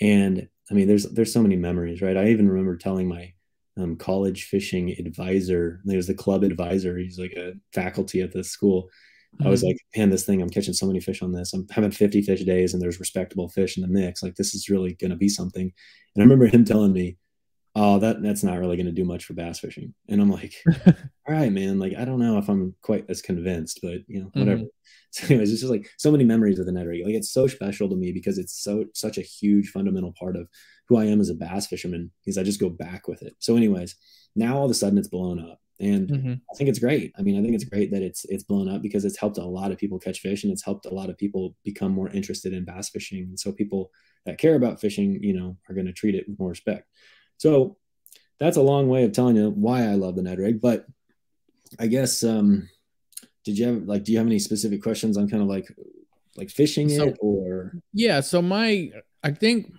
And 0.00 0.48
I 0.70 0.74
mean, 0.74 0.88
there's 0.88 1.04
there's 1.04 1.32
so 1.32 1.42
many 1.42 1.56
memories, 1.56 2.00
right? 2.00 2.16
I 2.16 2.28
even 2.28 2.48
remember 2.48 2.76
telling 2.76 3.08
my 3.08 3.32
um, 3.76 3.96
college 3.96 4.44
fishing 4.44 4.90
advisor, 4.98 5.80
there's 5.84 6.06
the 6.06 6.14
club 6.14 6.44
advisor, 6.44 6.96
he's 6.96 7.18
like 7.18 7.32
a 7.32 7.52
faculty 7.72 8.20
at 8.20 8.32
the 8.32 8.44
school. 8.44 8.88
Mm-hmm. 9.34 9.46
I 9.46 9.50
was 9.50 9.60
mm-hmm. 9.60 9.68
like, 9.68 9.78
man, 9.96 10.10
this 10.10 10.24
thing, 10.24 10.40
I'm 10.40 10.50
catching 10.50 10.74
so 10.74 10.86
many 10.86 11.00
fish 11.00 11.22
on 11.22 11.32
this. 11.32 11.52
I'm 11.52 11.66
having 11.70 11.90
50 11.90 12.22
fish 12.22 12.44
days 12.44 12.72
and 12.72 12.82
there's 12.82 13.00
respectable 13.00 13.48
fish 13.48 13.76
in 13.76 13.82
the 13.82 13.88
mix. 13.88 14.22
Like 14.22 14.36
this 14.36 14.54
is 14.54 14.68
really 14.68 14.94
going 14.94 15.10
to 15.10 15.16
be 15.16 15.28
something. 15.28 15.72
And 16.14 16.22
I 16.22 16.24
remember 16.24 16.46
him 16.46 16.64
telling 16.64 16.92
me, 16.92 17.16
oh, 17.76 17.98
that 17.98 18.22
that's 18.22 18.44
not 18.44 18.58
really 18.58 18.76
going 18.76 18.86
to 18.86 18.92
do 18.92 19.04
much 19.04 19.24
for 19.24 19.34
bass 19.34 19.58
fishing. 19.58 19.94
And 20.08 20.20
I'm 20.20 20.30
like, 20.30 20.54
all 20.86 20.94
right, 21.28 21.52
man. 21.52 21.78
Like 21.78 21.94
I 21.98 22.04
don't 22.04 22.20
know 22.20 22.38
if 22.38 22.48
I'm 22.48 22.74
quite 22.82 23.06
as 23.08 23.22
convinced, 23.22 23.80
but 23.82 23.98
you 24.06 24.20
know, 24.20 24.30
whatever. 24.34 24.58
Mm-hmm. 24.58 24.66
So 25.10 25.26
anyways, 25.26 25.52
it's 25.52 25.60
just 25.60 25.70
like 25.70 25.88
so 25.96 26.10
many 26.10 26.24
memories 26.24 26.58
of 26.58 26.66
the 26.66 26.72
Ned 26.72 26.88
rig. 26.88 27.04
Like 27.04 27.14
it's 27.14 27.30
so 27.30 27.46
special 27.46 27.88
to 27.88 27.94
me 27.94 28.10
because 28.10 28.36
it's 28.36 28.64
so 28.64 28.86
such 28.94 29.16
a 29.16 29.22
huge 29.22 29.68
fundamental 29.68 30.12
part 30.18 30.34
of 30.34 30.48
who 30.88 30.96
I 30.96 31.04
am 31.04 31.20
as 31.20 31.30
a 31.30 31.34
bass 31.34 31.68
fisherman. 31.68 32.10
Because 32.24 32.36
I 32.36 32.42
just 32.42 32.58
go 32.58 32.68
back 32.68 33.06
with 33.06 33.22
it. 33.22 33.32
So, 33.38 33.56
anyways, 33.56 33.94
now 34.34 34.56
all 34.56 34.64
of 34.64 34.72
a 34.72 34.74
sudden 34.74 34.98
it's 34.98 35.06
blown 35.06 35.38
up. 35.38 35.60
And 35.78 36.08
mm-hmm. 36.08 36.32
I 36.32 36.56
think 36.56 36.68
it's 36.68 36.80
great. 36.80 37.12
I 37.16 37.22
mean, 37.22 37.38
I 37.38 37.42
think 37.42 37.54
it's 37.54 37.62
great 37.62 37.92
that 37.92 38.02
it's 38.02 38.24
it's 38.24 38.42
blown 38.42 38.68
up 38.68 38.82
because 38.82 39.04
it's 39.04 39.18
helped 39.18 39.38
a 39.38 39.44
lot 39.44 39.70
of 39.70 39.78
people 39.78 40.00
catch 40.00 40.18
fish 40.18 40.42
and 40.42 40.52
it's 40.52 40.64
helped 40.64 40.86
a 40.86 40.92
lot 40.92 41.10
of 41.10 41.16
people 41.16 41.54
become 41.64 41.92
more 41.92 42.10
interested 42.10 42.52
in 42.52 42.64
bass 42.64 42.88
fishing. 42.88 43.22
And 43.22 43.38
so 43.38 43.52
people 43.52 43.92
that 44.26 44.38
care 44.38 44.56
about 44.56 44.80
fishing, 44.80 45.22
you 45.22 45.32
know, 45.32 45.56
are 45.68 45.76
going 45.76 45.86
to 45.86 45.92
treat 45.92 46.16
it 46.16 46.24
with 46.28 46.40
more 46.40 46.48
respect. 46.48 46.88
So 47.44 47.76
that's 48.40 48.56
a 48.56 48.62
long 48.62 48.88
way 48.88 49.04
of 49.04 49.12
telling 49.12 49.36
you 49.36 49.50
why 49.50 49.82
I 49.82 49.96
love 49.96 50.16
the 50.16 50.22
Ned 50.22 50.38
rig. 50.38 50.62
But 50.62 50.86
I 51.78 51.88
guess 51.88 52.24
um, 52.24 52.70
did 53.44 53.58
you 53.58 53.66
have 53.66 53.82
like 53.82 54.02
do 54.02 54.12
you 54.12 54.18
have 54.18 54.26
any 54.26 54.38
specific 54.38 54.82
questions 54.82 55.18
on 55.18 55.28
kind 55.28 55.42
of 55.42 55.48
like 55.50 55.68
like 56.38 56.48
fishing 56.48 56.88
so, 56.88 57.08
it 57.08 57.18
or 57.20 57.74
yeah 57.92 58.20
so 58.20 58.40
my 58.40 58.90
i 59.22 59.30
think 59.30 59.70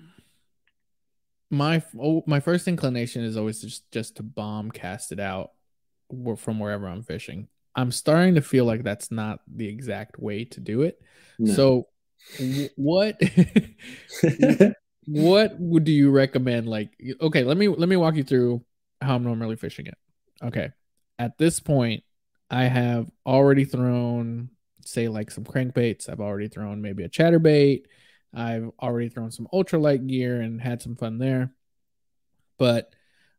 my 1.49 1.82
oh, 1.99 2.23
my 2.28 2.39
first 2.39 2.67
inclination 2.67 3.23
is 3.23 3.36
always 3.36 3.62
just 3.62 3.91
just 3.91 4.17
to 4.17 4.23
bomb 4.23 4.69
cast 4.69 5.12
it 5.12 5.19
out 5.19 5.51
from 6.38 6.60
wherever 6.60 6.88
i'm 6.88 7.01
fishing 7.01 7.47
i'm 7.75 7.91
starting 7.91 8.36
to 8.36 8.41
feel 8.41 8.65
like 8.65 8.84
that's 8.84 9.12
not 9.12 9.39
the 9.47 9.67
exact 9.67 10.19
way 10.19 10.45
to 10.45 10.60
do 10.60 10.84
it 10.84 11.01
no. 11.39 11.54
so 11.54 11.88
what 12.75 13.19
what 15.06 15.56
would 15.60 15.84
do 15.84 15.91
you 15.91 16.12
recommend 16.12 16.68
like 16.68 16.89
okay 17.22 17.44
let 17.44 17.58
me 17.58 17.68
let 17.68 17.88
me 17.88 17.96
walk 17.96 18.15
you 18.15 18.24
through 18.24 18.63
how 19.02 19.15
i'm 19.15 19.24
normally 19.24 19.56
fishing 19.56 19.86
it 19.86 19.98
okay 20.44 20.72
at 21.20 21.38
this 21.38 21.60
point 21.60 22.04
I 22.50 22.65
have 22.65 23.10
already 23.26 23.65
thrown, 23.65 24.50
say, 24.86 25.08
like 25.08 25.32
some 25.32 25.44
crankbaits. 25.44 26.10
I've 26.10 26.22
already 26.22 26.48
thrown 26.48 26.82
maybe 26.82 27.04
a 27.04 27.10
chatterbait. 27.10 27.84
I've 28.34 28.70
already 28.82 29.10
thrown 29.10 29.32
some 29.32 29.48
ultralight 29.54 30.08
gear 30.08 30.41
and 30.41 30.62
had 30.62 30.82
some 30.82 30.96
fun 30.96 31.18
there. 31.18 31.52
But 32.58 32.94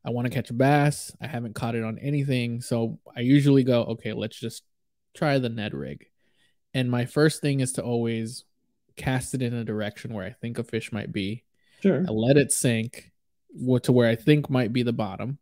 I 0.05 0.11
want 0.11 0.27
to 0.27 0.35
catch 0.35 0.51
a 0.51 0.55
bass. 0.55 1.15
I 1.21 1.27
haven't 1.27 1.55
caught 1.55 1.75
it 1.75 1.85
on 1.85 1.99
anything. 1.99 2.61
So 2.61 2.99
I 3.17 3.21
usually 3.21 3.65
go, 3.65 3.85
okay, 3.85 4.13
let's 4.13 4.39
just 4.39 4.65
try 5.15 5.39
the 5.39 5.49
Ned 5.49 5.75
rig. 5.75 6.07
And 6.75 6.91
my 6.91 7.07
first 7.07 7.41
thing 7.41 7.61
is 7.61 7.73
to 7.73 7.83
always 7.83 8.45
cast 8.97 9.35
it 9.35 9.43
in 9.43 9.55
a 9.55 9.65
direction 9.65 10.13
where 10.13 10.27
I 10.27 10.31
think 10.31 10.59
a 10.59 10.65
fish 10.65 10.93
might 10.93 11.13
be. 11.13 11.45
Sure. 11.83 12.05
I 12.07 12.11
let 12.11 12.37
it 12.37 12.53
sink 12.53 13.13
to 13.83 13.93
where 13.93 14.09
I 14.09 14.17
think 14.17 14.51
might 14.51 14.73
be 14.73 14.83
the 14.83 14.93
bottom. 14.93 15.39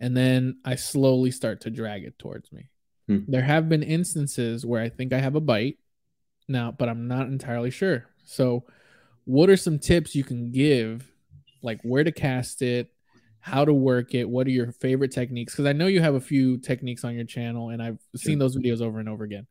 And 0.00 0.16
then 0.16 0.58
I 0.64 0.74
slowly 0.74 1.30
start 1.30 1.62
to 1.62 1.70
drag 1.70 2.04
it 2.04 2.18
towards 2.18 2.52
me. 2.52 2.68
Hmm. 3.06 3.20
There 3.28 3.42
have 3.42 3.68
been 3.68 3.82
instances 3.82 4.64
where 4.64 4.82
I 4.82 4.88
think 4.88 5.12
I 5.12 5.18
have 5.18 5.34
a 5.34 5.40
bite 5.40 5.78
now, 6.48 6.72
but 6.72 6.88
I'm 6.88 7.06
not 7.08 7.26
entirely 7.26 7.70
sure. 7.70 8.06
So, 8.24 8.64
what 9.24 9.48
are 9.48 9.56
some 9.56 9.78
tips 9.78 10.14
you 10.14 10.24
can 10.24 10.52
give, 10.52 11.10
like 11.62 11.80
where 11.82 12.04
to 12.04 12.12
cast 12.12 12.60
it, 12.60 12.92
how 13.40 13.64
to 13.64 13.72
work 13.72 14.14
it? 14.14 14.28
What 14.28 14.46
are 14.46 14.50
your 14.50 14.72
favorite 14.72 15.12
techniques? 15.12 15.52
Because 15.52 15.66
I 15.66 15.72
know 15.72 15.86
you 15.86 16.00
have 16.00 16.14
a 16.14 16.20
few 16.20 16.58
techniques 16.58 17.04
on 17.04 17.14
your 17.14 17.24
channel, 17.24 17.70
and 17.70 17.82
I've 17.82 17.98
seen 18.16 18.38
those 18.38 18.56
videos 18.56 18.80
over 18.80 19.00
and 19.00 19.08
over 19.08 19.24
again. 19.24 19.46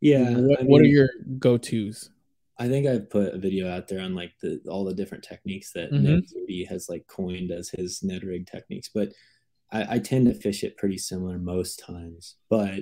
Yeah. 0.00 0.30
What, 0.30 0.60
mean, 0.60 0.68
what 0.68 0.80
are 0.80 0.86
your 0.86 1.08
go 1.38 1.58
tos? 1.58 2.10
I 2.58 2.68
think 2.68 2.86
I've 2.86 3.08
put 3.08 3.34
a 3.34 3.38
video 3.38 3.70
out 3.70 3.88
there 3.88 4.00
on 4.00 4.14
like 4.14 4.32
the 4.42 4.60
all 4.68 4.84
the 4.84 4.94
different 4.94 5.24
techniques 5.24 5.72
that 5.72 5.92
mm-hmm. 5.92 6.04
Ned 6.04 6.68
has 6.68 6.88
like 6.88 7.06
coined 7.06 7.50
as 7.50 7.68
his 7.70 8.02
Ned 8.02 8.24
rig 8.24 8.46
techniques, 8.46 8.90
but 8.92 9.12
I, 9.70 9.96
I, 9.96 9.98
tend 9.98 10.26
to 10.26 10.34
fish 10.34 10.64
it 10.64 10.76
pretty 10.76 10.98
similar 10.98 11.38
most 11.38 11.82
times, 11.86 12.36
but 12.48 12.80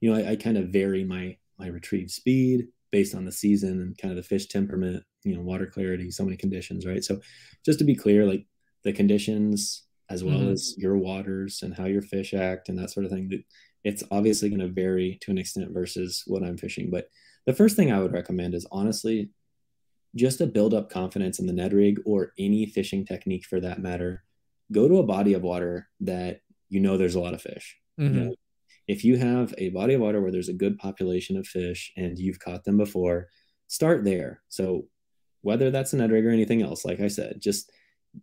you 0.00 0.10
know, 0.10 0.18
I, 0.18 0.30
I 0.30 0.36
kind 0.36 0.56
of 0.56 0.68
vary 0.68 1.04
my 1.04 1.36
my 1.58 1.66
retrieve 1.66 2.10
speed 2.10 2.68
based 2.90 3.14
on 3.14 3.24
the 3.24 3.32
season 3.32 3.80
and 3.80 3.98
kind 3.98 4.12
of 4.12 4.16
the 4.16 4.28
fish 4.28 4.46
temperament, 4.46 5.02
you 5.24 5.34
know, 5.34 5.42
water 5.42 5.66
clarity, 5.66 6.10
so 6.10 6.24
many 6.24 6.36
conditions, 6.36 6.86
right? 6.86 7.04
So 7.04 7.20
just 7.64 7.78
to 7.80 7.84
be 7.84 7.94
clear, 7.94 8.24
like 8.24 8.46
the 8.84 8.92
conditions 8.92 9.84
as 10.08 10.24
well 10.24 10.38
mm-hmm. 10.38 10.52
as 10.52 10.74
your 10.78 10.96
waters 10.96 11.60
and 11.62 11.74
how 11.74 11.84
your 11.84 12.00
fish 12.00 12.32
act 12.32 12.68
and 12.68 12.78
that 12.78 12.90
sort 12.90 13.04
of 13.04 13.12
thing, 13.12 13.28
that 13.28 13.42
it's 13.84 14.02
obviously 14.10 14.48
going 14.48 14.60
to 14.60 14.68
vary 14.68 15.18
to 15.20 15.30
an 15.30 15.38
extent 15.38 15.72
versus 15.72 16.22
what 16.26 16.42
I'm 16.42 16.56
fishing. 16.56 16.88
But 16.90 17.08
the 17.48 17.54
first 17.54 17.76
thing 17.76 17.90
I 17.90 17.98
would 17.98 18.12
recommend 18.12 18.54
is 18.54 18.66
honestly 18.70 19.30
just 20.14 20.36
to 20.36 20.46
build 20.46 20.74
up 20.74 20.90
confidence 20.90 21.38
in 21.38 21.46
the 21.46 21.52
Ned 21.54 21.72
rig 21.72 21.98
or 22.04 22.34
any 22.38 22.66
fishing 22.66 23.06
technique 23.06 23.46
for 23.46 23.58
that 23.60 23.78
matter, 23.78 24.22
go 24.70 24.86
to 24.86 24.98
a 24.98 25.06
body 25.06 25.32
of 25.32 25.40
water 25.40 25.88
that 26.00 26.42
you 26.68 26.78
know 26.78 26.98
there's 26.98 27.14
a 27.14 27.20
lot 27.20 27.32
of 27.32 27.40
fish. 27.40 27.78
Mm-hmm. 27.98 28.14
You 28.14 28.20
know, 28.20 28.34
if 28.86 29.02
you 29.02 29.16
have 29.16 29.54
a 29.56 29.70
body 29.70 29.94
of 29.94 30.02
water 30.02 30.20
where 30.20 30.30
there's 30.30 30.50
a 30.50 30.52
good 30.52 30.76
population 30.76 31.38
of 31.38 31.46
fish 31.46 31.90
and 31.96 32.18
you've 32.18 32.38
caught 32.38 32.64
them 32.64 32.76
before, 32.76 33.28
start 33.66 34.04
there. 34.04 34.42
So 34.50 34.88
whether 35.40 35.70
that's 35.70 35.94
an 35.94 36.00
Ned 36.00 36.10
rig 36.10 36.26
or 36.26 36.30
anything 36.30 36.60
else, 36.60 36.84
like 36.84 37.00
I 37.00 37.08
said, 37.08 37.40
just 37.40 37.72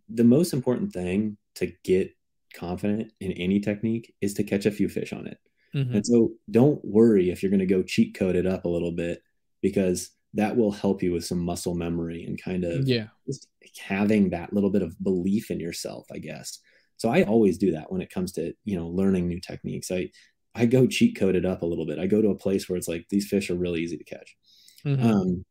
the 0.08 0.22
most 0.22 0.52
important 0.52 0.92
thing 0.92 1.36
to 1.56 1.72
get 1.82 2.14
confident 2.54 3.12
in 3.18 3.32
any 3.32 3.58
technique 3.58 4.14
is 4.20 4.34
to 4.34 4.44
catch 4.44 4.66
a 4.66 4.70
few 4.70 4.88
fish 4.88 5.12
on 5.12 5.26
it. 5.26 5.38
Mm-hmm. 5.76 5.96
And 5.96 6.06
so 6.06 6.32
don't 6.50 6.82
worry 6.84 7.30
if 7.30 7.42
you're 7.42 7.50
going 7.50 7.60
to 7.60 7.66
go 7.66 7.82
cheat 7.82 8.14
code 8.14 8.34
it 8.34 8.46
up 8.46 8.64
a 8.64 8.68
little 8.68 8.92
bit 8.92 9.22
because 9.60 10.10
that 10.34 10.56
will 10.56 10.72
help 10.72 11.02
you 11.02 11.12
with 11.12 11.24
some 11.24 11.38
muscle 11.38 11.74
memory 11.74 12.24
and 12.24 12.40
kind 12.40 12.64
of 12.64 12.88
yeah. 12.88 13.08
just 13.26 13.48
having 13.78 14.30
that 14.30 14.52
little 14.52 14.70
bit 14.70 14.82
of 14.82 15.02
belief 15.02 15.50
in 15.50 15.60
yourself 15.60 16.06
i 16.12 16.18
guess. 16.18 16.60
So 16.96 17.10
i 17.10 17.22
always 17.24 17.58
do 17.58 17.72
that 17.72 17.92
when 17.92 18.00
it 18.00 18.10
comes 18.10 18.32
to 18.32 18.54
you 18.64 18.78
know 18.78 18.88
learning 18.88 19.28
new 19.28 19.40
techniques. 19.40 19.90
I 19.90 20.10
i 20.54 20.64
go 20.64 20.86
cheat 20.86 21.18
code 21.18 21.36
it 21.36 21.44
up 21.44 21.62
a 21.62 21.66
little 21.66 21.86
bit. 21.86 21.98
I 21.98 22.06
go 22.06 22.22
to 22.22 22.30
a 22.30 22.34
place 22.34 22.68
where 22.68 22.78
it's 22.78 22.88
like 22.88 23.06
these 23.10 23.28
fish 23.28 23.50
are 23.50 23.54
really 23.54 23.82
easy 23.82 23.98
to 23.98 24.04
catch. 24.04 24.36
Mm-hmm. 24.84 25.06
um, 25.06 25.44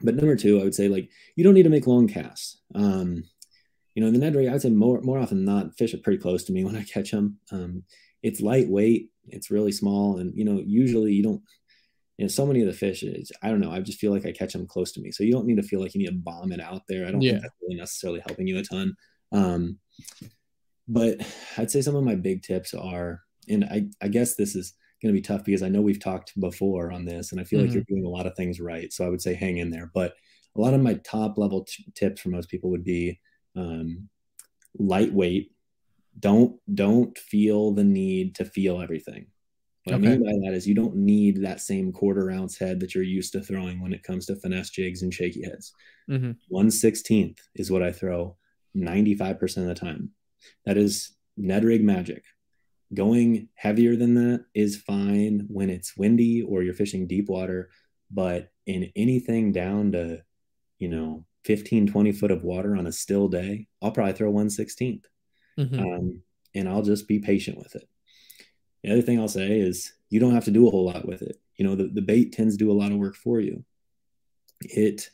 but 0.00 0.16
number 0.16 0.36
two 0.36 0.60
i 0.60 0.64
would 0.64 0.74
say 0.74 0.88
like 0.88 1.08
you 1.36 1.44
don't 1.44 1.54
need 1.54 1.62
to 1.62 1.70
make 1.70 1.86
long 1.86 2.08
casts. 2.08 2.60
Um, 2.74 3.24
you 3.94 4.02
know 4.02 4.08
in 4.08 4.12
the 4.12 4.18
ned 4.18 4.34
rig 4.34 4.48
i 4.48 4.52
would 4.52 4.62
say 4.62 4.70
more 4.70 5.00
more 5.02 5.18
often 5.18 5.44
than 5.44 5.54
not 5.54 5.76
fish 5.76 5.94
are 5.94 5.98
pretty 5.98 6.18
close 6.18 6.44
to 6.44 6.52
me 6.52 6.64
when 6.64 6.76
i 6.76 6.82
catch 6.82 7.12
them 7.12 7.38
um, 7.52 7.84
it's 8.24 8.40
lightweight 8.40 9.10
it's 9.28 9.50
really 9.50 9.72
small 9.72 10.18
and 10.18 10.36
you 10.36 10.44
know 10.44 10.60
usually 10.64 11.12
you 11.12 11.22
don't 11.22 11.42
you 12.16 12.24
know, 12.24 12.28
so 12.28 12.46
many 12.46 12.60
of 12.60 12.66
the 12.66 12.72
fish, 12.72 13.02
is, 13.02 13.32
I 13.42 13.48
don't 13.48 13.60
know. 13.60 13.72
I 13.72 13.80
just 13.80 13.98
feel 13.98 14.12
like 14.12 14.24
I 14.24 14.32
catch 14.32 14.52
them 14.52 14.68
close 14.68 14.92
to 14.92 15.00
me. 15.00 15.10
So 15.10 15.24
you 15.24 15.32
don't 15.32 15.46
need 15.46 15.56
to 15.56 15.64
feel 15.64 15.80
like 15.80 15.94
you 15.94 15.98
need 15.98 16.06
to 16.06 16.12
bomb 16.12 16.52
it 16.52 16.60
out 16.60 16.82
there. 16.88 17.06
I 17.06 17.10
don't 17.10 17.20
yeah. 17.20 17.32
think 17.32 17.42
that's 17.42 17.54
really 17.60 17.74
necessarily 17.74 18.22
helping 18.24 18.46
you 18.46 18.58
a 18.58 18.62
ton. 18.62 18.94
Um, 19.32 19.78
but 20.86 21.20
I'd 21.58 21.70
say 21.70 21.80
some 21.80 21.96
of 21.96 22.04
my 22.04 22.14
big 22.14 22.42
tips 22.42 22.72
are, 22.72 23.22
and 23.48 23.64
I, 23.64 23.86
I 24.00 24.08
guess 24.08 24.36
this 24.36 24.54
is 24.54 24.74
going 25.02 25.12
to 25.12 25.20
be 25.20 25.26
tough 25.26 25.44
because 25.44 25.62
I 25.62 25.68
know 25.68 25.82
we've 25.82 26.02
talked 26.02 26.38
before 26.38 26.92
on 26.92 27.04
this 27.04 27.32
and 27.32 27.40
I 27.40 27.44
feel 27.44 27.58
mm-hmm. 27.58 27.68
like 27.68 27.74
you're 27.74 27.84
doing 27.88 28.04
a 28.04 28.10
lot 28.10 28.26
of 28.26 28.36
things 28.36 28.60
right. 28.60 28.92
So 28.92 29.04
I 29.04 29.08
would 29.08 29.20
say 29.20 29.34
hang 29.34 29.58
in 29.58 29.70
there. 29.70 29.90
But 29.92 30.14
a 30.56 30.60
lot 30.60 30.74
of 30.74 30.80
my 30.80 30.94
top 30.94 31.36
level 31.36 31.64
t- 31.64 31.84
tips 31.94 32.20
for 32.20 32.28
most 32.28 32.48
people 32.48 32.70
would 32.70 32.84
be 32.84 33.20
um, 33.56 34.08
lightweight. 34.78 35.50
Don't 36.18 36.58
don't 36.72 37.16
feel 37.18 37.72
the 37.72 37.84
need 37.84 38.36
to 38.36 38.44
feel 38.44 38.80
everything. 38.80 39.26
What 39.84 39.96
okay. 39.96 40.06
I 40.06 40.10
mean 40.10 40.24
by 40.24 40.46
that 40.46 40.56
is 40.56 40.66
you 40.66 40.74
don't 40.74 40.96
need 40.96 41.42
that 41.42 41.60
same 41.60 41.92
quarter 41.92 42.30
ounce 42.30 42.58
head 42.58 42.80
that 42.80 42.94
you're 42.94 43.04
used 43.04 43.32
to 43.32 43.40
throwing 43.40 43.82
when 43.82 43.92
it 43.92 44.02
comes 44.02 44.26
to 44.26 44.36
finesse 44.36 44.70
jigs 44.70 45.02
and 45.02 45.12
shaky 45.12 45.44
heads. 45.44 45.72
Mm-hmm. 46.10 46.32
1 46.48 46.68
16th 46.68 47.38
is 47.54 47.70
what 47.70 47.82
I 47.82 47.92
throw 47.92 48.36
95% 48.76 49.56
of 49.58 49.66
the 49.66 49.74
time. 49.74 50.10
That 50.64 50.78
is 50.78 51.14
Ned 51.36 51.64
rig 51.64 51.84
magic. 51.84 52.24
Going 52.92 53.48
heavier 53.54 53.96
than 53.96 54.14
that 54.14 54.44
is 54.54 54.76
fine 54.76 55.46
when 55.48 55.68
it's 55.68 55.96
windy 55.96 56.42
or 56.42 56.62
you're 56.62 56.74
fishing 56.74 57.06
deep 57.06 57.28
water, 57.28 57.70
but 58.10 58.50
in 58.66 58.90
anything 58.96 59.52
down 59.52 59.92
to, 59.92 60.22
you 60.78 60.88
know, 60.88 61.24
15, 61.44 61.88
20 61.88 62.12
foot 62.12 62.30
of 62.30 62.44
water 62.44 62.76
on 62.76 62.86
a 62.86 62.92
still 62.92 63.28
day, 63.28 63.66
I'll 63.82 63.90
probably 63.90 64.14
throw 64.14 64.30
1 64.30 64.48
16th. 64.48 65.04
Mm-hmm. 65.58 65.78
Um, 65.78 66.22
and 66.54 66.68
I'll 66.68 66.82
just 66.82 67.08
be 67.08 67.18
patient 67.18 67.58
with 67.58 67.74
it. 67.74 67.88
The 68.82 68.92
other 68.92 69.02
thing 69.02 69.18
I'll 69.18 69.28
say 69.28 69.58
is 69.58 69.92
you 70.10 70.20
don't 70.20 70.34
have 70.34 70.44
to 70.44 70.50
do 70.50 70.66
a 70.66 70.70
whole 70.70 70.86
lot 70.86 71.06
with 71.06 71.22
it. 71.22 71.40
You 71.56 71.66
know, 71.66 71.74
the, 71.74 71.88
the 71.88 72.02
bait 72.02 72.32
tends 72.32 72.54
to 72.54 72.64
do 72.64 72.70
a 72.70 72.74
lot 72.74 72.92
of 72.92 72.98
work 72.98 73.16
for 73.16 73.40
you. 73.40 73.64
It 74.60 75.08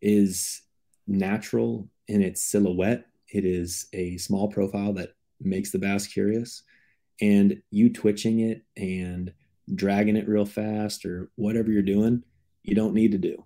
is 0.00 0.62
natural 1.06 1.88
in 2.08 2.22
its 2.22 2.44
silhouette. 2.44 3.06
It 3.28 3.44
is 3.44 3.86
a 3.92 4.18
small 4.18 4.48
profile 4.48 4.92
that 4.94 5.14
makes 5.40 5.70
the 5.70 5.78
bass 5.78 6.06
curious. 6.06 6.62
And 7.20 7.62
you 7.70 7.92
twitching 7.92 8.40
it 8.40 8.62
and 8.76 9.32
dragging 9.74 10.16
it 10.16 10.28
real 10.28 10.46
fast 10.46 11.04
or 11.04 11.30
whatever 11.36 11.70
you're 11.70 11.82
doing, 11.82 12.24
you 12.62 12.74
don't 12.74 12.94
need 12.94 13.12
to 13.12 13.18
do. 13.18 13.44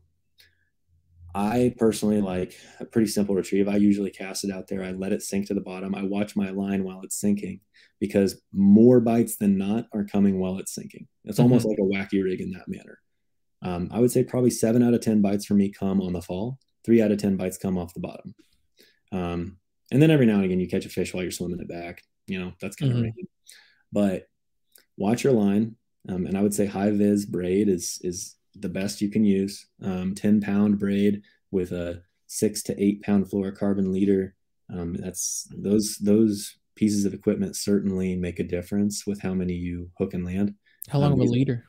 I 1.36 1.74
personally 1.76 2.22
like 2.22 2.54
a 2.80 2.86
pretty 2.86 3.08
simple 3.08 3.34
retrieve. 3.34 3.68
I 3.68 3.76
usually 3.76 4.10
cast 4.10 4.42
it 4.42 4.50
out 4.50 4.68
there. 4.68 4.82
I 4.82 4.92
let 4.92 5.12
it 5.12 5.20
sink 5.20 5.48
to 5.48 5.54
the 5.54 5.60
bottom. 5.60 5.94
I 5.94 6.02
watch 6.02 6.34
my 6.34 6.48
line 6.48 6.82
while 6.82 7.02
it's 7.02 7.20
sinking 7.20 7.60
because 8.00 8.40
more 8.54 9.00
bites 9.00 9.36
than 9.36 9.58
not 9.58 9.86
are 9.92 10.04
coming 10.04 10.40
while 10.40 10.56
it's 10.56 10.74
sinking. 10.74 11.06
It's 11.24 11.36
mm-hmm. 11.36 11.42
almost 11.42 11.66
like 11.66 11.76
a 11.78 11.82
wacky 11.82 12.24
rig 12.24 12.40
in 12.40 12.52
that 12.52 12.68
manner. 12.68 13.00
Um, 13.60 13.90
I 13.92 14.00
would 14.00 14.10
say 14.10 14.24
probably 14.24 14.48
seven 14.48 14.82
out 14.82 14.94
of 14.94 15.02
10 15.02 15.20
bites 15.20 15.44
for 15.44 15.52
me 15.52 15.70
come 15.70 16.00
on 16.00 16.14
the 16.14 16.22
fall, 16.22 16.58
three 16.86 17.02
out 17.02 17.12
of 17.12 17.18
10 17.18 17.36
bites 17.36 17.58
come 17.58 17.76
off 17.76 17.92
the 17.92 18.00
bottom. 18.00 18.34
Um, 19.12 19.58
and 19.92 20.00
then 20.00 20.10
every 20.10 20.24
now 20.24 20.36
and 20.36 20.44
again, 20.46 20.60
you 20.60 20.68
catch 20.68 20.86
a 20.86 20.88
fish 20.88 21.12
while 21.12 21.22
you're 21.22 21.32
swimming 21.32 21.60
it 21.60 21.68
back. 21.68 22.02
You 22.28 22.40
know, 22.40 22.52
that's 22.62 22.76
kind 22.76 22.92
mm-hmm. 22.92 22.98
of 22.98 23.04
random. 23.04 23.26
But 23.92 24.28
watch 24.96 25.22
your 25.22 25.34
line. 25.34 25.76
Um, 26.08 26.24
and 26.24 26.38
I 26.38 26.40
would 26.40 26.54
say 26.54 26.64
high 26.64 26.92
vis 26.92 27.26
braid 27.26 27.68
is, 27.68 28.00
is 28.02 28.36
the 28.58 28.68
best 28.68 29.00
you 29.00 29.10
can 29.10 29.24
use. 29.24 29.66
Um, 29.82 30.14
10 30.14 30.40
pound 30.40 30.78
braid 30.78 31.22
with 31.50 31.72
a 31.72 32.02
six 32.26 32.62
to 32.64 32.82
eight 32.82 33.02
pound 33.02 33.26
fluorocarbon 33.26 33.92
leader. 33.92 34.34
Um, 34.72 34.94
that's 34.94 35.48
those 35.56 35.96
those 35.98 36.56
pieces 36.74 37.04
of 37.04 37.14
equipment 37.14 37.56
certainly 37.56 38.14
make 38.16 38.38
a 38.38 38.44
difference 38.44 39.06
with 39.06 39.20
how 39.22 39.32
many 39.32 39.54
you 39.54 39.90
hook 39.98 40.14
and 40.14 40.24
land. 40.24 40.54
How 40.88 40.98
long 40.98 41.12
um, 41.12 41.20
of 41.20 41.26
a 41.26 41.30
leader? 41.30 41.64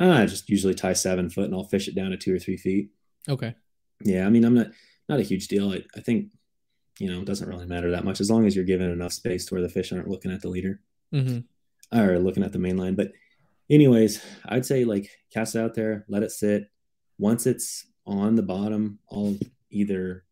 I 0.00 0.26
just 0.26 0.48
usually 0.48 0.74
tie 0.74 0.92
seven 0.92 1.30
foot 1.30 1.46
and 1.46 1.54
I'll 1.54 1.64
fish 1.64 1.88
it 1.88 1.94
down 1.94 2.10
to 2.10 2.16
two 2.16 2.34
or 2.34 2.38
three 2.38 2.56
feet. 2.56 2.90
Okay. 3.28 3.54
Yeah, 4.04 4.26
I 4.26 4.30
mean, 4.30 4.44
I'm 4.44 4.54
not 4.54 4.68
not 5.08 5.20
a 5.20 5.24
huge 5.24 5.48
deal. 5.48 5.72
I, 5.72 5.82
I 5.96 6.00
think 6.00 6.30
you 6.98 7.10
know 7.10 7.20
it 7.20 7.26
doesn't 7.26 7.48
really 7.48 7.66
matter 7.66 7.90
that 7.90 8.04
much 8.04 8.20
as 8.20 8.30
long 8.30 8.46
as 8.46 8.54
you're 8.54 8.64
given 8.64 8.90
enough 8.90 9.12
space 9.12 9.46
to 9.46 9.54
where 9.54 9.62
the 9.62 9.68
fish 9.68 9.92
aren't 9.92 10.08
looking 10.08 10.32
at 10.32 10.42
the 10.42 10.48
leader 10.48 10.80
mm-hmm. 11.12 11.98
or 11.98 12.18
looking 12.18 12.42
at 12.42 12.52
the 12.52 12.58
main 12.58 12.76
line. 12.76 12.94
But 12.94 13.12
anyways, 13.70 14.24
I'd 14.46 14.66
say 14.66 14.84
like 14.84 15.10
cast 15.32 15.54
it 15.54 15.60
out 15.60 15.74
there, 15.74 16.04
let 16.08 16.22
it 16.22 16.32
sit. 16.32 16.70
Once 17.18 17.46
it's 17.46 17.86
on 18.06 18.34
the 18.34 18.42
bottom, 18.42 18.98
I'll 19.10 19.36
either 19.70 20.24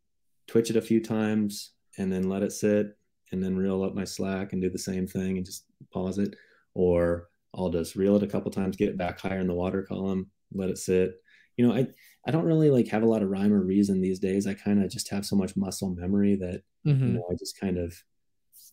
twitch 0.47 0.71
it 0.71 0.77
a 0.77 0.83
few 0.83 1.01
times 1.01 1.73
and 1.99 2.13
then 2.13 2.29
let 2.29 2.43
it 2.43 2.53
sit 2.53 2.97
and 3.31 3.43
then 3.43 3.57
reel 3.57 3.83
up 3.83 3.95
my 3.95 4.05
slack 4.05 4.53
and 4.53 4.61
do 4.61 4.71
the 4.71 4.79
same 4.79 5.07
thing 5.07 5.37
and 5.37 5.47
just 5.47 5.65
pause 5.93 6.19
it. 6.19 6.35
Or 6.75 7.29
I'll 7.55 7.71
just 7.71 7.97
reel 7.97 8.17
it 8.17 8.23
a 8.23 8.27
couple 8.27 8.51
times, 8.51 8.77
get 8.77 8.89
it 8.89 8.99
back 8.99 9.21
higher 9.21 9.39
in 9.39 9.47
the 9.47 9.55
water 9.55 9.83
column, 9.83 10.31
let 10.53 10.71
it 10.71 10.79
sit. 10.79 11.15
You 11.57 11.67
know, 11.67 11.75
I 11.75 11.87
I 12.27 12.31
don't 12.31 12.45
really 12.45 12.71
like 12.71 12.89
have 12.89 13.03
a 13.03 13.09
lot 13.09 13.23
of 13.23 13.31
rhyme 13.31 13.53
or 13.53 13.63
reason 13.63 14.01
these 14.01 14.19
days. 14.19 14.47
I 14.47 14.55
kind 14.55 14.83
of 14.83 14.91
just 14.91 15.11
have 15.11 15.27
so 15.27 15.37
much 15.37 15.57
muscle 15.57 15.91
memory 15.91 16.37
that 16.37 16.63
mm-hmm. 16.87 17.07
you 17.07 17.13
know 17.15 17.27
I 17.31 17.35
just 17.35 17.59
kind 17.59 17.79
of 17.79 17.95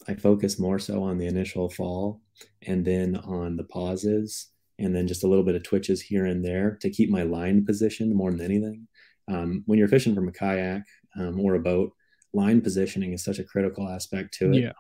I 0.08 0.16
focus 0.16 0.60
more 0.60 0.80
so 0.80 1.04
on 1.04 1.18
the 1.18 1.28
initial 1.28 1.70
fall 1.70 2.22
and 2.66 2.86
then 2.86 3.18
on 3.18 3.58
the 3.58 3.64
pauses 3.64 4.50
and 4.80 4.96
then 4.96 5.08
just 5.08 5.24
a 5.24 5.28
little 5.28 5.44
bit 5.44 5.56
of 5.56 5.64
twitches 5.64 6.02
here 6.02 6.26
and 6.26 6.44
there 6.44 6.78
to 6.82 6.90
keep 6.90 7.10
my 7.10 7.24
line 7.24 7.66
positioned 7.66 8.16
more 8.16 8.32
than 8.32 8.42
anything. 8.42 8.88
Um, 9.28 9.64
when 9.66 9.78
you're 9.78 9.88
fishing 9.88 10.16
from 10.16 10.28
a 10.28 10.32
kayak 10.32 10.84
um, 11.18 11.40
or 11.40 11.56
a 11.56 11.60
boat, 11.60 11.92
line 12.34 12.62
positioning 12.62 13.14
is 13.14 13.24
such 13.24 13.40
a 13.40 13.44
critical 13.44 13.88
aspect 13.90 14.34
to 14.36 14.52
it. 14.52 14.64
Yeah. 14.64 14.72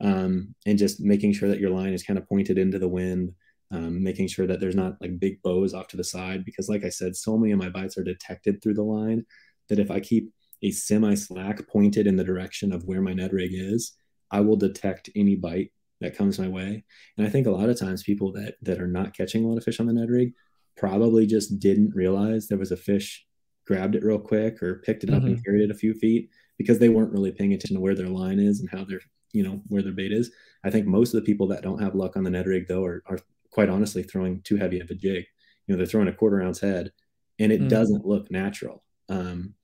Um, 0.00 0.54
and 0.66 0.76
just 0.76 1.00
making 1.00 1.32
sure 1.32 1.48
that 1.48 1.60
your 1.60 1.70
line 1.70 1.92
is 1.92 2.02
kind 2.02 2.18
of 2.18 2.28
pointed 2.28 2.58
into 2.58 2.78
the 2.78 2.88
wind, 2.88 3.32
um, 3.70 4.02
making 4.02 4.28
sure 4.28 4.46
that 4.46 4.60
there's 4.60 4.74
not 4.74 4.96
like 5.00 5.20
big 5.20 5.40
bows 5.42 5.72
off 5.72 5.88
to 5.88 5.96
the 5.96 6.04
side. 6.04 6.44
Because, 6.44 6.68
like 6.68 6.84
I 6.84 6.88
said, 6.88 7.16
so 7.16 7.38
many 7.38 7.52
of 7.52 7.58
my 7.58 7.68
bites 7.68 7.96
are 7.96 8.04
detected 8.04 8.60
through 8.60 8.74
the 8.74 8.82
line 8.82 9.24
that 9.68 9.78
if 9.78 9.90
I 9.90 10.00
keep 10.00 10.30
a 10.62 10.70
semi 10.70 11.14
slack 11.14 11.66
pointed 11.68 12.06
in 12.06 12.16
the 12.16 12.24
direction 12.24 12.72
of 12.72 12.84
where 12.84 13.00
my 13.00 13.12
Ned 13.12 13.32
rig 13.32 13.52
is, 13.52 13.92
I 14.30 14.40
will 14.40 14.56
detect 14.56 15.10
any 15.14 15.36
bite 15.36 15.72
that 16.00 16.16
comes 16.16 16.38
my 16.38 16.48
way. 16.48 16.84
And 17.16 17.26
I 17.26 17.30
think 17.30 17.46
a 17.46 17.50
lot 17.50 17.68
of 17.68 17.78
times 17.78 18.02
people 18.02 18.32
that 18.32 18.54
that 18.62 18.80
are 18.80 18.86
not 18.86 19.16
catching 19.16 19.44
a 19.44 19.48
lot 19.48 19.58
of 19.58 19.64
fish 19.64 19.80
on 19.80 19.86
the 19.86 19.92
Ned 19.92 20.10
rig 20.10 20.32
probably 20.76 21.26
just 21.26 21.58
didn't 21.60 21.94
realize 21.94 22.48
there 22.48 22.58
was 22.58 22.72
a 22.72 22.76
fish, 22.76 23.26
grabbed 23.66 23.94
it 23.94 24.04
real 24.04 24.18
quick 24.18 24.62
or 24.62 24.82
picked 24.84 25.04
it 25.04 25.10
up 25.10 25.18
mm-hmm. 25.18 25.28
and 25.28 25.44
carried 25.44 25.62
it 25.62 25.70
a 25.70 25.78
few 25.78 25.94
feet 25.94 26.30
because 26.58 26.78
they 26.78 26.88
weren't 26.88 27.12
really 27.12 27.32
paying 27.32 27.52
attention 27.52 27.76
to 27.76 27.80
where 27.80 27.94
their 27.94 28.08
line 28.08 28.38
is 28.38 28.60
and 28.60 28.68
how 28.70 28.84
their 28.84 29.00
you 29.32 29.42
know 29.42 29.62
where 29.68 29.82
their 29.82 29.92
bait 29.92 30.12
is. 30.12 30.30
I 30.64 30.70
think 30.70 30.86
most 30.86 31.14
of 31.14 31.20
the 31.20 31.26
people 31.26 31.46
that 31.48 31.62
don't 31.62 31.82
have 31.82 31.94
luck 31.94 32.16
on 32.16 32.24
the 32.24 32.30
Ned 32.30 32.46
rig 32.46 32.68
though 32.68 32.84
are, 32.84 33.02
are 33.06 33.18
quite 33.50 33.68
honestly 33.68 34.02
throwing 34.02 34.40
too 34.42 34.56
heavy 34.56 34.80
of 34.80 34.90
a 34.90 34.94
jig. 34.94 35.24
You 35.66 35.74
know, 35.74 35.76
they're 35.76 35.86
throwing 35.86 36.08
a 36.08 36.12
quarter 36.12 36.42
ounce 36.42 36.60
head 36.60 36.92
and 37.38 37.52
it 37.52 37.62
mm. 37.62 37.68
doesn't 37.68 38.04
look 38.04 38.30
natural. 38.30 38.82
Um, 39.08 39.54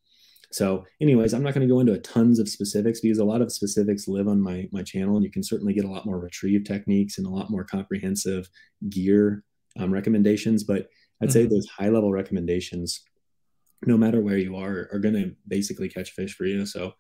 so, 0.53 0.85
anyways, 1.01 1.33
I'm 1.33 1.45
not 1.45 1.55
going 1.55 1.67
to 1.67 1.73
go 1.73 1.79
into 1.79 1.93
a 1.93 1.99
tons 1.99 2.41
of 2.41 2.49
specifics 2.49 3.01
because 3.01 3.19
a 3.19 3.25
lot 3.25 3.41
of 3.41 3.53
specifics 3.53 4.09
live 4.09 4.27
on 4.27 4.41
my 4.41 4.69
my 4.73 4.83
channel, 4.83 5.15
and 5.15 5.25
you 5.25 5.31
can 5.31 5.45
certainly 5.45 5.73
get 5.73 5.85
a 5.85 5.91
lot 5.91 6.07
more 6.07 6.19
retrieve 6.19 6.65
techniques 6.65 7.19
and 7.19 7.27
a 7.27 7.31
lot 7.31 7.51
more 7.51 7.65
comprehensive 7.65 8.51
gear 8.89 9.45
um, 9.79 9.93
recommendations. 9.93 10.65
But 10.65 10.89
I'd 11.23 11.29
mm-hmm. 11.29 11.33
say 11.33 11.47
those 11.47 11.69
high 11.69 11.89
level 11.89 12.11
recommendations, 12.11 13.03
no 13.87 13.97
matter 13.97 14.21
where 14.21 14.39
you 14.39 14.57
are, 14.57 14.89
are 14.93 14.99
going 14.99 15.15
to 15.15 15.33
basically 15.47 15.89
catch 15.89 16.11
fish 16.11 16.35
for 16.35 16.47
you. 16.47 16.67
So, 16.67 16.95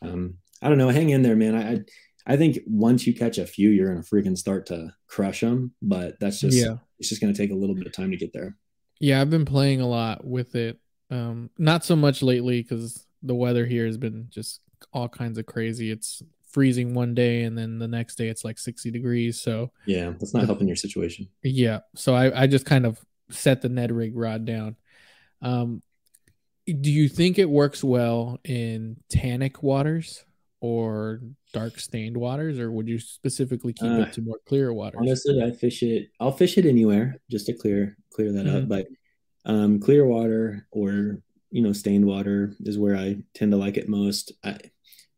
um, 0.00 0.38
I 0.62 0.70
don't 0.70 0.78
know, 0.78 0.88
hang 0.88 1.10
in 1.10 1.22
there, 1.22 1.36
man. 1.36 1.54
I 1.54 2.32
I 2.32 2.38
think 2.38 2.60
once 2.66 3.06
you 3.06 3.12
catch 3.12 3.36
a 3.36 3.46
few, 3.46 3.68
you're 3.68 3.92
going 3.92 4.02
to 4.02 4.08
freaking 4.08 4.38
start 4.38 4.64
to 4.66 4.94
crush 5.08 5.40
them. 5.40 5.74
But 5.82 6.18
that's 6.20 6.40
just 6.40 6.56
yeah, 6.56 6.76
it's 6.98 7.10
just 7.10 7.20
going 7.20 7.34
to 7.34 7.38
take 7.38 7.50
a 7.50 7.56
little 7.56 7.74
bit 7.74 7.86
of 7.86 7.92
time 7.92 8.12
to 8.12 8.16
get 8.16 8.32
there. 8.32 8.56
Yeah, 8.98 9.20
I've 9.20 9.28
been 9.28 9.44
playing 9.44 9.82
a 9.82 9.88
lot 9.88 10.24
with 10.24 10.54
it 10.54 10.78
Um, 11.14 11.50
not 11.58 11.84
so 11.84 11.94
much 11.94 12.22
lately 12.22 12.60
because 12.62 13.06
the 13.22 13.34
weather 13.34 13.64
here 13.66 13.86
has 13.86 13.96
been 13.96 14.26
just 14.30 14.60
all 14.92 15.08
kinds 15.08 15.38
of 15.38 15.46
crazy. 15.46 15.90
It's 15.90 16.22
freezing 16.50 16.92
one 16.92 17.14
day 17.14 17.42
and 17.42 17.56
then 17.56 17.78
the 17.78 17.88
next 17.88 18.16
day 18.16 18.28
it's 18.28 18.44
like 18.44 18.58
60 18.58 18.90
degrees. 18.90 19.40
So 19.40 19.70
yeah, 19.86 20.10
that's 20.10 20.34
not 20.34 20.44
helping 20.46 20.66
your 20.66 20.76
situation. 20.76 21.28
Yeah. 21.42 21.80
So 21.94 22.14
I, 22.14 22.42
I 22.42 22.46
just 22.48 22.66
kind 22.66 22.84
of 22.84 23.00
set 23.30 23.62
the 23.62 23.68
Ned 23.68 23.92
rig 23.92 24.16
rod 24.16 24.44
down. 24.44 24.76
Um, 25.40 25.82
do 26.66 26.90
you 26.90 27.08
think 27.08 27.38
it 27.38 27.48
works 27.48 27.84
well 27.84 28.40
in 28.44 28.96
tannic 29.08 29.62
waters 29.62 30.24
or 30.60 31.20
dark 31.52 31.78
stained 31.78 32.16
waters, 32.16 32.58
or 32.58 32.72
would 32.72 32.88
you 32.88 32.98
specifically 32.98 33.74
keep 33.74 33.90
uh, 33.90 34.00
it 34.00 34.14
to 34.14 34.22
more 34.22 34.38
clear 34.46 34.72
waters? 34.72 34.98
Honestly, 34.98 35.42
I 35.42 35.50
fish 35.50 35.82
it. 35.82 36.08
I'll 36.18 36.32
fish 36.32 36.56
it 36.56 36.64
anywhere 36.64 37.20
just 37.30 37.46
to 37.46 37.52
clear 37.52 37.98
clear 38.14 38.32
that 38.32 38.46
mm-hmm. 38.46 38.56
up. 38.56 38.68
But 38.68 38.86
um, 39.44 39.80
clear 39.80 40.06
water 40.06 40.66
or 40.70 41.22
you 41.50 41.62
know 41.62 41.72
stained 41.72 42.04
water 42.04 42.54
is 42.60 42.78
where 42.78 42.96
I 42.96 43.18
tend 43.34 43.52
to 43.52 43.58
like 43.58 43.76
it 43.76 43.88
most. 43.88 44.32
I, 44.42 44.58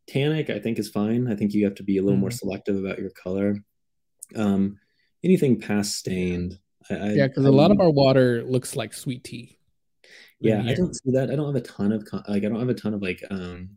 tannic, 0.07 0.49
I 0.49 0.59
think, 0.59 0.79
is 0.79 0.89
fine. 0.89 1.31
I 1.31 1.35
think 1.35 1.53
you 1.53 1.65
have 1.65 1.75
to 1.75 1.83
be 1.83 1.97
a 1.97 2.01
little 2.01 2.13
mm-hmm. 2.13 2.21
more 2.21 2.31
selective 2.31 2.77
about 2.77 2.99
your 2.99 3.11
color. 3.11 3.57
Um, 4.35 4.79
anything 5.23 5.59
past 5.59 5.95
stained, 5.95 6.59
I, 6.89 7.13
yeah, 7.13 7.27
because 7.27 7.45
a 7.45 7.51
lot 7.51 7.71
of 7.71 7.79
our 7.79 7.89
water 7.89 8.43
looks 8.43 8.75
like 8.75 8.93
sweet 8.93 9.23
tea. 9.23 9.57
Yeah, 10.39 10.63
I 10.65 10.73
don't 10.73 10.93
see 10.93 11.11
that. 11.11 11.31
I 11.31 11.35
don't 11.35 11.53
have 11.53 11.63
a 11.63 11.65
ton 11.65 11.91
of 11.91 12.07
like 12.27 12.43
I 12.43 12.49
don't 12.49 12.59
have 12.59 12.69
a 12.69 12.73
ton 12.73 12.93
of 12.93 13.01
like 13.01 13.23
um 13.29 13.71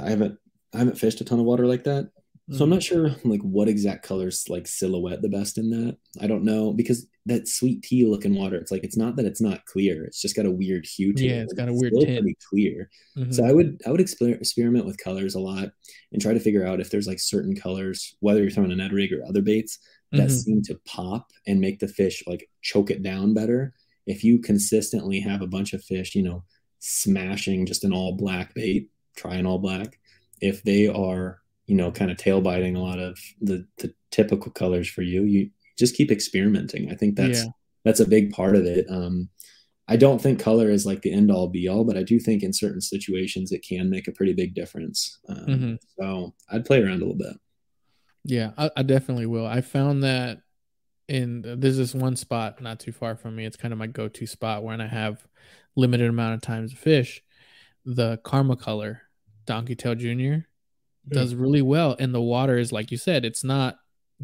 I 0.00 0.10
haven't 0.10 0.38
I 0.74 0.78
haven't 0.78 0.98
fished 0.98 1.20
a 1.20 1.24
ton 1.24 1.38
of 1.38 1.44
water 1.44 1.66
like 1.66 1.84
that. 1.84 2.10
So 2.52 2.64
I'm 2.64 2.70
not 2.70 2.82
sure 2.82 3.14
like 3.24 3.42
what 3.42 3.68
exact 3.68 4.02
colors 4.02 4.46
like 4.48 4.66
silhouette 4.66 5.22
the 5.22 5.28
best 5.28 5.56
in 5.56 5.70
that. 5.70 5.96
I 6.20 6.26
don't 6.26 6.44
know 6.44 6.72
because 6.72 7.06
that 7.26 7.46
sweet 7.46 7.82
tea 7.82 8.04
looking 8.04 8.34
water, 8.34 8.56
it's 8.56 8.72
like 8.72 8.82
it's 8.82 8.96
not 8.96 9.16
that 9.16 9.26
it's 9.26 9.40
not 9.40 9.64
clear. 9.66 10.04
It's 10.04 10.20
just 10.20 10.34
got 10.34 10.46
a 10.46 10.50
weird 10.50 10.84
hue 10.84 11.12
to 11.12 11.24
yeah, 11.24 11.30
it. 11.30 11.36
Yeah, 11.36 11.42
it's 11.42 11.52
got 11.52 11.68
a 11.68 11.72
weird 11.72 11.92
tint. 11.92 12.20
Pretty 12.20 12.36
clear. 12.48 12.90
Mm-hmm. 13.16 13.30
So 13.30 13.44
I 13.44 13.52
would 13.52 13.80
I 13.86 13.90
would 13.90 14.00
experiment 14.00 14.84
with 14.84 14.98
colors 14.98 15.36
a 15.36 15.40
lot 15.40 15.70
and 16.12 16.20
try 16.20 16.32
to 16.34 16.40
figure 16.40 16.66
out 16.66 16.80
if 16.80 16.90
there's 16.90 17.06
like 17.06 17.20
certain 17.20 17.54
colors, 17.54 18.16
whether 18.20 18.40
you're 18.40 18.50
throwing 18.50 18.72
a 18.72 18.76
Ned 18.76 18.92
rig 18.92 19.12
or 19.12 19.24
other 19.24 19.42
baits, 19.42 19.78
that 20.12 20.28
mm-hmm. 20.28 20.28
seem 20.28 20.62
to 20.62 20.80
pop 20.84 21.30
and 21.46 21.60
make 21.60 21.78
the 21.78 21.88
fish 21.88 22.24
like 22.26 22.48
choke 22.62 22.90
it 22.90 23.02
down 23.02 23.32
better. 23.32 23.74
If 24.06 24.24
you 24.24 24.40
consistently 24.40 25.20
have 25.20 25.40
a 25.40 25.46
bunch 25.46 25.72
of 25.72 25.84
fish, 25.84 26.16
you 26.16 26.22
know, 26.22 26.42
smashing 26.80 27.66
just 27.66 27.84
an 27.84 27.92
all 27.92 28.16
black 28.16 28.54
bait, 28.54 28.90
try 29.14 29.36
an 29.36 29.46
all 29.46 29.58
black. 29.58 30.00
If 30.40 30.62
they 30.64 30.88
are, 30.88 31.40
you 31.70 31.76
know, 31.76 31.92
kind 31.92 32.10
of 32.10 32.16
tail 32.16 32.40
biting 32.40 32.74
a 32.74 32.82
lot 32.82 32.98
of 32.98 33.16
the, 33.40 33.64
the 33.78 33.94
typical 34.10 34.50
colors 34.50 34.88
for 34.88 35.02
you, 35.02 35.22
you 35.22 35.50
just 35.78 35.94
keep 35.94 36.10
experimenting. 36.10 36.90
I 36.90 36.96
think 36.96 37.14
that's 37.14 37.44
yeah. 37.44 37.50
that's 37.84 38.00
a 38.00 38.08
big 38.08 38.32
part 38.32 38.56
of 38.56 38.66
it. 38.66 38.86
Um, 38.90 39.28
I 39.86 39.94
don't 39.94 40.20
think 40.20 40.40
color 40.40 40.68
is 40.68 40.84
like 40.84 41.02
the 41.02 41.12
end 41.12 41.30
all 41.30 41.46
be 41.46 41.68
all, 41.68 41.84
but 41.84 41.96
I 41.96 42.02
do 42.02 42.18
think 42.18 42.42
in 42.42 42.52
certain 42.52 42.80
situations 42.80 43.52
it 43.52 43.64
can 43.64 43.88
make 43.88 44.08
a 44.08 44.12
pretty 44.12 44.32
big 44.32 44.52
difference. 44.52 45.20
Um, 45.28 45.36
mm-hmm. 45.36 45.74
So 45.96 46.34
I'd 46.50 46.64
play 46.64 46.82
around 46.82 47.02
a 47.02 47.06
little 47.06 47.14
bit. 47.14 47.36
Yeah, 48.24 48.50
I, 48.58 48.70
I 48.76 48.82
definitely 48.82 49.26
will. 49.26 49.46
I 49.46 49.60
found 49.60 50.02
that 50.02 50.38
in 51.06 51.42
there's 51.42 51.76
this 51.76 51.94
one 51.94 52.16
spot 52.16 52.60
not 52.60 52.80
too 52.80 52.90
far 52.90 53.14
from 53.14 53.36
me. 53.36 53.44
It's 53.44 53.56
kind 53.56 53.72
of 53.72 53.78
my 53.78 53.86
go-to 53.86 54.26
spot 54.26 54.64
when 54.64 54.80
I 54.80 54.88
have 54.88 55.24
limited 55.76 56.08
amount 56.08 56.34
of 56.34 56.40
times 56.40 56.72
to 56.72 56.76
fish. 56.76 57.22
The 57.84 58.18
Karma 58.24 58.56
Color 58.56 59.02
Donkey 59.46 59.76
Tail 59.76 59.94
Junior 59.94 60.48
does 61.08 61.34
really 61.34 61.62
well, 61.62 61.96
and 61.98 62.14
the 62.14 62.20
water 62.20 62.58
is 62.58 62.72
like 62.72 62.90
you 62.90 62.96
said. 62.96 63.24
It's 63.24 63.44
not 63.44 63.78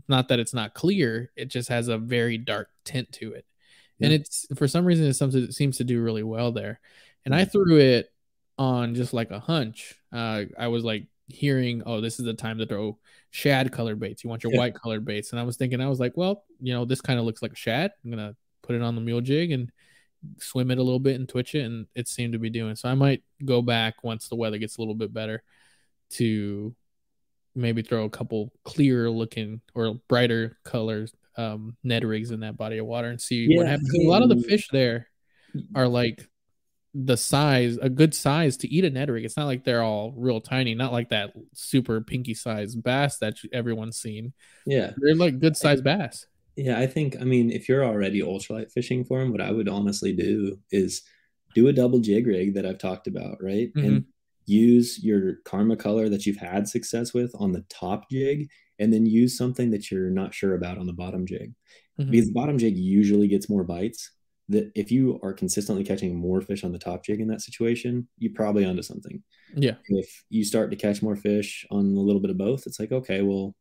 not 0.09 0.29
that 0.29 0.39
it's 0.39 0.55
not 0.55 0.75
clear. 0.75 1.31
It 1.37 1.47
just 1.47 1.69
has 1.69 1.89
a 1.89 1.99
very 1.99 2.39
dark 2.39 2.69
tint 2.85 3.13
to 3.13 3.33
it, 3.33 3.47
yeah. 3.99 4.07
and 4.07 4.15
it's 4.15 4.47
for 4.57 4.69
some 4.69 4.85
reason 4.85 5.07
it's 5.07 5.19
something 5.19 5.41
that 5.41 5.55
seems 5.55 5.79
to 5.79 5.85
do 5.85 6.03
really 6.03 6.23
well 6.23 6.53
there. 6.53 6.81
And 7.25 7.35
I 7.35 7.45
threw 7.45 7.79
it 7.79 8.13
on 8.59 8.95
just 8.95 9.13
like 9.13 9.31
a 9.31 9.41
hunch. 9.41 9.95
Uh, 10.13 10.45
I 10.59 10.69
was 10.69 10.85
like 10.85 11.07
hearing, 11.29 11.83
oh, 11.87 12.01
this 12.01 12.19
is 12.19 12.25
the 12.25 12.35
time 12.35 12.59
to 12.59 12.67
throw 12.67 12.99
shad 13.31 13.73
colored 13.73 13.99
baits. 13.99 14.23
You 14.23 14.31
want 14.31 14.45
your 14.45 14.53
yeah. 14.53 14.59
white 14.61 14.75
colored 14.75 15.05
baits. 15.05 15.33
And 15.33 15.41
I 15.41 15.43
was 15.43 15.57
thinking, 15.57 15.81
I 15.81 15.89
was 15.89 16.01
like, 16.01 16.17
well, 16.17 16.45
you 16.61 16.73
know, 16.73 16.85
this 16.85 17.01
kind 17.01 17.19
of 17.19 17.25
looks 17.27 17.43
like 17.43 17.53
a 17.53 17.57
shad. 17.57 17.93
I'm 18.05 18.13
to 18.13 18.37
put 18.63 18.77
it 18.77 18.83
on 18.83 18.95
the 18.95 19.01
mule 19.01 19.21
jig 19.21 19.51
and 19.51 19.71
swim 20.39 20.71
it 20.71 20.79
a 20.79 20.83
little 20.83 21.01
bit 21.01 21.17
and 21.17 21.29
twitch 21.29 21.55
it. 21.55 21.65
And 21.65 21.87
it 21.95 22.09
seemed 22.09 22.33
to 22.35 22.39
be 22.39 22.51
doing. 22.51 22.77
So 22.77 22.89
I 22.89 22.95
might 22.95 23.23
go 23.45 23.61
back 23.61 24.05
once 24.05 24.29
the 24.29 24.37
weather 24.37 24.59
gets 24.59 24.77
a 24.77 24.81
little 24.81 24.95
bit 24.95 25.13
better 25.13 25.43
to 26.11 26.75
maybe 27.55 27.83
throw 27.83 28.05
a 28.05 28.11
couple 28.11 28.53
clearer 28.65 29.11
looking 29.11 29.61
or 29.75 30.01
brighter 30.09 30.59
colors 30.65 31.15
um 31.37 31.77
Ned 31.83 32.05
rigs 32.05 32.31
in 32.31 32.41
that 32.41 32.57
body 32.57 32.79
of 32.79 32.87
water 32.87 33.09
and 33.09 33.21
see 33.21 33.47
yeah, 33.49 33.59
what 33.59 33.67
happens. 33.67 33.93
A 33.95 34.09
lot 34.09 34.23
of 34.23 34.29
the 34.29 34.43
fish 34.43 34.69
there 34.73 35.09
are 35.75 35.89
like 35.89 36.29
the 36.99 37.17
size, 37.17 37.77
a 37.77 37.91
good 37.91 38.15
size 38.15 38.57
to 38.59 38.69
eat 38.69 38.85
a 38.85 38.91
Ned 38.91 39.11
rig. 39.11 39.25
It's 39.25 39.37
not 39.37 39.45
like 39.45 39.65
they're 39.65 39.83
all 39.83 40.15
real 40.17 40.41
tiny, 40.41 40.75
not 40.75 40.93
like 40.93 41.11
that 41.11 41.35
super 41.53 42.01
pinky 42.01 42.33
sized 42.33 42.83
bass 42.83 43.19
that 43.19 43.37
everyone's 43.53 43.99
seen. 43.99 44.33
Yeah. 44.65 44.93
They're 44.97 45.15
like 45.15 45.39
good 45.39 45.59
sized 45.59 45.85
bass. 45.85 46.27
Yeah, 46.57 46.79
I 46.79 46.87
think, 46.87 47.21
I 47.21 47.25
mean, 47.25 47.51
if 47.51 47.69
you're 47.69 47.85
already 47.85 48.23
ultralight 48.23 48.73
fishing 48.73 49.05
for 49.05 49.21
them, 49.21 49.31
what 49.31 49.43
I 49.43 49.51
would 49.51 49.69
honestly 49.69 50.15
do 50.15 50.59
is 50.71 51.03
do 51.55 51.69
a 51.69 51.73
double 51.73 51.99
jig 51.99 52.27
rig 52.27 52.55
that 52.55 52.65
I've 52.65 52.79
talked 52.79 53.09
about, 53.09 53.43
right? 53.43 53.69
Mm-hmm. 53.75 53.87
And 53.87 54.05
use 54.47 55.03
your 55.03 55.37
karma 55.45 55.77
color 55.77 56.09
that 56.09 56.25
you've 56.25 56.37
had 56.37 56.69
success 56.69 57.13
with 57.13 57.33
on 57.39 57.53
the 57.53 57.65
top 57.69 58.09
jig, 58.11 58.49
and 58.79 58.93
then 58.93 59.07
use 59.07 59.37
something 59.37 59.71
that 59.71 59.91
you're 59.91 60.11
not 60.11 60.35
sure 60.35 60.55
about 60.55 60.79
on 60.79 60.87
the 60.87 60.93
bottom 60.93 61.27
jig. 61.27 61.53
Mm-hmm. 62.01 62.11
Because 62.11 62.27
the 62.27 62.33
bottom 62.33 62.59
jig 62.59 62.77
usually 62.77 63.29
gets 63.29 63.49
more 63.49 63.65
bites 63.65 64.13
that 64.49 64.71
if 64.77 64.93
you 64.93 65.19
are 65.23 65.33
consistently 65.33 65.83
catching 65.83 66.15
more 66.15 66.41
fish 66.41 66.63
on 66.63 66.71
the 66.71 66.79
top 66.79 67.05
jig 67.05 67.21
in 67.21 67.27
that 67.29 67.41
situation, 67.41 68.07
you're 68.19 68.33
probably 68.35 68.65
onto 68.65 68.83
something. 68.83 69.23
Yeah. 69.55 69.75
If 69.89 70.25
you 70.29 70.45
start 70.45 70.71
to 70.71 70.77
catch 70.77 71.03
more 71.03 71.17
fish 71.17 71.67
on 71.71 71.97
a 71.97 72.01
little 72.01 72.21
bit 72.21 72.31
of 72.31 72.39
both, 72.39 72.65
it's 72.67 72.79
like, 72.79 72.93
okay, 72.93 73.23
well, 73.23 73.57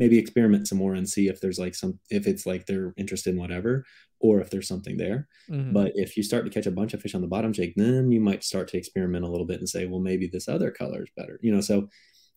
maybe 0.00 0.18
experiment 0.18 0.66
some 0.66 0.78
more 0.78 0.94
and 0.94 1.08
see 1.08 1.28
if 1.28 1.40
there's 1.40 1.58
like 1.60 1.76
some, 1.76 2.00
if 2.10 2.26
it's 2.26 2.46
like 2.46 2.66
they're 2.66 2.92
interested 2.96 3.34
in 3.34 3.40
whatever, 3.40 3.84
or 4.18 4.40
if 4.40 4.50
there's 4.50 4.66
something 4.66 4.96
there. 4.96 5.28
Mm-hmm. 5.48 5.72
But 5.72 5.92
if 5.94 6.16
you 6.16 6.24
start 6.24 6.44
to 6.44 6.50
catch 6.50 6.66
a 6.66 6.72
bunch 6.72 6.92
of 6.92 7.00
fish 7.00 7.14
on 7.14 7.20
the 7.20 7.28
bottom 7.28 7.52
jig 7.52 7.74
then 7.76 8.10
you 8.10 8.20
might 8.20 8.42
start 8.42 8.66
to 8.68 8.78
experiment 8.78 9.24
a 9.24 9.28
little 9.28 9.46
bit 9.46 9.60
and 9.60 9.68
say, 9.68 9.86
well, 9.86 10.00
maybe 10.00 10.26
this 10.26 10.48
other 10.48 10.72
color 10.72 11.04
is 11.04 11.10
better, 11.16 11.38
you 11.42 11.54
know? 11.54 11.60
So 11.60 11.88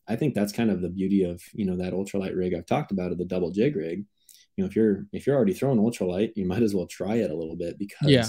I 0.06 0.14
think 0.14 0.34
that's 0.34 0.52
kind 0.52 0.70
of 0.70 0.82
the 0.82 0.90
beauty 0.90 1.24
of, 1.24 1.42
you 1.52 1.64
know, 1.64 1.76
that 1.78 1.92
ultralight 1.94 2.36
rig 2.36 2.54
I've 2.54 2.66
talked 2.66 2.92
about, 2.92 3.10
of 3.10 3.18
the 3.18 3.24
double 3.24 3.50
jig 3.50 3.74
rig 3.74 4.04
you 4.56 4.62
know 4.62 4.68
if 4.68 4.76
you're 4.76 5.06
if 5.12 5.26
you're 5.26 5.36
already 5.36 5.54
throwing 5.54 5.78
ultralight 5.78 6.32
you 6.36 6.46
might 6.46 6.62
as 6.62 6.74
well 6.74 6.86
try 6.86 7.16
it 7.16 7.30
a 7.30 7.36
little 7.36 7.56
bit 7.56 7.78
because 7.78 8.10
yeah. 8.10 8.26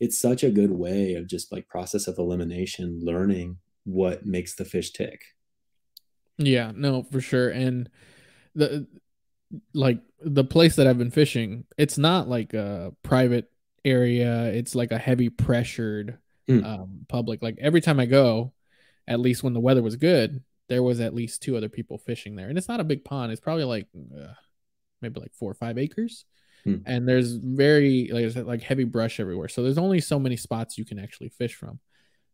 it's 0.00 0.20
such 0.20 0.42
a 0.42 0.50
good 0.50 0.70
way 0.70 1.14
of 1.14 1.26
just 1.26 1.52
like 1.52 1.68
process 1.68 2.06
of 2.06 2.18
elimination 2.18 3.00
learning 3.02 3.58
what 3.84 4.24
makes 4.24 4.54
the 4.54 4.64
fish 4.64 4.92
tick 4.92 5.22
yeah 6.36 6.72
no 6.74 7.02
for 7.02 7.20
sure 7.20 7.48
and 7.48 7.88
the 8.58 8.86
like 9.72 10.00
the 10.20 10.44
place 10.44 10.76
that 10.76 10.86
i've 10.86 10.98
been 10.98 11.10
fishing 11.10 11.64
it's 11.76 11.96
not 11.96 12.28
like 12.28 12.54
a 12.54 12.92
private 13.02 13.50
area 13.84 14.46
it's 14.46 14.74
like 14.74 14.92
a 14.92 14.98
heavy 14.98 15.30
pressured 15.30 16.18
mm. 16.48 16.64
um, 16.64 17.06
public 17.08 17.42
like 17.42 17.56
every 17.60 17.80
time 17.80 17.98
i 17.98 18.06
go 18.06 18.52
at 19.06 19.20
least 19.20 19.42
when 19.42 19.54
the 19.54 19.60
weather 19.60 19.82
was 19.82 19.96
good 19.96 20.42
there 20.68 20.82
was 20.82 21.00
at 21.00 21.14
least 21.14 21.42
two 21.42 21.56
other 21.56 21.68
people 21.68 21.96
fishing 21.96 22.36
there 22.36 22.48
and 22.48 22.58
it's 22.58 22.68
not 22.68 22.80
a 22.80 22.84
big 22.84 23.04
pond 23.04 23.32
it's 23.32 23.40
probably 23.40 23.64
like 23.64 23.86
uh, 24.14 24.34
maybe 25.00 25.20
like 25.20 25.34
four 25.34 25.50
or 25.50 25.54
five 25.54 25.78
acres. 25.78 26.24
Hmm. 26.64 26.76
And 26.86 27.08
there's 27.08 27.34
very 27.34 28.10
like 28.12 28.30
said, 28.30 28.46
like 28.46 28.62
heavy 28.62 28.84
brush 28.84 29.20
everywhere. 29.20 29.48
So 29.48 29.62
there's 29.62 29.78
only 29.78 30.00
so 30.00 30.18
many 30.18 30.36
spots 30.36 30.78
you 30.78 30.84
can 30.84 30.98
actually 30.98 31.30
fish 31.30 31.54
from. 31.54 31.78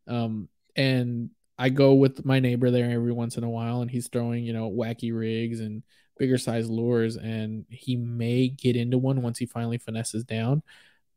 Um, 0.06 0.48
and 0.76 1.30
I 1.58 1.68
go 1.68 1.94
with 1.94 2.24
my 2.24 2.40
neighbor 2.40 2.70
there 2.70 2.90
every 2.90 3.12
once 3.12 3.36
in 3.36 3.44
a 3.44 3.50
while, 3.50 3.80
and 3.80 3.90
he's 3.90 4.08
throwing, 4.08 4.44
you 4.44 4.52
know, 4.52 4.70
wacky 4.70 5.16
rigs 5.16 5.60
and 5.60 5.82
bigger 6.18 6.38
size 6.38 6.68
lures, 6.68 7.16
and 7.16 7.64
he 7.68 7.96
may 7.96 8.48
get 8.48 8.76
into 8.76 8.98
one 8.98 9.22
once 9.22 9.38
he 9.38 9.46
finally 9.46 9.78
finesses 9.78 10.24
down. 10.24 10.62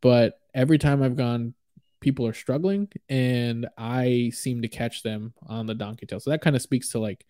But 0.02 0.39
every 0.54 0.78
time 0.78 1.02
I've 1.02 1.16
gone, 1.16 1.54
people 2.00 2.28
are 2.28 2.34
struggling, 2.34 2.89
and 3.10 3.68
I 3.78 4.32
seem 4.34 4.62
to 4.62 4.68
catch 4.68 5.04
them 5.04 5.34
on 5.48 5.66
the 5.66 5.76
donkey 5.76 6.06
tail. 6.06 6.20
So 6.20 6.30
that 6.32 6.41
kind 6.41 6.56
of 6.56 6.62
speaks 6.62 6.89
to 6.89 7.00
like 7.00 7.26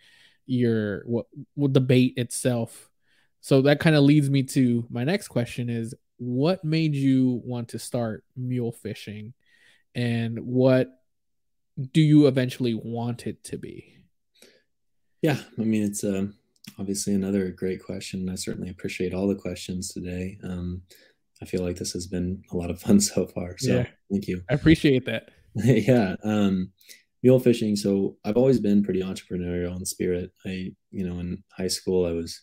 your 0.46 1.04
what, 1.06 1.26
what 1.56 1.74
the 1.74 1.82
bait 1.82 2.14
itself 2.18 2.90
so 3.42 3.62
that 3.62 3.80
kind 3.80 3.96
of 3.96 4.04
leads 4.04 4.30
me 4.30 4.44
to 4.44 4.86
my 4.90 5.04
next 5.04 5.30
question 5.30 5.70
is 5.70 5.96
what 6.18 6.64
made 6.64 6.96
you 6.96 7.42
want 7.46 7.70
to 7.70 7.80
start 7.80 8.24
mule 8.36 8.72
fishing 8.72 9.34
and 9.96 10.40
what 10.40 10.90
do 11.94 12.02
you 12.02 12.28
eventually 12.28 12.74
want 12.74 13.28
it 13.28 13.44
to 13.46 13.58
be? 13.58 13.94
Yeah, 15.22 15.38
I 15.58 15.62
mean 15.62 15.84
it's 15.84 16.04
uh, 16.04 16.28
obviously 16.80 17.14
another 17.14 17.50
great 17.50 17.84
question. 17.84 18.30
I 18.30 18.36
certainly 18.36 18.70
appreciate 18.70 19.14
all 19.14 19.28
the 19.28 19.36
questions 19.36 19.94
today. 19.94 20.38
Um, 20.44 20.82
I 21.42 21.46
feel 21.46 21.64
like 21.64 21.78
this 21.78 21.94
has 21.94 22.08
been 22.08 22.44
a 22.52 22.58
lot 22.58 22.70
of 22.70 22.82
fun 22.82 23.00
so 23.00 23.28
far. 23.28 23.58
So 23.58 23.74
yeah, 23.74 23.88
thank 24.12 24.28
you. 24.28 24.42
I 24.50 24.54
appreciate 24.54 25.06
that. 25.06 25.30
yeah. 25.56 26.16
Um, 26.24 26.72
mule 27.24 27.40
fishing. 27.40 27.76
So 27.76 28.18
I've 28.24 28.38
always 28.38 28.60
been 28.60 28.84
pretty 28.84 29.02
entrepreneurial 29.02 29.76
in 29.76 29.86
spirit. 29.86 30.32
I, 30.46 30.72
you 30.92 31.08
know, 31.08 31.20
in 31.20 31.44
high 31.52 31.68
school, 31.68 32.06
I 32.06 32.12
was 32.12 32.42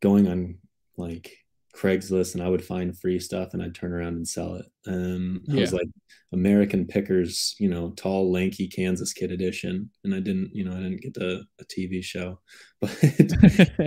going 0.00 0.28
on 0.28 0.58
like 0.96 1.32
Craigslist 1.76 2.34
and 2.34 2.42
I 2.42 2.48
would 2.48 2.64
find 2.64 2.98
free 2.98 3.20
stuff 3.20 3.52
and 3.52 3.62
I'd 3.62 3.74
turn 3.74 3.92
around 3.92 4.16
and 4.16 4.26
sell 4.28 4.54
it. 4.56 4.66
Um, 4.86 5.44
I 5.52 5.56
Yeah. 5.56 5.60
was 5.60 5.72
like 5.72 5.88
American 6.32 6.86
Pickers, 6.86 7.54
you 7.58 7.68
know, 7.68 7.90
tall, 7.92 8.32
lanky 8.32 8.68
Kansas 8.68 9.12
kid 9.12 9.30
edition, 9.32 9.90
and 10.04 10.14
I 10.14 10.20
didn't, 10.20 10.50
you 10.54 10.64
know, 10.64 10.72
I 10.72 10.76
didn't 10.82 11.02
get 11.02 11.14
the 11.14 11.44
a 11.60 11.64
TV 11.64 12.02
show, 12.02 12.40
but 12.80 12.90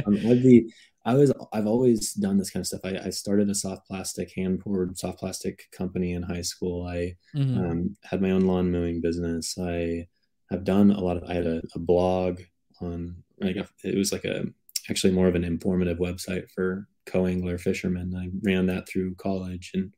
um, 0.05 0.17
I'd 0.29 0.43
be, 0.43 0.71
I 1.05 1.15
was, 1.15 1.31
I've 1.53 1.67
always 1.67 2.13
done 2.13 2.37
this 2.37 2.49
kind 2.51 2.61
of 2.61 2.67
stuff. 2.67 2.81
I, 2.83 2.97
I 3.05 3.09
started 3.09 3.49
a 3.49 3.55
soft 3.55 3.87
plastic 3.87 4.31
hand 4.35 4.59
poured 4.59 4.97
soft 4.97 5.19
plastic 5.19 5.63
company 5.71 6.13
in 6.13 6.23
high 6.23 6.41
school. 6.41 6.85
I 6.87 7.15
Mhm. 7.33 7.71
um, 7.71 7.95
had 8.03 8.21
my 8.21 8.31
own 8.31 8.41
lawn 8.41 8.71
mowing 8.71 9.01
business. 9.01 9.57
I 9.59 10.07
have 10.51 10.63
done 10.63 10.91
a 10.91 10.99
lot 10.99 11.17
of. 11.17 11.23
I 11.23 11.33
had 11.33 11.47
a, 11.47 11.61
a 11.75 11.79
blog 11.79 12.41
on. 12.81 13.23
Like 13.41 13.55
a, 13.55 13.67
it 13.83 13.97
was 13.97 14.11
like 14.11 14.25
a 14.25 14.45
actually 14.89 15.13
more 15.13 15.27
of 15.27 15.35
an 15.35 15.43
informative 15.45 15.97
website 15.99 16.49
for 16.53 16.87
co-angler 17.09 17.57
fishermen. 17.57 18.13
I 18.15 18.29
ran 18.43 18.65
that 18.67 18.87
through 18.87 19.15
college, 19.15 19.71
and 19.73 19.93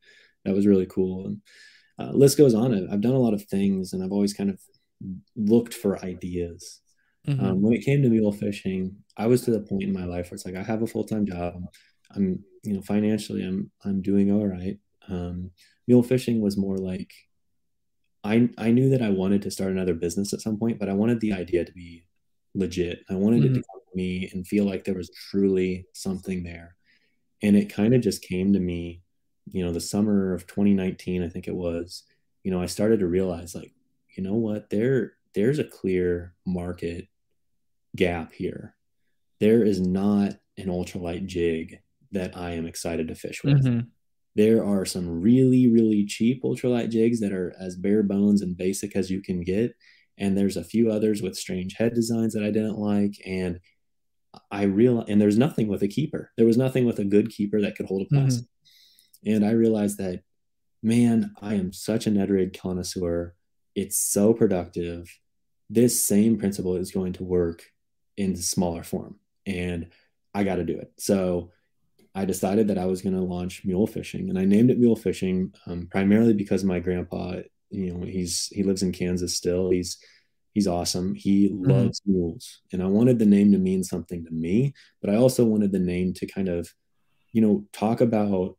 that 0.46 0.56
was 0.56 0.68
really 0.68 0.88
cool. 0.88 1.28
And 1.28 1.42
uh, 2.00 2.12
list 2.14 2.38
goes 2.38 2.56
on. 2.56 2.74
I've, 2.92 3.02
done 3.02 3.14
a 3.14 3.20
lot 3.20 3.34
of 3.34 3.44
things, 3.44 3.94
and 3.94 4.04
I've 4.04 4.12
always 4.12 4.34
kind 4.34 4.50
of 4.50 4.60
looked 5.36 5.74
for 5.74 6.04
ideas. 6.04 6.82
Mhm. 7.28 7.42
Um, 7.44 7.62
when 7.62 7.74
it 7.74 7.86
came 7.86 8.02
to 8.02 8.10
mule 8.10 8.32
fishing, 8.32 8.96
I 9.18 9.28
was 9.28 9.42
to 9.44 9.52
the 9.52 9.62
point 9.62 9.84
in 9.84 9.94
my 9.94 10.06
life 10.06 10.32
where 10.32 10.36
it's 10.36 10.46
like 10.46 10.56
I 10.56 10.64
have 10.64 10.82
a 10.82 10.88
full 10.88 11.04
time 11.04 11.26
job. 11.26 11.54
I'm, 12.16 12.44
you 12.64 12.74
know, 12.74 12.82
financially, 12.82 13.44
I'm 13.44 13.72
I'm 13.86 14.02
doing 14.02 14.32
all 14.32 14.48
right. 14.48 14.78
Um, 15.08 15.52
mule 15.88 16.04
fishing 16.04 16.42
was 16.42 16.58
more 16.58 16.78
like 16.78 17.12
I 18.24 18.50
I 18.58 18.72
knew 18.72 18.90
that 18.90 19.02
I 19.02 19.10
wanted 19.10 19.42
to 19.44 19.52
start 19.52 19.72
another 19.72 19.94
business 19.94 20.34
at 20.34 20.42
some 20.42 20.58
point, 20.58 20.80
but 20.80 20.90
I 20.90 20.94
wanted 20.94 21.20
the 21.20 21.34
idea 21.34 21.66
to 21.66 21.72
be 21.74 22.06
legit. 22.56 23.04
I 23.10 23.16
wanted 23.16 23.46
it 23.46 23.54
to 23.54 23.60
Mhm. 23.60 23.64
come 23.72 23.82
to 23.90 23.96
me 23.96 24.30
and 24.34 24.46
feel 24.48 24.66
like 24.66 24.84
there 24.84 24.96
was 24.96 25.10
truly 25.30 25.86
something 25.94 26.44
there. 26.44 26.76
And 27.42 27.56
it 27.56 27.74
kind 27.74 27.94
of 27.94 28.02
just 28.02 28.22
came 28.22 28.54
to 28.54 28.60
me, 28.60 29.02
you 29.52 29.64
know, 29.66 29.72
the 29.72 29.82
summer 29.82 30.34
of 30.34 30.48
2019, 30.48 31.24
I 31.24 31.30
think 31.30 31.48
it 31.48 31.56
was. 31.56 32.04
You 32.44 32.52
know, 32.52 32.62
I 32.62 32.66
started 32.68 33.00
to 33.00 33.08
realize 33.08 33.56
like, 33.56 33.74
you 34.16 34.24
know 34.24 34.36
what, 34.36 34.70
there 34.70 35.14
there's 35.34 35.60
a 35.60 35.64
clear 35.64 36.36
market 36.46 37.08
gap 37.96 38.34
here. 38.34 38.76
There 39.40 39.64
is 39.64 39.80
not 39.80 40.38
an 40.58 40.68
ultralight 40.68 41.26
jig 41.26 41.80
that 42.12 42.36
I 42.36 42.52
am 42.52 42.66
excited 42.66 43.08
to 43.08 43.16
fish 43.16 43.44
with. 43.44 43.64
Mhm. 43.64 43.88
There 44.36 44.64
are 44.66 44.86
some 44.86 45.22
really, 45.22 45.68
really 45.68 46.06
cheap 46.06 46.44
ultralight 46.44 46.90
jigs 46.90 47.20
that 47.22 47.32
are 47.34 47.54
as 47.60 47.76
bare 47.76 48.04
bones 48.04 48.42
and 48.42 48.58
basic 48.58 48.96
as 48.96 49.10
you 49.10 49.22
can 49.22 49.42
get. 49.42 49.74
And 50.18 50.38
there's 50.38 50.58
a 50.58 50.64
few 50.64 50.92
others 50.92 51.22
with 51.22 51.38
strange 51.38 51.76
head 51.76 51.94
designs 51.94 52.34
that 52.34 52.44
I 52.44 52.52
didn't 52.52 52.78
like. 52.78 53.16
And 53.26 53.60
I 54.50 54.64
realized, 54.64 55.10
and 55.10 55.22
there's 55.22 55.38
nothing 55.38 55.68
with 55.68 55.84
a 55.84 55.88
keeper. 55.88 56.32
There 56.38 56.46
was 56.46 56.58
nothing 56.58 56.86
with 56.86 57.00
a 57.00 57.06
good 57.06 57.30
keeper 57.30 57.62
that 57.62 57.76
could 57.76 57.88
hold 57.88 58.04
a 58.04 58.06
plastic. 58.06 58.46
And 59.26 59.46
I 59.46 59.52
realized 59.52 59.98
that, 59.98 60.24
man, 60.82 61.34
I 61.42 61.56
am 61.56 61.74
such 61.74 62.08
a 62.08 62.12
rig 62.12 62.58
connoisseur. 62.58 63.36
It's 63.76 63.98
so 63.98 64.34
productive. 64.34 65.20
This 65.70 66.06
same 66.06 66.38
principle 66.38 66.76
is 66.76 66.92
going 66.92 67.14
to 67.14 67.24
work 67.24 67.64
in 68.18 68.36
smaller 68.36 68.84
form. 68.84 69.20
And 69.46 69.88
I 70.34 70.44
got 70.44 70.56
to 70.56 70.64
do 70.64 70.78
it. 70.78 70.92
So 70.98 71.52
I 72.14 72.26
decided 72.26 72.68
that 72.68 72.78
I 72.78 72.86
was 72.86 73.02
going 73.02 73.16
to 73.16 73.22
launch 73.22 73.64
mule 73.64 73.88
fishing, 73.88 74.30
and 74.30 74.38
I 74.38 74.46
named 74.46 74.70
it 74.70 74.80
mule 74.80 74.96
fishing 74.96 75.54
um, 75.66 75.88
primarily 75.90 76.34
because 76.34 76.64
my 76.64 76.80
grandpa, 76.80 77.38
you 77.70 77.94
know, 77.94 78.06
he's 78.06 78.48
he 78.48 78.64
lives 78.64 78.84
in 78.84 78.92
Kansas 78.92 79.36
still. 79.36 79.70
He's 79.70 79.98
he's 80.54 80.68
awesome. 80.68 81.16
He 81.16 81.50
loves 81.52 82.02
mules, 82.06 82.62
and 82.72 82.82
I 82.84 82.88
wanted 82.88 83.20
the 83.20 83.26
name 83.26 83.52
to 83.52 83.58
mean 83.58 83.84
something 83.84 84.24
to 84.26 84.32
me, 84.32 84.74
but 85.02 85.10
I 85.10 85.16
also 85.16 85.46
wanted 85.46 85.72
the 85.72 85.80
name 85.80 86.14
to 86.16 86.26
kind 86.28 86.50
of, 86.50 86.70
you 87.34 87.42
know, 87.42 87.66
talk 87.74 88.02
about 88.02 88.58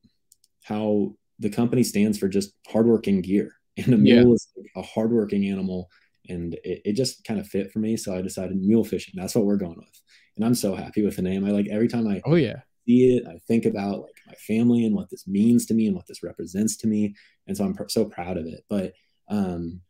how 0.64 1.14
the 1.38 1.50
company 1.50 1.82
stands 1.82 2.18
for 2.18 2.28
just 2.28 2.54
hardworking 2.68 3.20
gear, 3.20 3.54
and 3.76 3.94
a 3.94 3.98
mule 3.98 4.28
Yeah. 4.28 4.34
is 4.34 4.48
a 4.76 4.82
hardworking 4.82 5.46
animal, 5.46 5.88
and 6.28 6.54
it, 6.64 6.82
it 6.84 6.92
just 6.94 7.24
kind 7.24 7.40
of 7.40 7.46
fit 7.48 7.72
for 7.72 7.78
me. 7.80 7.96
So 7.96 8.14
I 8.16 8.22
decided 8.22 8.56
mule 8.56 8.84
fishing. 8.84 9.14
That's 9.16 9.34
what 9.34 9.44
we're 9.44 9.56
going 9.56 9.76
with, 9.78 10.00
and 10.36 10.44
I'm 10.44 10.54
so 10.54 10.74
happy 10.74 11.04
with 11.04 11.16
the 11.16 11.22
name. 11.22 11.44
I 11.44 11.50
like 11.50 11.68
every 11.70 11.88
time 11.88 12.06
I 12.06 12.20
Oh 12.24 12.36
yeah. 12.36 12.60
see 12.86 13.16
it. 13.16 13.24
I 13.26 13.38
think 13.48 13.64
about 13.66 14.02
like 14.02 14.14
my 14.26 14.34
family 14.34 14.84
and 14.86 14.94
what 14.94 15.10
this 15.10 15.26
means 15.26 15.66
to 15.66 15.74
me 15.74 15.86
and 15.86 15.96
what 15.96 16.06
this 16.06 16.22
represents 16.22 16.76
to 16.78 16.86
me, 16.86 17.14
and 17.46 17.56
so 17.56 17.64
I'm 17.64 17.74
pr- 17.74 17.88
so 17.88 18.04
proud 18.04 18.36
of 18.38 18.46
it. 18.46 18.64
But 18.70 18.92
um, 19.28 19.80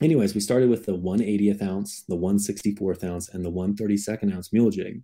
anyways, 0.00 0.34
we 0.34 0.40
started 0.40 0.68
with 0.68 0.86
the 0.86 0.96
180th 0.96 1.62
ounce, 1.62 2.02
the 2.08 2.16
164th 2.16 3.04
ounce, 3.04 3.28
and 3.28 3.44
the 3.44 3.50
132nd 3.50 4.34
ounce 4.34 4.52
mule 4.52 4.70
jig. 4.70 5.02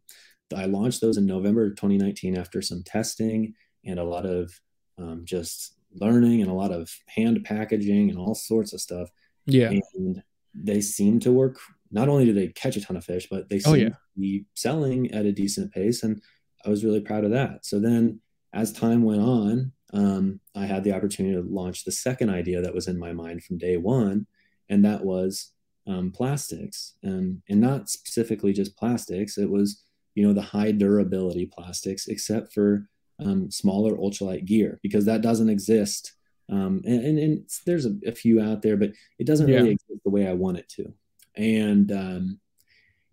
I 0.55 0.67
launched 0.67 1.01
those 1.01 1.17
in 1.17 1.27
November 1.27 1.71
2019 1.71 2.37
after 2.37 2.63
some 2.63 2.83
testing 2.85 3.55
and 3.85 3.99
a 3.99 4.05
lot 4.05 4.27
of 4.27 4.53
um, 4.99 5.23
just 5.25 5.75
learning 5.95 6.41
and 6.41 6.51
a 6.51 6.55
lot 6.55 6.73
of 6.73 6.91
hand 7.09 7.45
packaging 7.45 8.11
and 8.11 8.19
all 8.19 8.35
sorts 8.35 8.73
of 8.73 8.81
stuff. 8.81 9.11
Yeah. 9.47 9.71
And 9.95 10.23
they 10.55 10.81
seem 10.81 11.19
to 11.21 11.33
work. 11.33 11.59
Not 11.91 12.09
only 12.09 12.25
do 12.25 12.33
they 12.33 12.49
catch 12.49 12.77
a 12.77 12.81
ton 12.81 12.97
of 12.97 13.05
fish, 13.05 13.29
but 13.31 13.49
they 13.49 13.57
Oh, 13.67 13.73
seem 13.75 13.77
yeah. 13.83 13.89
to 13.91 13.99
be 14.19 14.47
selling 14.55 15.11
at 15.13 15.27
a 15.27 15.33
decent 15.33 15.73
pace. 15.73 16.03
And 16.03 16.23
I 16.65 16.69
was 16.71 16.85
really 16.85 17.01
proud 17.01 17.25
of 17.25 17.31
that. 17.33 17.67
So 17.67 17.79
then, 17.81 18.21
as 18.53 18.73
time 18.73 19.03
went 19.03 19.21
on, 19.23 19.73
um, 19.93 20.41
I 20.55 20.67
had 20.67 20.83
the 20.85 20.93
opportunity 20.93 21.35
to 21.37 21.43
launch 21.43 21.85
the 21.85 21.93
second 21.93 22.31
idea 22.31 22.61
that 22.63 22.75
was 22.75 22.89
in 22.89 22.99
my 22.99 23.13
mind 23.13 23.43
from 23.45 23.59
day 23.59 23.77
one, 23.77 24.27
and 24.69 24.85
that 24.85 25.05
was 25.05 25.53
um, 25.87 26.11
plastics, 26.11 26.95
um, 27.05 27.43
and 27.49 27.61
not 27.61 27.89
specifically 27.89 28.53
just 28.53 28.77
plastics. 28.77 29.39
It 29.39 29.51
was 29.51 29.83
you 30.15 30.27
know 30.27 30.33
the 30.33 30.43
high 30.43 30.73
durability 30.73 31.47
plastics, 31.47 32.07
except 32.09 32.53
for 32.53 32.89
um, 33.19 33.51
smaller 33.51 33.97
ultralight 33.97 34.45
gear 34.45 34.79
because 34.83 35.05
that 35.07 35.23
doesn't 35.23 35.49
exist. 35.51 36.13
Um, 36.49 36.83
and, 36.85 37.05
and, 37.05 37.19
and 37.19 37.51
there's 37.67 37.87
a, 37.87 37.95
a 38.07 38.13
few 38.13 38.41
out 38.41 38.63
there, 38.63 38.77
but 38.77 38.93
it 39.19 39.27
doesn't 39.27 39.49
Yeah. 39.49 39.57
really 39.57 39.71
exist 39.71 40.01
the 40.05 40.11
way 40.11 40.29
I 40.29 40.33
want 40.33 40.59
it 40.59 40.69
to. 40.77 40.93
And 41.37 41.91
um, 41.93 42.41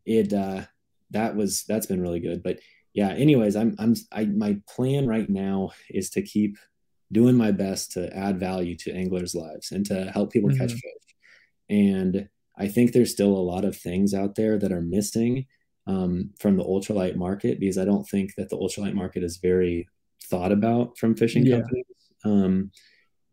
it 0.05 0.33
uh, 0.33 0.63
that 1.11 1.35
was 1.35 1.63
that's 1.63 1.85
been 1.85 2.01
really 2.01 2.19
good. 2.19 2.43
But 2.43 2.59
yeah, 2.93 3.09
anyways, 3.11 3.55
I'm 3.55 3.75
I'm 3.79 3.95
I 4.11 4.25
my 4.25 4.59
plan 4.67 5.07
right 5.07 5.29
now 5.29 5.71
is 5.89 6.09
to 6.11 6.21
keep 6.21 6.57
doing 7.11 7.35
my 7.35 7.51
best 7.51 7.91
to 7.93 8.15
add 8.15 8.39
value 8.39 8.75
to 8.77 8.91
anglers' 8.93 9.35
lives 9.35 9.71
and 9.71 9.85
to 9.87 10.05
help 10.11 10.31
people 10.31 10.49
catch 10.49 10.71
Mhm. 10.71 10.79
fish. 10.81 11.12
And 11.69 12.27
I 12.57 12.67
think 12.67 12.91
there's 12.91 13.11
still 13.11 13.35
a 13.35 13.47
lot 13.51 13.65
of 13.65 13.75
things 13.77 14.13
out 14.13 14.35
there 14.35 14.57
that 14.59 14.71
are 14.71 14.81
missing 14.81 15.45
um, 15.87 16.31
from 16.39 16.57
the 16.57 16.63
ultralight 16.63 17.15
market 17.15 17.59
because 17.59 17.77
I 17.77 17.85
don't 17.85 18.07
think 18.07 18.35
that 18.35 18.49
the 18.49 18.57
ultralight 18.57 18.93
market 18.93 19.23
is 19.23 19.37
very 19.37 19.87
thought 20.25 20.51
about 20.51 20.97
from 20.97 21.15
fishing 21.15 21.45
Yeah. 21.45 21.57
companies. 21.57 21.85
Um, 22.23 22.71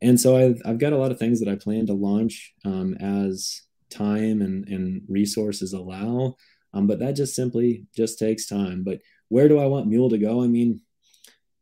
and 0.03 0.19
so 0.19 0.37
I've, 0.37 0.61
I've 0.65 0.79
got 0.79 0.93
a 0.95 0.97
lot 0.99 1.13
of 1.13 1.19
things 1.19 1.41
that 1.41 1.49
I 1.49 1.55
plan 1.57 1.87
to 1.87 1.93
launch 1.93 2.55
um, 2.65 2.95
as 2.95 3.63
time 3.91 4.41
and, 4.41 4.67
and 4.69 5.03
resources 5.09 5.73
allow. 5.75 6.37
Um, 6.73 6.87
but 6.87 6.99
that 7.01 7.13
just 7.17 7.35
simply 7.35 7.85
just 7.95 8.19
takes 8.19 8.47
time. 8.47 8.83
But 8.85 9.01
where 9.29 9.49
do 9.49 9.59
I 9.59 9.67
want 9.67 9.89
Mule 9.89 10.09
to 10.11 10.19
go? 10.19 10.43
I 10.43 10.47
mean, 10.47 10.81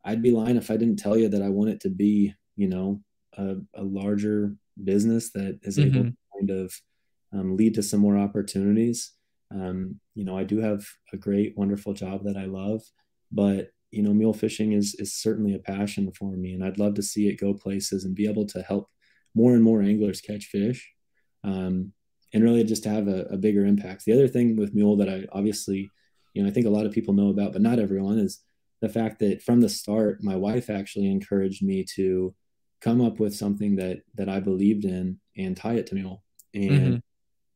I'd 0.05 0.23
be 0.23 0.31
lying 0.31 0.57
if 0.57 0.71
I 0.71 0.77
didn't 0.77 0.99
tell 0.99 1.17
you 1.19 1.29
that 1.29 1.43
I 1.43 1.49
want 1.49 1.71
it 1.71 1.81
to 1.81 1.91
be, 1.91 2.35
you 2.57 2.69
know, 2.69 3.03
a, 3.37 3.57
a 3.75 3.83
larger 3.83 4.55
business 4.83 5.31
that 5.33 5.59
is 5.63 5.79
able 5.79 6.01
Mhm. 6.05 6.11
to 6.11 6.17
kind 6.39 6.51
of 6.51 6.75
um, 7.33 7.57
lead 7.57 7.75
to 7.75 7.83
some 7.83 8.01
more 8.01 8.17
opportunities. 8.17 9.13
Um, 9.53 10.01
you 10.15 10.25
know, 10.25 10.37
I 10.37 10.45
do 10.45 10.61
have 10.61 10.85
a 11.13 11.17
great, 11.17 11.57
wonderful 11.57 11.95
job 11.95 12.25
that 12.25 12.37
I 12.37 12.45
love, 12.45 12.83
but 13.33 13.71
you 13.91 14.03
know, 14.03 14.13
mule 14.13 14.35
fishing 14.35 14.73
is 14.73 14.95
is 14.97 15.15
certainly 15.15 15.55
a 15.55 15.59
passion 15.59 16.13
for 16.13 16.33
me, 16.33 16.53
and 16.53 16.63
I'd 16.65 16.79
love 16.79 16.95
to 16.95 17.03
see 17.03 17.29
it 17.29 17.41
go 17.41 17.55
places 17.55 18.05
and 18.05 18.15
be 18.15 18.29
able 18.29 18.47
to 18.47 18.63
help 18.63 18.91
more 19.35 19.55
and 19.55 19.63
more 19.63 19.83
anglers 19.83 20.21
catch 20.21 20.47
fish, 20.47 20.93
um, 21.45 21.93
and 22.35 22.45
really 22.45 22.65
just 22.65 22.85
have 22.85 23.09
a, 23.09 23.23
a 23.31 23.39
bigger 23.39 23.65
impact. 23.65 24.05
The 24.05 24.13
other 24.13 24.29
thing 24.29 24.57
with 24.57 24.75
mule 24.75 24.97
that 24.99 25.09
I 25.09 25.25
obviously, 25.33 25.91
you 26.35 26.43
know, 26.43 26.49
I 26.49 26.53
think 26.53 26.67
a 26.67 26.71
lot 26.71 26.85
of 26.85 26.93
people 26.93 27.15
know 27.15 27.31
about, 27.31 27.55
but 27.55 27.63
not 27.63 27.79
everyone, 27.79 28.19
is 28.19 28.41
the 28.83 28.91
fact 28.91 29.19
that 29.21 29.43
from 29.43 29.61
the 29.61 29.69
start, 29.71 30.23
my 30.23 30.37
wife 30.37 30.69
actually 30.69 31.11
encouraged 31.11 31.63
me 31.63 31.85
to 31.95 32.35
come 32.81 33.01
up 33.01 33.19
with 33.19 33.35
something 33.35 33.77
that 33.77 34.03
that 34.17 34.29
I 34.29 34.41
believed 34.41 34.85
in 34.85 35.19
and 35.37 35.57
tie 35.57 35.75
it 35.75 35.87
to 35.89 35.95
mule, 35.95 36.23
and 36.55 36.95
Mhm. 36.95 37.03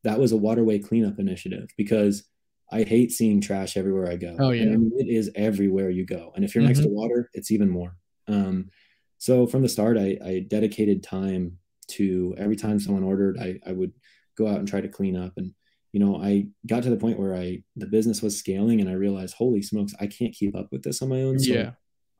that 0.03 0.19
was 0.19 0.31
a 0.31 0.37
waterway 0.37 0.79
cleanup 0.79 1.19
initiative 1.19 1.69
because 1.77 2.23
I 2.71 2.83
hate 2.83 3.11
seeing 3.11 3.39
trash 3.41 3.77
everywhere 3.77 4.07
I 4.09 4.15
go. 4.17 4.35
Oh, 4.39 4.49
And 4.51 4.59
yeah. 4.69 4.73
I 4.73 4.77
mean, 4.77 4.91
it 4.97 5.07
is 5.07 5.29
everywhere 5.35 5.89
you 5.89 6.05
go. 6.05 6.31
And 6.35 6.43
if 6.43 6.55
you're 6.55 6.63
next 6.63 6.79
Mhm. 6.79 6.83
to 6.83 6.89
water, 6.89 7.29
it's 7.33 7.51
even 7.51 7.69
more. 7.69 7.97
Um, 8.27 8.69
so 9.17 9.45
from 9.47 9.61
the 9.61 9.69
start, 9.69 9.97
I, 9.97 10.17
I 10.23 10.39
dedicated 10.47 11.03
time 11.03 11.59
to 11.89 12.33
every 12.37 12.55
time 12.55 12.79
someone 12.79 13.03
ordered, 13.03 13.37
I, 13.39 13.59
I 13.65 13.73
would 13.73 13.93
go 14.37 14.47
out 14.47 14.59
and 14.59 14.67
try 14.67 14.81
to 14.81 14.87
clean 14.89 15.15
up. 15.15 15.33
And, 15.37 15.53
you 15.91 15.99
know, 15.99 16.15
I 16.17 16.47
got 16.65 16.83
to 16.83 16.89
the 16.89 16.97
point 16.97 17.19
where 17.19 17.35
I, 17.35 17.63
the 17.75 17.85
business 17.85 18.21
was 18.21 18.37
scaling 18.39 18.81
and 18.81 18.89
I 18.89 18.93
realized, 18.93 19.35
holy 19.35 19.61
smokes, 19.61 19.93
I 19.99 20.07
can't 20.07 20.33
keep 20.33 20.55
up 20.55 20.69
with 20.71 20.83
this 20.83 21.01
on 21.01 21.09
my 21.09 21.21
own. 21.21 21.39
So 21.39 21.53
Yeah. 21.53 21.73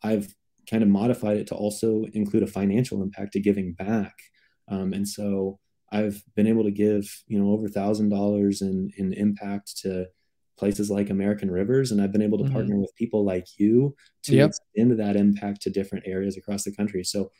I've 0.04 0.36
kind 0.70 0.84
of 0.84 0.90
modified 0.90 1.38
it 1.38 1.48
to 1.48 1.56
also 1.56 2.04
include 2.14 2.44
a 2.44 2.48
financial 2.48 3.02
impact 3.02 3.34
to 3.34 3.40
giving 3.40 3.74
back. 3.74 4.14
Um, 4.68 4.94
and 4.94 5.08
so 5.08 5.60
I've 5.94 6.24
been 6.36 6.48
able 6.48 6.64
to 6.66 6.72
give, 6.72 7.24
you 7.28 7.40
know, 7.40 7.52
over 7.52 7.70
thousand 7.70 8.10
dollars 8.10 8.62
in 8.62 8.92
in 8.98 9.14
impact 9.14 9.78
to 9.84 10.08
places 10.58 10.90
like 10.92 11.10
American 11.10 11.52
Rivers, 11.52 11.92
and 11.92 12.02
I've 12.02 12.12
been 12.12 12.22
able 12.30 12.40
to 12.40 12.46
Mhm. 12.46 12.54
partner 12.54 12.78
with 12.78 12.96
people 12.96 13.24
like 13.26 13.48
you 13.60 13.96
to 14.24 14.36
Yep. 14.38 14.50
extend 14.50 15.00
that 15.00 15.16
impact 15.16 15.62
to 15.64 15.70
different 15.70 16.06
areas 16.08 16.38
across 16.38 16.64
the 16.64 16.76
country. 16.76 17.04
So 17.04 17.32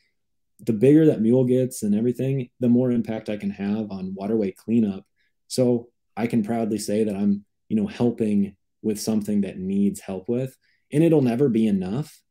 the 0.60 0.74
bigger 0.74 1.06
that 1.08 1.22
mule 1.22 1.46
gets 1.46 1.84
and 1.84 1.96
everything, 1.96 2.50
the 2.60 2.70
more 2.70 2.92
impact 2.92 3.30
I 3.30 3.38
can 3.38 3.50
have 3.52 3.92
on 3.92 4.14
waterway 4.16 4.52
cleanup. 4.52 5.06
So 5.48 5.90
I 6.18 6.28
can 6.28 6.44
proudly 6.44 6.78
say 6.80 7.04
that 7.04 7.16
I'm, 7.16 7.46
you 7.70 7.76
know, 7.76 7.88
helping 7.88 8.56
with 8.84 9.00
something 9.00 9.42
that 9.42 9.58
needs 9.60 10.00
help 10.02 10.30
with, 10.30 10.58
and 10.92 11.04
it'll 11.04 11.22
never 11.22 11.50
be 11.50 11.68
enough. 11.68 12.22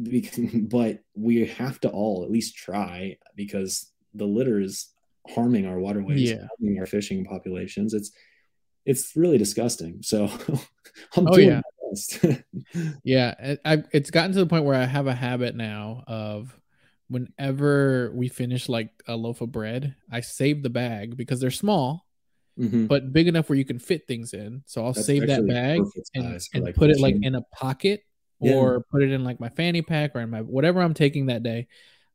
Because, 0.00 0.38
but 0.68 1.02
we 1.14 1.46
have 1.46 1.80
to 1.80 1.90
all 1.90 2.24
at 2.24 2.30
least 2.30 2.56
try 2.56 3.16
because 3.36 3.92
the 4.14 4.26
litter 4.26 4.60
is 4.60 4.88
harming 5.28 5.66
our 5.66 5.78
waterways, 5.78 6.30
Yeah. 6.30 6.46
harming 6.58 6.78
our 6.78 6.86
fishing 6.86 7.24
populations. 7.24 7.94
It's 7.94 8.10
it's 8.86 9.16
really 9.16 9.38
disgusting. 9.38 10.02
So 10.02 10.24
I'm 11.16 11.26
Oh, 11.28 11.34
doing 11.34 11.48
yeah. 11.48 11.62
my 11.82 11.88
best. 11.90 12.24
Yeah, 13.04 13.56
I, 13.64 13.82
it's 13.92 14.10
gotten 14.10 14.32
to 14.32 14.38
the 14.40 14.46
point 14.46 14.64
where 14.64 14.74
I 14.80 14.84
have 14.84 15.06
a 15.06 15.14
habit 15.14 15.54
now 15.54 16.04
of 16.06 16.58
whenever 17.08 18.10
we 18.14 18.28
finish 18.28 18.68
like 18.68 18.90
a 19.06 19.16
loaf 19.16 19.40
of 19.40 19.52
bread, 19.52 19.94
I 20.10 20.20
save 20.20 20.62
the 20.62 20.70
bag 20.70 21.16
because 21.16 21.40
they're 21.40 21.50
small 21.50 22.06
Mhm. 22.58 22.86
but 22.86 23.12
big 23.12 23.26
enough 23.26 23.48
where 23.48 23.58
you 23.58 23.64
can 23.64 23.78
fit 23.80 24.06
things 24.06 24.32
in. 24.32 24.62
So 24.66 24.84
I'll 24.84 24.92
That's 24.92 25.06
save 25.06 25.26
that 25.26 25.44
bag 25.46 25.80
and, 26.14 26.40
and 26.54 26.64
like, 26.64 26.76
put 26.76 26.88
it 26.90 27.00
like 27.00 27.16
in 27.20 27.34
a 27.34 27.42
pocket 27.52 28.02
Yeah. 28.40 28.54
or 28.54 28.84
put 28.92 29.02
it 29.02 29.10
in 29.10 29.24
like 29.24 29.40
my 29.40 29.48
fanny 29.48 29.82
pack 29.82 30.14
or 30.14 30.20
in 30.20 30.30
my 30.30 30.40
whatever 30.40 30.80
I'm 30.80 30.94
taking 30.94 31.26
that 31.26 31.42
day. 31.42 31.66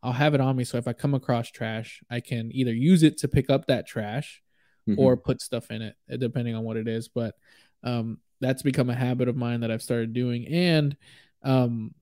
I'll 0.02 0.14
have 0.14 0.34
it 0.34 0.42
on 0.42 0.56
me 0.56 0.64
so 0.64 0.78
if 0.78 0.88
I 0.88 0.94
come 0.94 1.14
across 1.14 1.50
trash, 1.52 2.02
I 2.10 2.20
can 2.22 2.52
either 2.54 2.74
use 2.74 3.04
it 3.04 3.18
to 3.20 3.28
pick 3.28 3.50
up 3.50 3.68
that 3.68 3.86
trash 3.88 4.42
Mhm. 4.88 4.98
or 4.98 5.18
put 5.18 5.42
stuff 5.42 5.70
in 5.72 5.82
it, 5.82 5.96
uh, 6.12 6.18
depending 6.18 6.56
on 6.56 6.64
what 6.64 6.78
it 6.78 6.88
is. 6.88 7.08
But 7.10 7.36
um, 7.84 8.20
that's 8.40 8.62
become 8.64 8.90
a 8.90 8.96
habit 8.96 9.28
of 9.28 9.36
mine 9.36 9.60
that 9.62 9.72
I've 9.72 9.82
started 9.82 10.14
doing. 10.14 10.48
And 10.48 10.96
um, 11.44 11.94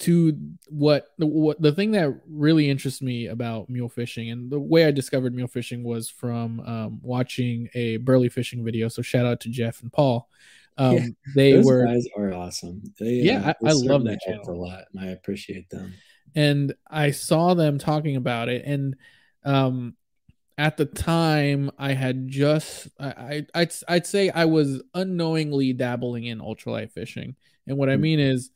to 0.00 0.36
what 0.68 1.06
the 1.18 1.26
what 1.26 1.60
the 1.62 1.70
thing 1.72 1.92
that 1.92 2.12
really 2.28 2.68
interests 2.68 3.00
me 3.02 3.26
about 3.26 3.68
mule 3.70 3.88
fishing 3.88 4.30
and 4.30 4.50
the 4.50 4.58
way 4.58 4.86
I 4.86 4.90
discovered 4.90 5.34
mule 5.34 5.46
fishing 5.48 5.84
was 5.84 6.10
from 6.10 6.60
um, 6.60 6.98
watching 7.02 7.68
a 7.74 7.98
burley 7.98 8.28
fishing 8.28 8.64
video. 8.64 8.88
So 8.88 9.02
shout 9.02 9.24
out 9.26 9.40
to 9.40 9.48
Jeff 9.50 9.82
and 9.82 9.92
Paul. 9.92 10.28
Um, 10.76 10.94
Yeah, 10.96 11.06
they 11.36 11.58
were 11.62 11.86
guys 11.86 12.04
are 12.16 12.32
awesome. 12.32 12.82
They, 12.98 13.12
Yeah, 13.20 13.42
uh, 13.48 13.52
I- 13.64 13.68
I 13.70 13.72
love 13.74 14.02
that 14.06 14.18
channel. 14.26 14.50
a 14.50 14.58
lot, 14.58 14.84
and 14.92 15.00
I 15.04 15.10
appreciate 15.12 15.70
them. 15.70 15.92
And 16.34 16.74
I 16.88 17.10
saw 17.12 17.54
them 17.54 17.78
talking 17.78 18.16
about 18.16 18.48
it, 18.48 18.64
and 18.64 18.96
um, 19.44 19.96
at 20.58 20.76
the 20.76 20.86
time 20.86 21.70
I 21.78 21.92
had 21.92 22.28
just 22.28 22.88
I, 22.98 23.06
I 23.08 23.46
I'd 23.62 23.72
I'd 23.88 24.06
say 24.06 24.30
I 24.30 24.44
was 24.46 24.82
unknowingly 24.94 25.72
dabbling 25.72 26.24
in 26.24 26.38
ultralight 26.40 26.92
fishing, 26.92 27.36
and 27.66 27.76
what 27.76 27.88
I 27.90 27.96
Hmm. 27.96 28.02
mean 28.02 28.20
is 28.20 28.50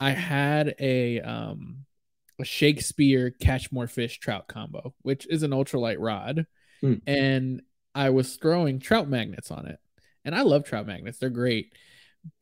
I 0.00 0.10
had 0.10 0.74
a 0.78 1.20
um 1.20 1.84
a 2.40 2.44
Shakespeare 2.44 3.30
catch 3.30 3.72
more 3.72 3.88
fish 3.88 4.18
trout 4.20 4.46
combo, 4.48 4.94
which 5.02 5.26
is 5.28 5.42
an 5.42 5.50
ultralight 5.50 5.96
rod, 5.98 6.46
Hmm. 6.82 6.94
and 7.06 7.62
I 7.94 8.10
was 8.10 8.36
throwing 8.36 8.78
trout 8.78 9.08
magnets 9.08 9.50
on 9.50 9.66
it, 9.66 9.80
and 10.24 10.34
I 10.34 10.42
love 10.42 10.64
trout 10.64 10.86
magnets; 10.86 11.18
they're 11.18 11.30
great, 11.30 11.72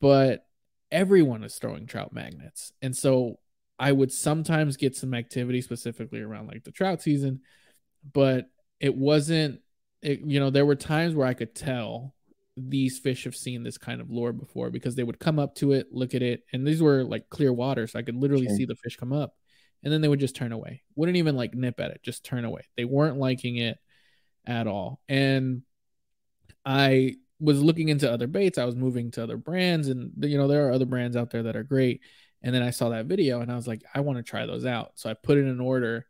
but 0.01 0.45
everyone 0.91 1.43
is 1.43 1.55
throwing 1.57 1.87
trout 1.87 2.13
magnets, 2.13 2.71
and 2.81 2.95
so 2.95 3.39
I 3.79 3.91
would 3.91 4.11
sometimes 4.11 4.77
get 4.77 4.95
some 4.95 5.13
activity 5.13 5.61
specifically 5.61 6.21
around 6.21 6.47
like 6.47 6.63
the 6.63 6.71
trout 6.71 7.01
season, 7.01 7.41
but 8.13 8.49
it 8.79 8.95
wasn't. 8.95 9.61
It, 10.01 10.21
you 10.21 10.39
know, 10.39 10.49
there 10.51 10.65
were 10.65 10.75
times 10.75 11.15
where 11.15 11.27
I 11.27 11.33
could 11.33 11.55
tell 11.55 12.13
these 12.55 12.99
fish 12.99 13.25
have 13.25 13.35
seen 13.35 13.63
this 13.63 13.77
kind 13.77 14.01
of 14.01 14.09
lure 14.09 14.33
before 14.33 14.69
because 14.71 14.95
they 14.95 15.03
would 15.03 15.19
come 15.19 15.39
up 15.39 15.55
to 15.55 15.73
it, 15.73 15.87
look 15.91 16.15
at 16.15 16.21
it, 16.23 16.43
and 16.53 16.65
these 16.65 16.81
were 16.81 17.03
like 17.03 17.29
clear 17.29 17.53
water, 17.53 17.87
so 17.87 17.99
I 17.99 18.03
could 18.03 18.15
literally 18.15 18.47
Sure. 18.47 18.55
see 18.57 18.65
the 18.65 18.75
fish 18.75 18.95
come 18.97 19.13
up, 19.13 19.35
and 19.83 19.91
then 19.93 20.01
they 20.01 20.07
would 20.07 20.19
just 20.19 20.35
turn 20.35 20.51
away. 20.51 20.81
Wouldn't 20.95 21.17
even 21.17 21.35
like 21.35 21.53
nip 21.53 21.79
at 21.79 21.91
it, 21.91 22.01
just 22.03 22.23
turn 22.23 22.45
away. 22.45 22.61
They 22.75 22.85
weren't 22.85 23.17
liking 23.17 23.57
it 23.57 23.77
at 24.45 24.67
all, 24.67 24.99
and 25.09 25.63
I 26.65 27.15
was 27.39 27.61
looking 27.61 27.89
into 27.89 28.11
other 28.11 28.27
baits. 28.27 28.57
I 28.57 28.65
was 28.65 28.75
moving 28.75 29.11
to 29.11 29.23
other 29.23 29.37
brands, 29.37 29.87
and 29.87 30.11
you 30.23 30.37
know 30.37 30.47
there 30.47 30.67
are 30.67 30.71
other 30.71 30.85
brands 30.85 31.15
out 31.15 31.29
there 31.31 31.43
that 31.43 31.55
are 31.55 31.63
great. 31.63 32.01
And 32.43 32.53
then 32.53 32.61
I 32.61 32.69
saw 32.69 32.89
that 32.89 33.07
video, 33.07 33.41
and 33.41 33.51
I 33.51 33.55
was 33.55 33.67
like, 33.67 33.83
I 33.93 34.01
want 34.01 34.17
to 34.17 34.23
try 34.23 34.45
those 34.45 34.65
out. 34.65 34.91
So 34.95 35.09
I 35.09 35.15
put 35.15 35.37
in 35.37 35.47
an 35.47 35.59
order, 35.59 36.05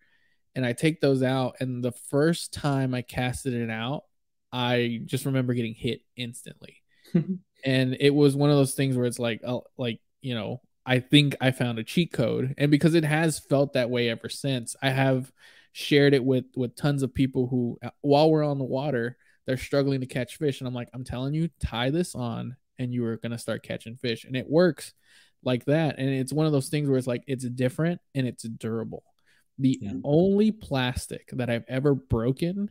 and 0.55 0.65
I 0.65 0.73
take 0.73 1.01
those 1.01 1.23
out. 1.23 1.55
And 1.59 1.83
the 1.83 1.91
first 1.91 2.53
time 2.53 2.93
I 2.93 3.01
casted 3.01 3.53
it 3.53 3.69
out, 3.69 4.03
I 4.51 5.01
just 5.05 5.25
remember 5.25 5.53
getting 5.53 5.73
hit 5.73 6.01
instantly. 6.15 6.81
and 7.65 7.97
it 7.99 8.13
was 8.13 8.35
one 8.35 8.49
of 8.49 8.57
those 8.57 8.73
things 8.73 8.95
where 8.95 9.05
it's 9.05 9.19
like, 9.19 9.41
oh, 9.45 9.63
like 9.77 9.99
you 10.21 10.35
know, 10.35 10.61
I 10.85 10.99
think 10.99 11.35
I 11.41 11.51
found 11.51 11.79
a 11.79 11.83
cheat 11.83 12.11
code, 12.11 12.55
and 12.57 12.71
because 12.71 12.95
it 12.95 13.03
has 13.03 13.39
felt 13.39 13.73
that 13.73 13.89
way 13.89 14.09
ever 14.09 14.29
since, 14.29 14.75
I 14.81 14.89
have 14.89 15.31
shared 15.73 16.13
it 16.13 16.23
with 16.23 16.45
with 16.55 16.75
tons 16.75 17.03
of 17.03 17.13
people 17.13 17.47
who, 17.47 17.77
uh, 17.83 17.89
while 18.01 18.31
we're 18.31 18.43
on 18.43 18.57
the 18.57 18.63
water, 18.63 19.17
they're 19.45 19.57
struggling 19.57 20.01
to 20.01 20.07
catch 20.07 20.37
fish, 20.37 20.59
and 20.59 20.67
I'm 20.67 20.73
like, 20.73 20.89
I'm 20.93 21.03
telling 21.03 21.33
you, 21.33 21.49
tie 21.59 21.89
this 21.89 22.15
on, 22.15 22.55
and 22.79 22.93
you 22.93 23.05
are 23.05 23.17
gonna 23.17 23.37
start 23.37 23.63
catching 23.63 23.95
fish, 23.95 24.23
and 24.23 24.35
it 24.35 24.49
works 24.49 24.93
like 25.47 25.65
that. 25.65 25.97
And 25.97 26.07
it's 26.09 26.31
one 26.33 26.45
of 26.45 26.51
those 26.51 26.69
things 26.69 26.87
where 26.87 26.97
it's 26.99 27.07
like 27.07 27.23
it's 27.25 27.45
different 27.49 27.99
and 28.13 28.27
it's 28.27 28.43
durable. 28.43 29.03
The 29.57 29.79
Yeah. 29.81 29.93
only 30.03 30.51
plastic 30.51 31.29
that 31.33 31.49
I've 31.49 31.65
ever 31.67 31.95
broken 31.95 32.69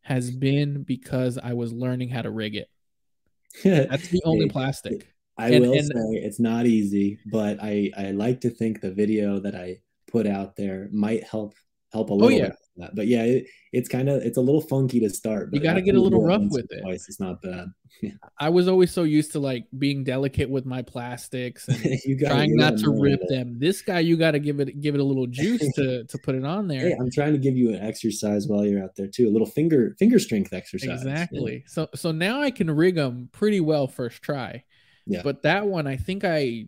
has 0.00 0.30
been 0.46 0.82
because 0.82 1.38
I 1.38 1.52
was 1.52 1.72
learning 1.72 2.08
how 2.08 2.22
to 2.22 2.30
rig 2.30 2.56
it. 2.56 2.68
That's 3.64 4.08
the 4.08 4.22
only 4.24 4.48
plastic. 4.48 5.12
I 5.38 5.50
And- 5.50 5.60
will 5.60 5.74
and- 5.74 5.86
say 5.86 6.24
it's 6.26 6.40
not 6.40 6.66
easy, 6.66 7.18
but 7.30 7.58
I 7.62 7.92
I 7.96 8.10
like 8.12 8.40
to 8.40 8.50
think 8.50 8.80
the 8.80 8.90
video 8.92 9.38
that 9.40 9.54
I 9.54 9.80
put 10.10 10.26
out 10.26 10.56
there 10.56 10.88
might 10.92 11.22
help 11.24 11.54
help 11.92 12.10
a 12.10 12.12
oh, 12.12 12.16
little 12.16 12.34
Oh, 12.34 12.36
yeah. 12.36 12.48
bit. 12.48 12.90
But 12.94 13.06
yeah, 13.06 13.22
it, 13.22 13.46
it's 13.72 13.88
kind 13.88 14.08
of 14.08 14.22
it's 14.22 14.36
a 14.36 14.40
little 14.40 14.60
funky 14.60 15.00
to 15.00 15.08
start. 15.08 15.48
You 15.52 15.60
gotta 15.60 15.80
get 15.80 15.94
a 15.94 16.00
little 16.00 16.22
rough 16.22 16.42
with 16.50 16.66
it. 16.70 16.82
Twice, 16.82 17.08
it's 17.08 17.18
not 17.18 17.40
bad. 17.40 17.68
I 18.38 18.50
was 18.50 18.68
always 18.68 18.90
so 18.90 19.04
used 19.04 19.32
to 19.32 19.38
like 19.40 19.64
being 19.78 20.04
delicate 20.04 20.50
with 20.50 20.66
my 20.66 20.82
plastics 20.82 21.68
and 21.68 21.82
you 22.04 22.16
got 22.16 22.28
trying 22.28 22.54
not 22.54 22.76
to 22.78 22.90
rip 22.90 23.20
them. 23.28 23.58
This 23.58 23.80
guy, 23.80 24.00
you 24.00 24.18
got 24.18 24.32
to 24.32 24.38
give 24.38 24.60
it 24.60 24.80
give 24.80 24.94
it 24.94 25.00
a 25.00 25.04
little 25.04 25.26
juice 25.26 25.62
to 25.76 26.04
to 26.04 26.18
put 26.18 26.34
it 26.34 26.44
on 26.44 26.68
there. 26.68 26.80
Hey, 26.80 26.96
I'm 27.00 27.10
trying 27.10 27.32
to 27.32 27.38
give 27.38 27.56
you 27.56 27.70
an 27.70 27.82
exercise 27.82 28.46
while 28.46 28.66
you're 28.66 28.82
out 28.82 28.94
there 28.94 29.08
too. 29.08 29.28
A 29.28 29.32
little 29.32 29.46
finger 29.46 29.96
finger 29.98 30.18
strength 30.18 30.52
exercise. 30.52 31.02
Exactly. 31.02 31.64
So 31.66 31.88
so 31.94 32.12
now 32.12 32.42
I 32.42 32.50
can 32.50 32.70
rig 32.70 32.96
them 32.96 33.30
pretty 33.32 33.60
well 33.60 33.88
first 33.88 34.22
try. 34.22 34.64
Yeah. 35.06 35.22
But 35.22 35.42
that 35.42 35.66
one, 35.66 35.86
I 35.86 35.96
think 35.96 36.24
I 36.24 36.66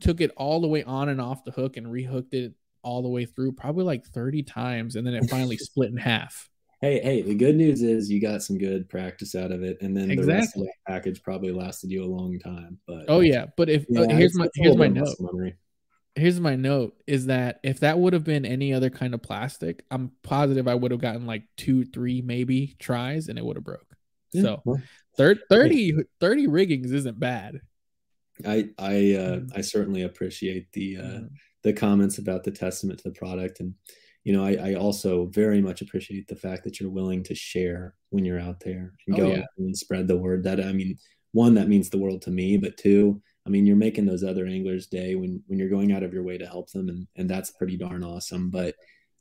took 0.00 0.20
it 0.20 0.30
all 0.36 0.60
the 0.60 0.68
way 0.68 0.84
on 0.84 1.08
and 1.08 1.20
off 1.20 1.44
the 1.44 1.50
hook 1.50 1.76
and 1.76 1.86
rehooked 1.86 2.34
it 2.34 2.52
all 2.86 3.02
the 3.02 3.08
way 3.08 3.26
through, 3.26 3.52
probably 3.52 3.84
like 3.84 4.06
30 4.06 4.42
times, 4.44 4.96
and 4.96 5.06
then 5.06 5.14
it 5.14 5.28
finally 5.28 5.56
split 5.58 5.90
in 5.90 5.96
half. 5.96 6.48
Hey, 6.80 7.00
hey, 7.00 7.22
the 7.22 7.34
good 7.34 7.56
news 7.56 7.82
is 7.82 8.10
you 8.10 8.20
got 8.20 8.42
some 8.42 8.58
good 8.58 8.88
practice 8.88 9.34
out 9.34 9.50
of 9.50 9.62
it, 9.62 9.78
and 9.80 9.96
then 9.96 10.08
the 10.08 10.16
rest 10.18 10.54
of 10.56 10.62
Exactly. 10.62 10.66
the 10.66 10.92
package 10.92 11.22
probably 11.22 11.50
lasted 11.52 11.90
you 11.90 12.04
a 12.04 12.06
long 12.06 12.38
time. 12.38 12.78
But 12.86 13.06
Oh 13.08 13.20
yeah. 13.20 13.46
But 13.56 13.68
if 13.70 13.86
yeah, 13.88 14.02
uh, 14.02 14.16
here's 14.16 14.34
my 14.34 14.48
here's 14.54 14.76
my 14.76 14.88
note. 14.88 15.16
memory. 15.20 15.56
Here's 16.14 16.40
my 16.40 16.56
note 16.56 16.94
is 17.06 17.26
that 17.26 17.60
if 17.62 17.80
that 17.80 17.98
would 17.98 18.14
have 18.14 18.24
been 18.24 18.46
any 18.46 18.72
other 18.72 18.88
kind 18.88 19.12
of 19.14 19.20
plastic, 19.22 19.84
I'm 19.90 20.12
positive 20.22 20.66
I 20.68 20.74
would 20.74 20.90
have 20.90 21.00
gotten 21.00 21.26
like 21.26 21.42
two, 21.56 21.84
three, 21.84 22.22
maybe 22.22 22.74
tries, 22.78 23.28
and 23.28 23.38
it 23.38 23.44
would 23.44 23.56
have 23.56 23.64
broke. 23.64 23.96
Yeah, 24.32 24.42
So 24.42 24.62
well, 24.64 24.82
thir- 25.16 25.38
30, 25.50 25.92
30 26.20 26.46
riggings 26.46 26.92
isn't 26.92 27.18
bad. 27.20 27.60
I 28.44 28.70
I 28.78 28.94
uh, 29.14 29.40
Mhm. 29.40 29.52
I 29.56 29.60
certainly 29.62 30.02
appreciate 30.02 30.72
the 30.72 30.96
uh, 30.98 31.02
Mhm. 31.02 31.28
The 31.62 31.72
comments 31.72 32.18
about 32.18 32.44
the 32.44 32.50
testament 32.50 33.00
to 33.00 33.08
the 33.10 33.18
product, 33.18 33.60
and 33.60 33.74
you 34.24 34.32
know 34.32 34.44
I, 34.44 34.70
I 34.70 34.74
also 34.74 35.26
very 35.26 35.60
much 35.60 35.82
appreciate 35.82 36.28
the 36.28 36.36
fact 36.36 36.64
that 36.64 36.80
you're 36.80 36.90
willing 36.90 37.22
to 37.24 37.34
share 37.34 37.94
when 38.10 38.24
you're 38.24 38.40
out 38.40 38.60
there 38.60 38.92
and 39.06 39.16
Oh, 39.16 39.22
go 39.22 39.30
yeah. 39.32 39.38
out 39.40 39.48
and 39.58 39.76
spread 39.76 40.08
the 40.08 40.16
word. 40.16 40.44
That 40.44 40.60
I 40.60 40.72
mean, 40.72 40.96
one 41.32 41.54
that 41.54 41.68
means 41.68 41.90
the 41.90 41.98
world 41.98 42.22
to 42.22 42.30
me, 42.30 42.56
but 42.56 42.76
two, 42.76 43.20
I 43.46 43.50
mean, 43.50 43.66
you're 43.66 43.76
making 43.76 44.06
those 44.06 44.24
other 44.24 44.46
anglers' 44.46 44.86
day 44.86 45.14
when 45.14 45.42
when 45.46 45.58
you're 45.58 45.68
going 45.68 45.92
out 45.92 46.02
of 46.02 46.12
your 46.12 46.22
way 46.24 46.38
to 46.38 46.46
help 46.46 46.70
them, 46.72 46.88
and 46.88 47.06
and 47.16 47.28
that's 47.30 47.50
pretty 47.52 47.76
darn 47.76 48.04
awesome. 48.04 48.50
But 48.50 48.74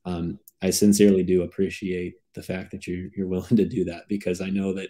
um, 0.06 0.40
I 0.62 0.70
sincerely 0.70 1.24
do 1.24 1.44
appreciate 1.44 2.16
the 2.34 2.44
fact 2.44 2.72
that 2.72 2.86
you're 2.88 3.10
you're 3.16 3.28
willing 3.28 3.58
to 3.58 3.66
do 3.66 3.86
that 3.86 4.08
because 4.08 4.42
I 4.42 4.50
know 4.50 4.74
that 4.74 4.90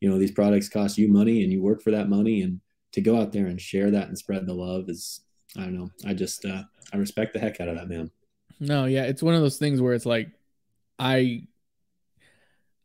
you 0.00 0.08
know 0.08 0.18
these 0.18 0.30
products 0.32 0.68
cost 0.68 0.98
you 0.98 1.08
money 1.08 1.42
and 1.42 1.52
you 1.52 1.62
work 1.62 1.82
for 1.82 1.90
that 1.92 2.08
money 2.08 2.42
and 2.42 2.60
to 2.92 3.00
go 3.00 3.20
out 3.20 3.32
there 3.32 3.46
and 3.46 3.60
share 3.60 3.90
that 3.90 4.08
and 4.08 4.16
spread 4.16 4.46
the 4.46 4.54
love 4.54 4.88
is 4.88 5.20
I 5.56 5.62
don't 5.62 5.76
know. 5.76 5.90
I 6.06 6.14
just 6.14 6.44
uh 6.44 6.62
I 6.92 6.96
respect 6.96 7.34
the 7.34 7.40
heck 7.40 7.60
out 7.60 7.68
of 7.68 7.76
that 7.76 7.88
man. 7.88 8.10
No, 8.60 8.86
yeah, 8.86 9.04
it's 9.04 9.22
one 9.22 9.34
of 9.34 9.40
those 9.40 9.58
things 9.58 9.80
where 9.80 9.94
it's 9.94 10.06
like 10.06 10.28
I 10.98 11.44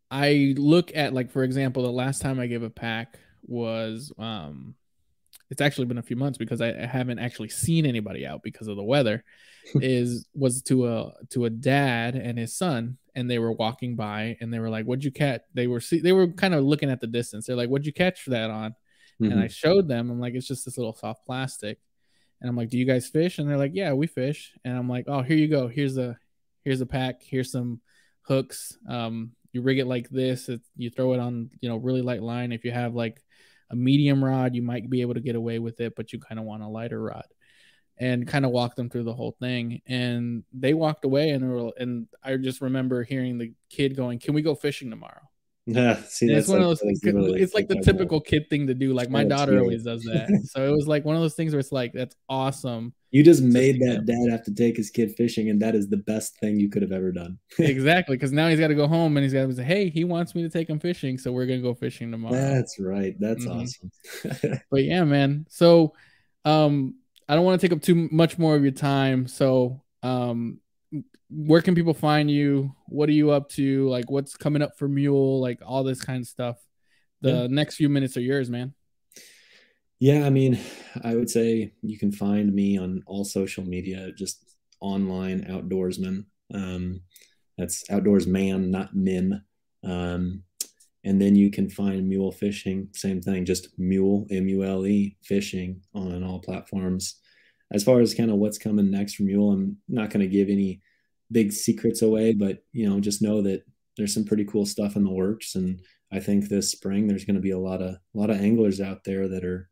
I 0.10 0.54
look 0.58 0.96
at 0.96 1.14
like 1.14 1.32
for 1.32 1.44
example, 1.44 1.84
the 1.84 1.92
last 1.92 2.22
time 2.22 2.40
I 2.40 2.48
gave 2.48 2.64
a 2.64 2.70
pack 2.70 3.20
was 3.46 4.12
um 4.18 4.76
it's 5.50 5.62
actually 5.62 5.86
been 5.86 5.98
a 5.98 6.04
few 6.04 6.16
months 6.16 6.38
because 6.38 6.62
I, 6.62 6.70
I 6.70 6.86
haven't 6.86 7.20
actually 7.20 7.50
seen 7.50 7.86
anybody 7.86 8.26
out 8.26 8.42
because 8.42 8.68
of 8.68 8.78
the 8.78 8.84
weather 8.84 9.24
is 9.76 10.28
was 10.34 10.62
to 10.64 10.88
a 10.88 11.14
to 11.32 11.46
a 11.46 11.50
dad 11.50 12.16
and 12.16 12.38
his 12.38 12.56
son 12.56 12.98
and 13.16 13.30
they 13.30 13.40
were 13.40 13.52
walking 13.52 13.96
by 13.96 14.38
and 14.42 14.54
they 14.54 14.60
were 14.60 14.70
like 14.70 14.86
what'd 14.86 15.04
you 15.04 15.12
catch 15.12 15.42
they 15.54 15.68
were 15.68 15.80
see, 15.80 16.00
they 16.00 16.12
were 16.12 16.28
kind 16.28 16.54
of 16.54 16.64
looking 16.64 16.90
at 16.90 17.00
the 17.00 17.08
distance 17.08 17.46
they're 17.46 17.56
like 17.56 17.70
what'd 17.70 17.86
you 17.86 17.94
catch 17.94 18.26
that 18.26 18.50
on 18.50 18.76
mm-hmm. 19.22 19.32
and 19.32 19.42
I 19.42 19.48
showed 19.48 19.88
them. 19.88 20.10
I'm 20.10 20.20
like, 20.20 20.34
it's 20.34 20.48
just 20.48 20.66
this 20.66 20.78
little 20.78 20.94
soft 20.94 21.26
plastic, 21.26 21.80
and 22.44 22.50
I'm 22.50 22.58
like, 22.58 22.70
do 22.70 22.78
you 22.78 22.86
guys 22.86 23.08
fish? 23.08 23.40
And 23.40 23.50
they're 23.50 23.58
like, 23.58 23.72
yeah, 23.74 23.94
we 23.94 24.06
fish. 24.06 24.52
And 24.66 24.78
I'm 24.78 24.90
like, 24.90 25.06
oh, 25.08 25.22
here 25.22 25.38
you 25.38 25.48
go. 25.48 25.70
Here's 25.70 25.98
a 25.98 26.18
here's 26.66 26.82
a 26.82 26.86
pack. 26.86 27.22
Here's 27.24 27.52
some 27.52 27.80
hooks. 28.24 28.78
Um, 28.88 29.32
you 29.54 29.62
rig 29.62 29.80
it 29.80 29.88
like 29.88 30.10
this. 30.10 30.50
It, 30.50 30.62
you 30.76 30.90
throw 30.90 31.14
it 31.14 31.20
on, 31.22 31.50
you 31.62 31.70
know, 31.70 31.78
really 31.78 32.02
light 32.02 32.22
line. 32.22 32.52
If 32.52 32.66
you 32.66 32.72
have 32.72 32.96
like 32.96 33.24
a 33.70 33.78
medium 33.78 34.24
rod, 34.24 34.56
you 34.56 34.62
might 34.62 34.90
be 34.90 35.02
able 35.02 35.14
to 35.14 35.22
get 35.22 35.38
away 35.38 35.58
with 35.60 35.80
it, 35.80 35.96
but 35.96 36.12
you 36.12 36.20
kind 36.20 36.38
of 36.38 36.46
want 36.46 36.64
a 36.64 36.68
lighter 36.68 37.02
rod. 37.02 37.26
And 37.98 38.28
kind 38.28 38.44
of 38.44 38.52
walk 38.52 38.76
them 38.76 38.90
through 38.90 39.04
the 39.04 39.14
whole 39.14 39.38
thing. 39.40 39.82
And 39.88 40.44
they 40.52 40.74
walked 40.74 41.06
away, 41.06 41.30
and 41.30 41.50
were, 41.50 41.72
and 41.78 42.08
I 42.24 42.36
just 42.38 42.60
remember 42.60 43.04
hearing 43.04 43.38
the 43.38 43.54
kid 43.70 43.96
going, 43.96 44.18
"Can 44.18 44.34
we 44.34 44.42
go 44.42 44.56
fishing 44.56 44.90
tomorrow?" 44.90 45.30
Yeah, 45.74 45.96
see, 46.10 46.30
it's 46.30 46.50
one 46.50 46.58
like, 46.58 46.74
of 46.74 46.80
those. 46.80 47.04
Really 47.04 47.42
it's 47.42 47.54
like 47.54 47.70
the 47.70 47.80
typical 47.80 48.20
kid 48.20 48.50
thing 48.50 48.68
to 48.68 48.74
do. 48.74 48.94
Like 48.94 49.10
my 49.10 49.24
daughter 49.24 49.58
always 49.60 49.84
does 49.84 50.04
that. 50.04 50.28
so 50.52 50.68
it 50.68 50.72
was 50.72 50.88
like 50.88 51.06
one 51.06 51.16
of 51.16 51.22
those 51.22 51.36
things 51.36 51.54
where 51.54 51.60
it's 51.62 51.72
like, 51.72 51.94
that's 51.94 52.18
awesome. 52.28 52.94
You 53.12 53.24
just 53.24 53.42
made 53.42 53.80
that 53.80 54.06
dad 54.06 54.30
have 54.30 54.44
to 54.44 54.54
take 54.54 54.76
his 54.76 54.90
kid 54.90 55.16
fishing, 55.16 55.50
and 55.50 55.62
that 55.62 55.74
is 55.74 55.88
the 55.88 55.98
best 55.98 56.38
thing 56.40 56.60
you 56.60 56.70
could 56.70 56.82
have 56.82 56.92
ever 56.92 57.14
done. 57.14 57.38
exactly, 57.60 58.18
because 58.18 58.34
now 58.34 58.50
he's 58.50 58.60
got 58.60 58.68
to 58.70 58.76
go 58.76 58.88
home 58.88 59.16
and 59.16 59.24
he's 59.24 59.32
got 59.32 59.46
to 59.46 59.56
say, 59.56 59.64
"Hey, 59.64 59.90
he 59.90 60.04
wants 60.04 60.36
me 60.36 60.42
to 60.42 60.50
take 60.50 60.70
him 60.70 60.80
fishing, 60.80 61.18
so 61.18 61.32
we're 61.32 61.46
gonna 61.46 61.62
go 61.62 61.74
fishing 61.74 62.12
tomorrow." 62.12 62.34
That's 62.34 62.78
right. 62.78 63.16
That's 63.18 63.46
mm-hmm. 63.46 63.62
awesome. 63.62 64.60
but 64.70 64.84
yeah, 64.84 65.06
man. 65.06 65.46
So, 65.48 65.94
um, 66.44 66.96
I 67.30 67.36
don't 67.36 67.46
want 67.46 67.62
to 67.62 67.66
take 67.66 67.76
up 67.76 67.82
too 67.82 68.10
much 68.12 68.38
more 68.38 68.56
of 68.56 68.64
your 68.64 68.74
time. 68.74 69.28
So, 69.28 69.82
um, 70.02 70.60
where 71.30 71.62
can 71.62 71.76
people 71.76 71.94
find 71.94 72.30
you? 72.30 72.76
What 72.88 73.10
are 73.10 73.14
you 73.14 73.32
up 73.32 73.50
to? 73.50 73.90
Like, 73.90 74.10
what's 74.10 74.36
coming 74.36 74.62
up 74.62 74.78
for 74.78 74.88
Mule? 74.88 75.42
Like, 75.42 75.60
all 75.66 75.84
this 75.84 76.02
kind 76.02 76.22
of 76.22 76.28
stuff. 76.28 76.58
The 77.22 77.32
yeah. 77.32 77.48
next 77.48 77.76
few 77.76 77.90
minutes 77.90 78.18
are 78.18 78.22
yours, 78.22 78.50
man. 78.50 78.74
Yeah, 80.00 80.26
I 80.26 80.30
mean, 80.30 80.60
I 81.04 81.16
would 81.16 81.30
say 81.30 81.72
you 81.82 81.98
can 81.98 82.12
find 82.12 82.54
me 82.54 82.78
on 82.78 83.04
all 83.08 83.24
social 83.24 83.64
media, 83.64 84.12
just 84.18 84.56
online 84.82 85.46
outdoorsman. 85.46 86.26
Um, 86.54 87.02
that's 87.58 87.90
outdoors 87.90 88.28
man, 88.28 88.70
not 88.70 88.94
men. 88.94 89.44
Um, 89.84 90.44
and 91.06 91.22
then 91.22 91.36
you 91.36 91.52
can 91.52 91.70
find 91.70 92.08
mule 92.08 92.32
fishing, 92.32 92.90
same 92.94 93.22
thing, 93.22 93.46
just 93.46 93.70
mule, 93.78 94.28
M 94.30 94.48
U 94.50 94.64
L 94.64 94.86
E, 94.86 95.16
fishing 95.24 95.82
on 95.94 96.24
all 96.24 96.40
platforms. 96.40 97.22
As 97.74 97.84
far 97.84 98.00
as 98.00 98.14
kind 98.14 98.30
of 98.30 98.38
what's 98.38 98.58
coming 98.58 98.92
next 98.92 99.16
from 99.16 99.26
mule, 99.26 99.52
I'm 99.52 99.78
not 99.88 100.10
going 100.10 100.22
to 100.22 100.28
give 100.28 100.50
any 100.50 100.82
big 101.32 101.52
secrets 101.52 102.02
away, 102.02 102.34
but 102.34 102.64
you 102.72 102.88
know, 102.88 103.00
just 103.00 103.22
know 103.22 103.42
that 103.42 103.64
there's 103.98 104.14
some 104.14 104.26
pretty 104.26 104.46
cool 104.46 104.66
stuff 104.66 104.96
in 104.96 105.04
the 105.04 105.12
works. 105.12 105.56
And 105.56 105.82
I 106.12 106.20
think 106.20 106.48
this 106.48 106.72
spring 106.72 107.08
there's 107.08 107.26
going 107.26 107.36
to 107.36 107.42
be 107.42 107.52
a 107.52 107.60
lot 107.60 107.82
of 107.82 107.96
a 107.96 108.00
lot 108.14 108.30
of 108.30 108.40
anglers 108.40 108.80
out 108.80 109.04
there 109.04 109.28
that 109.28 109.44
are 109.44 109.70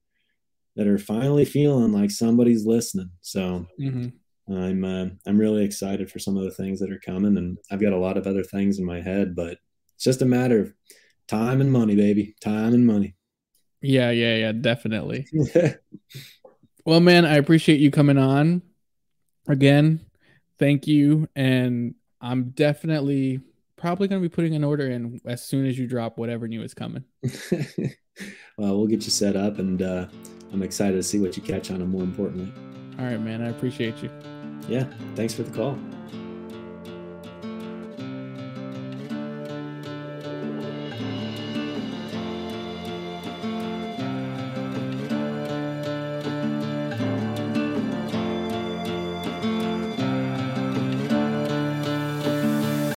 that 0.75 0.87
are 0.87 0.97
finally 0.97 1.45
feeling 1.45 1.91
like 1.91 2.11
somebody's 2.11 2.65
listening. 2.65 3.11
So 3.21 3.67
mm-hmm. 3.79 4.53
I'm 4.53 4.83
uh, 4.83 5.05
I'm 5.27 5.39
really 5.39 5.63
excited 5.63 6.11
for 6.11 6.19
some 6.19 6.37
of 6.37 6.43
the 6.43 6.51
things 6.51 6.79
that 6.79 6.91
are 6.91 7.01
coming, 7.05 7.37
and 7.37 7.57
I've 7.69 7.81
got 7.81 7.93
a 7.93 7.99
lot 7.99 8.17
of 8.17 8.27
other 8.27 8.43
things 8.43 8.79
in 8.79 8.85
my 8.85 9.01
head, 9.01 9.35
but 9.35 9.57
it's 9.95 10.03
just 10.03 10.21
a 10.21 10.25
matter 10.25 10.59
of 10.59 10.73
time 11.27 11.61
and 11.61 11.71
money, 11.71 11.95
baby. 11.95 12.35
Time 12.41 12.73
and 12.73 12.85
money. 12.85 13.15
Yeah, 13.81 14.11
yeah, 14.11 14.35
yeah, 14.35 14.51
definitely. 14.51 15.25
well, 16.85 16.99
man, 16.99 17.25
I 17.25 17.35
appreciate 17.35 17.79
you 17.79 17.91
coming 17.91 18.17
on 18.17 18.61
again 19.47 19.99
thank 20.61 20.85
you. 20.87 21.27
And 21.35 21.95
I'm 22.21 22.51
definitely 22.51 23.41
probably 23.75 24.07
going 24.07 24.21
to 24.21 24.29
be 24.29 24.33
putting 24.33 24.55
an 24.55 24.63
order 24.63 24.89
in 24.89 25.19
as 25.25 25.43
soon 25.43 25.65
as 25.65 25.77
you 25.77 25.87
drop 25.87 26.17
whatever 26.17 26.47
new 26.47 26.61
is 26.61 26.73
coming. 26.73 27.03
well, 28.57 28.77
we'll 28.77 28.87
get 28.87 29.03
you 29.03 29.09
set 29.09 29.35
up, 29.35 29.57
and 29.57 29.81
uh, 29.81 30.05
I'm 30.53 30.61
excited 30.61 30.95
to 30.95 31.03
see 31.03 31.19
what 31.19 31.35
you 31.35 31.43
catch 31.43 31.71
on, 31.71 31.81
and 31.81 31.89
more 31.89 32.03
importantly. 32.03 32.53
All 32.99 33.05
right, 33.05 33.19
man. 33.19 33.41
I 33.41 33.49
appreciate 33.49 34.01
you. 34.03 34.11
Yeah. 34.69 34.85
Thanks 35.15 35.33
for 35.33 35.41
the 35.41 35.51
call. 35.51 35.77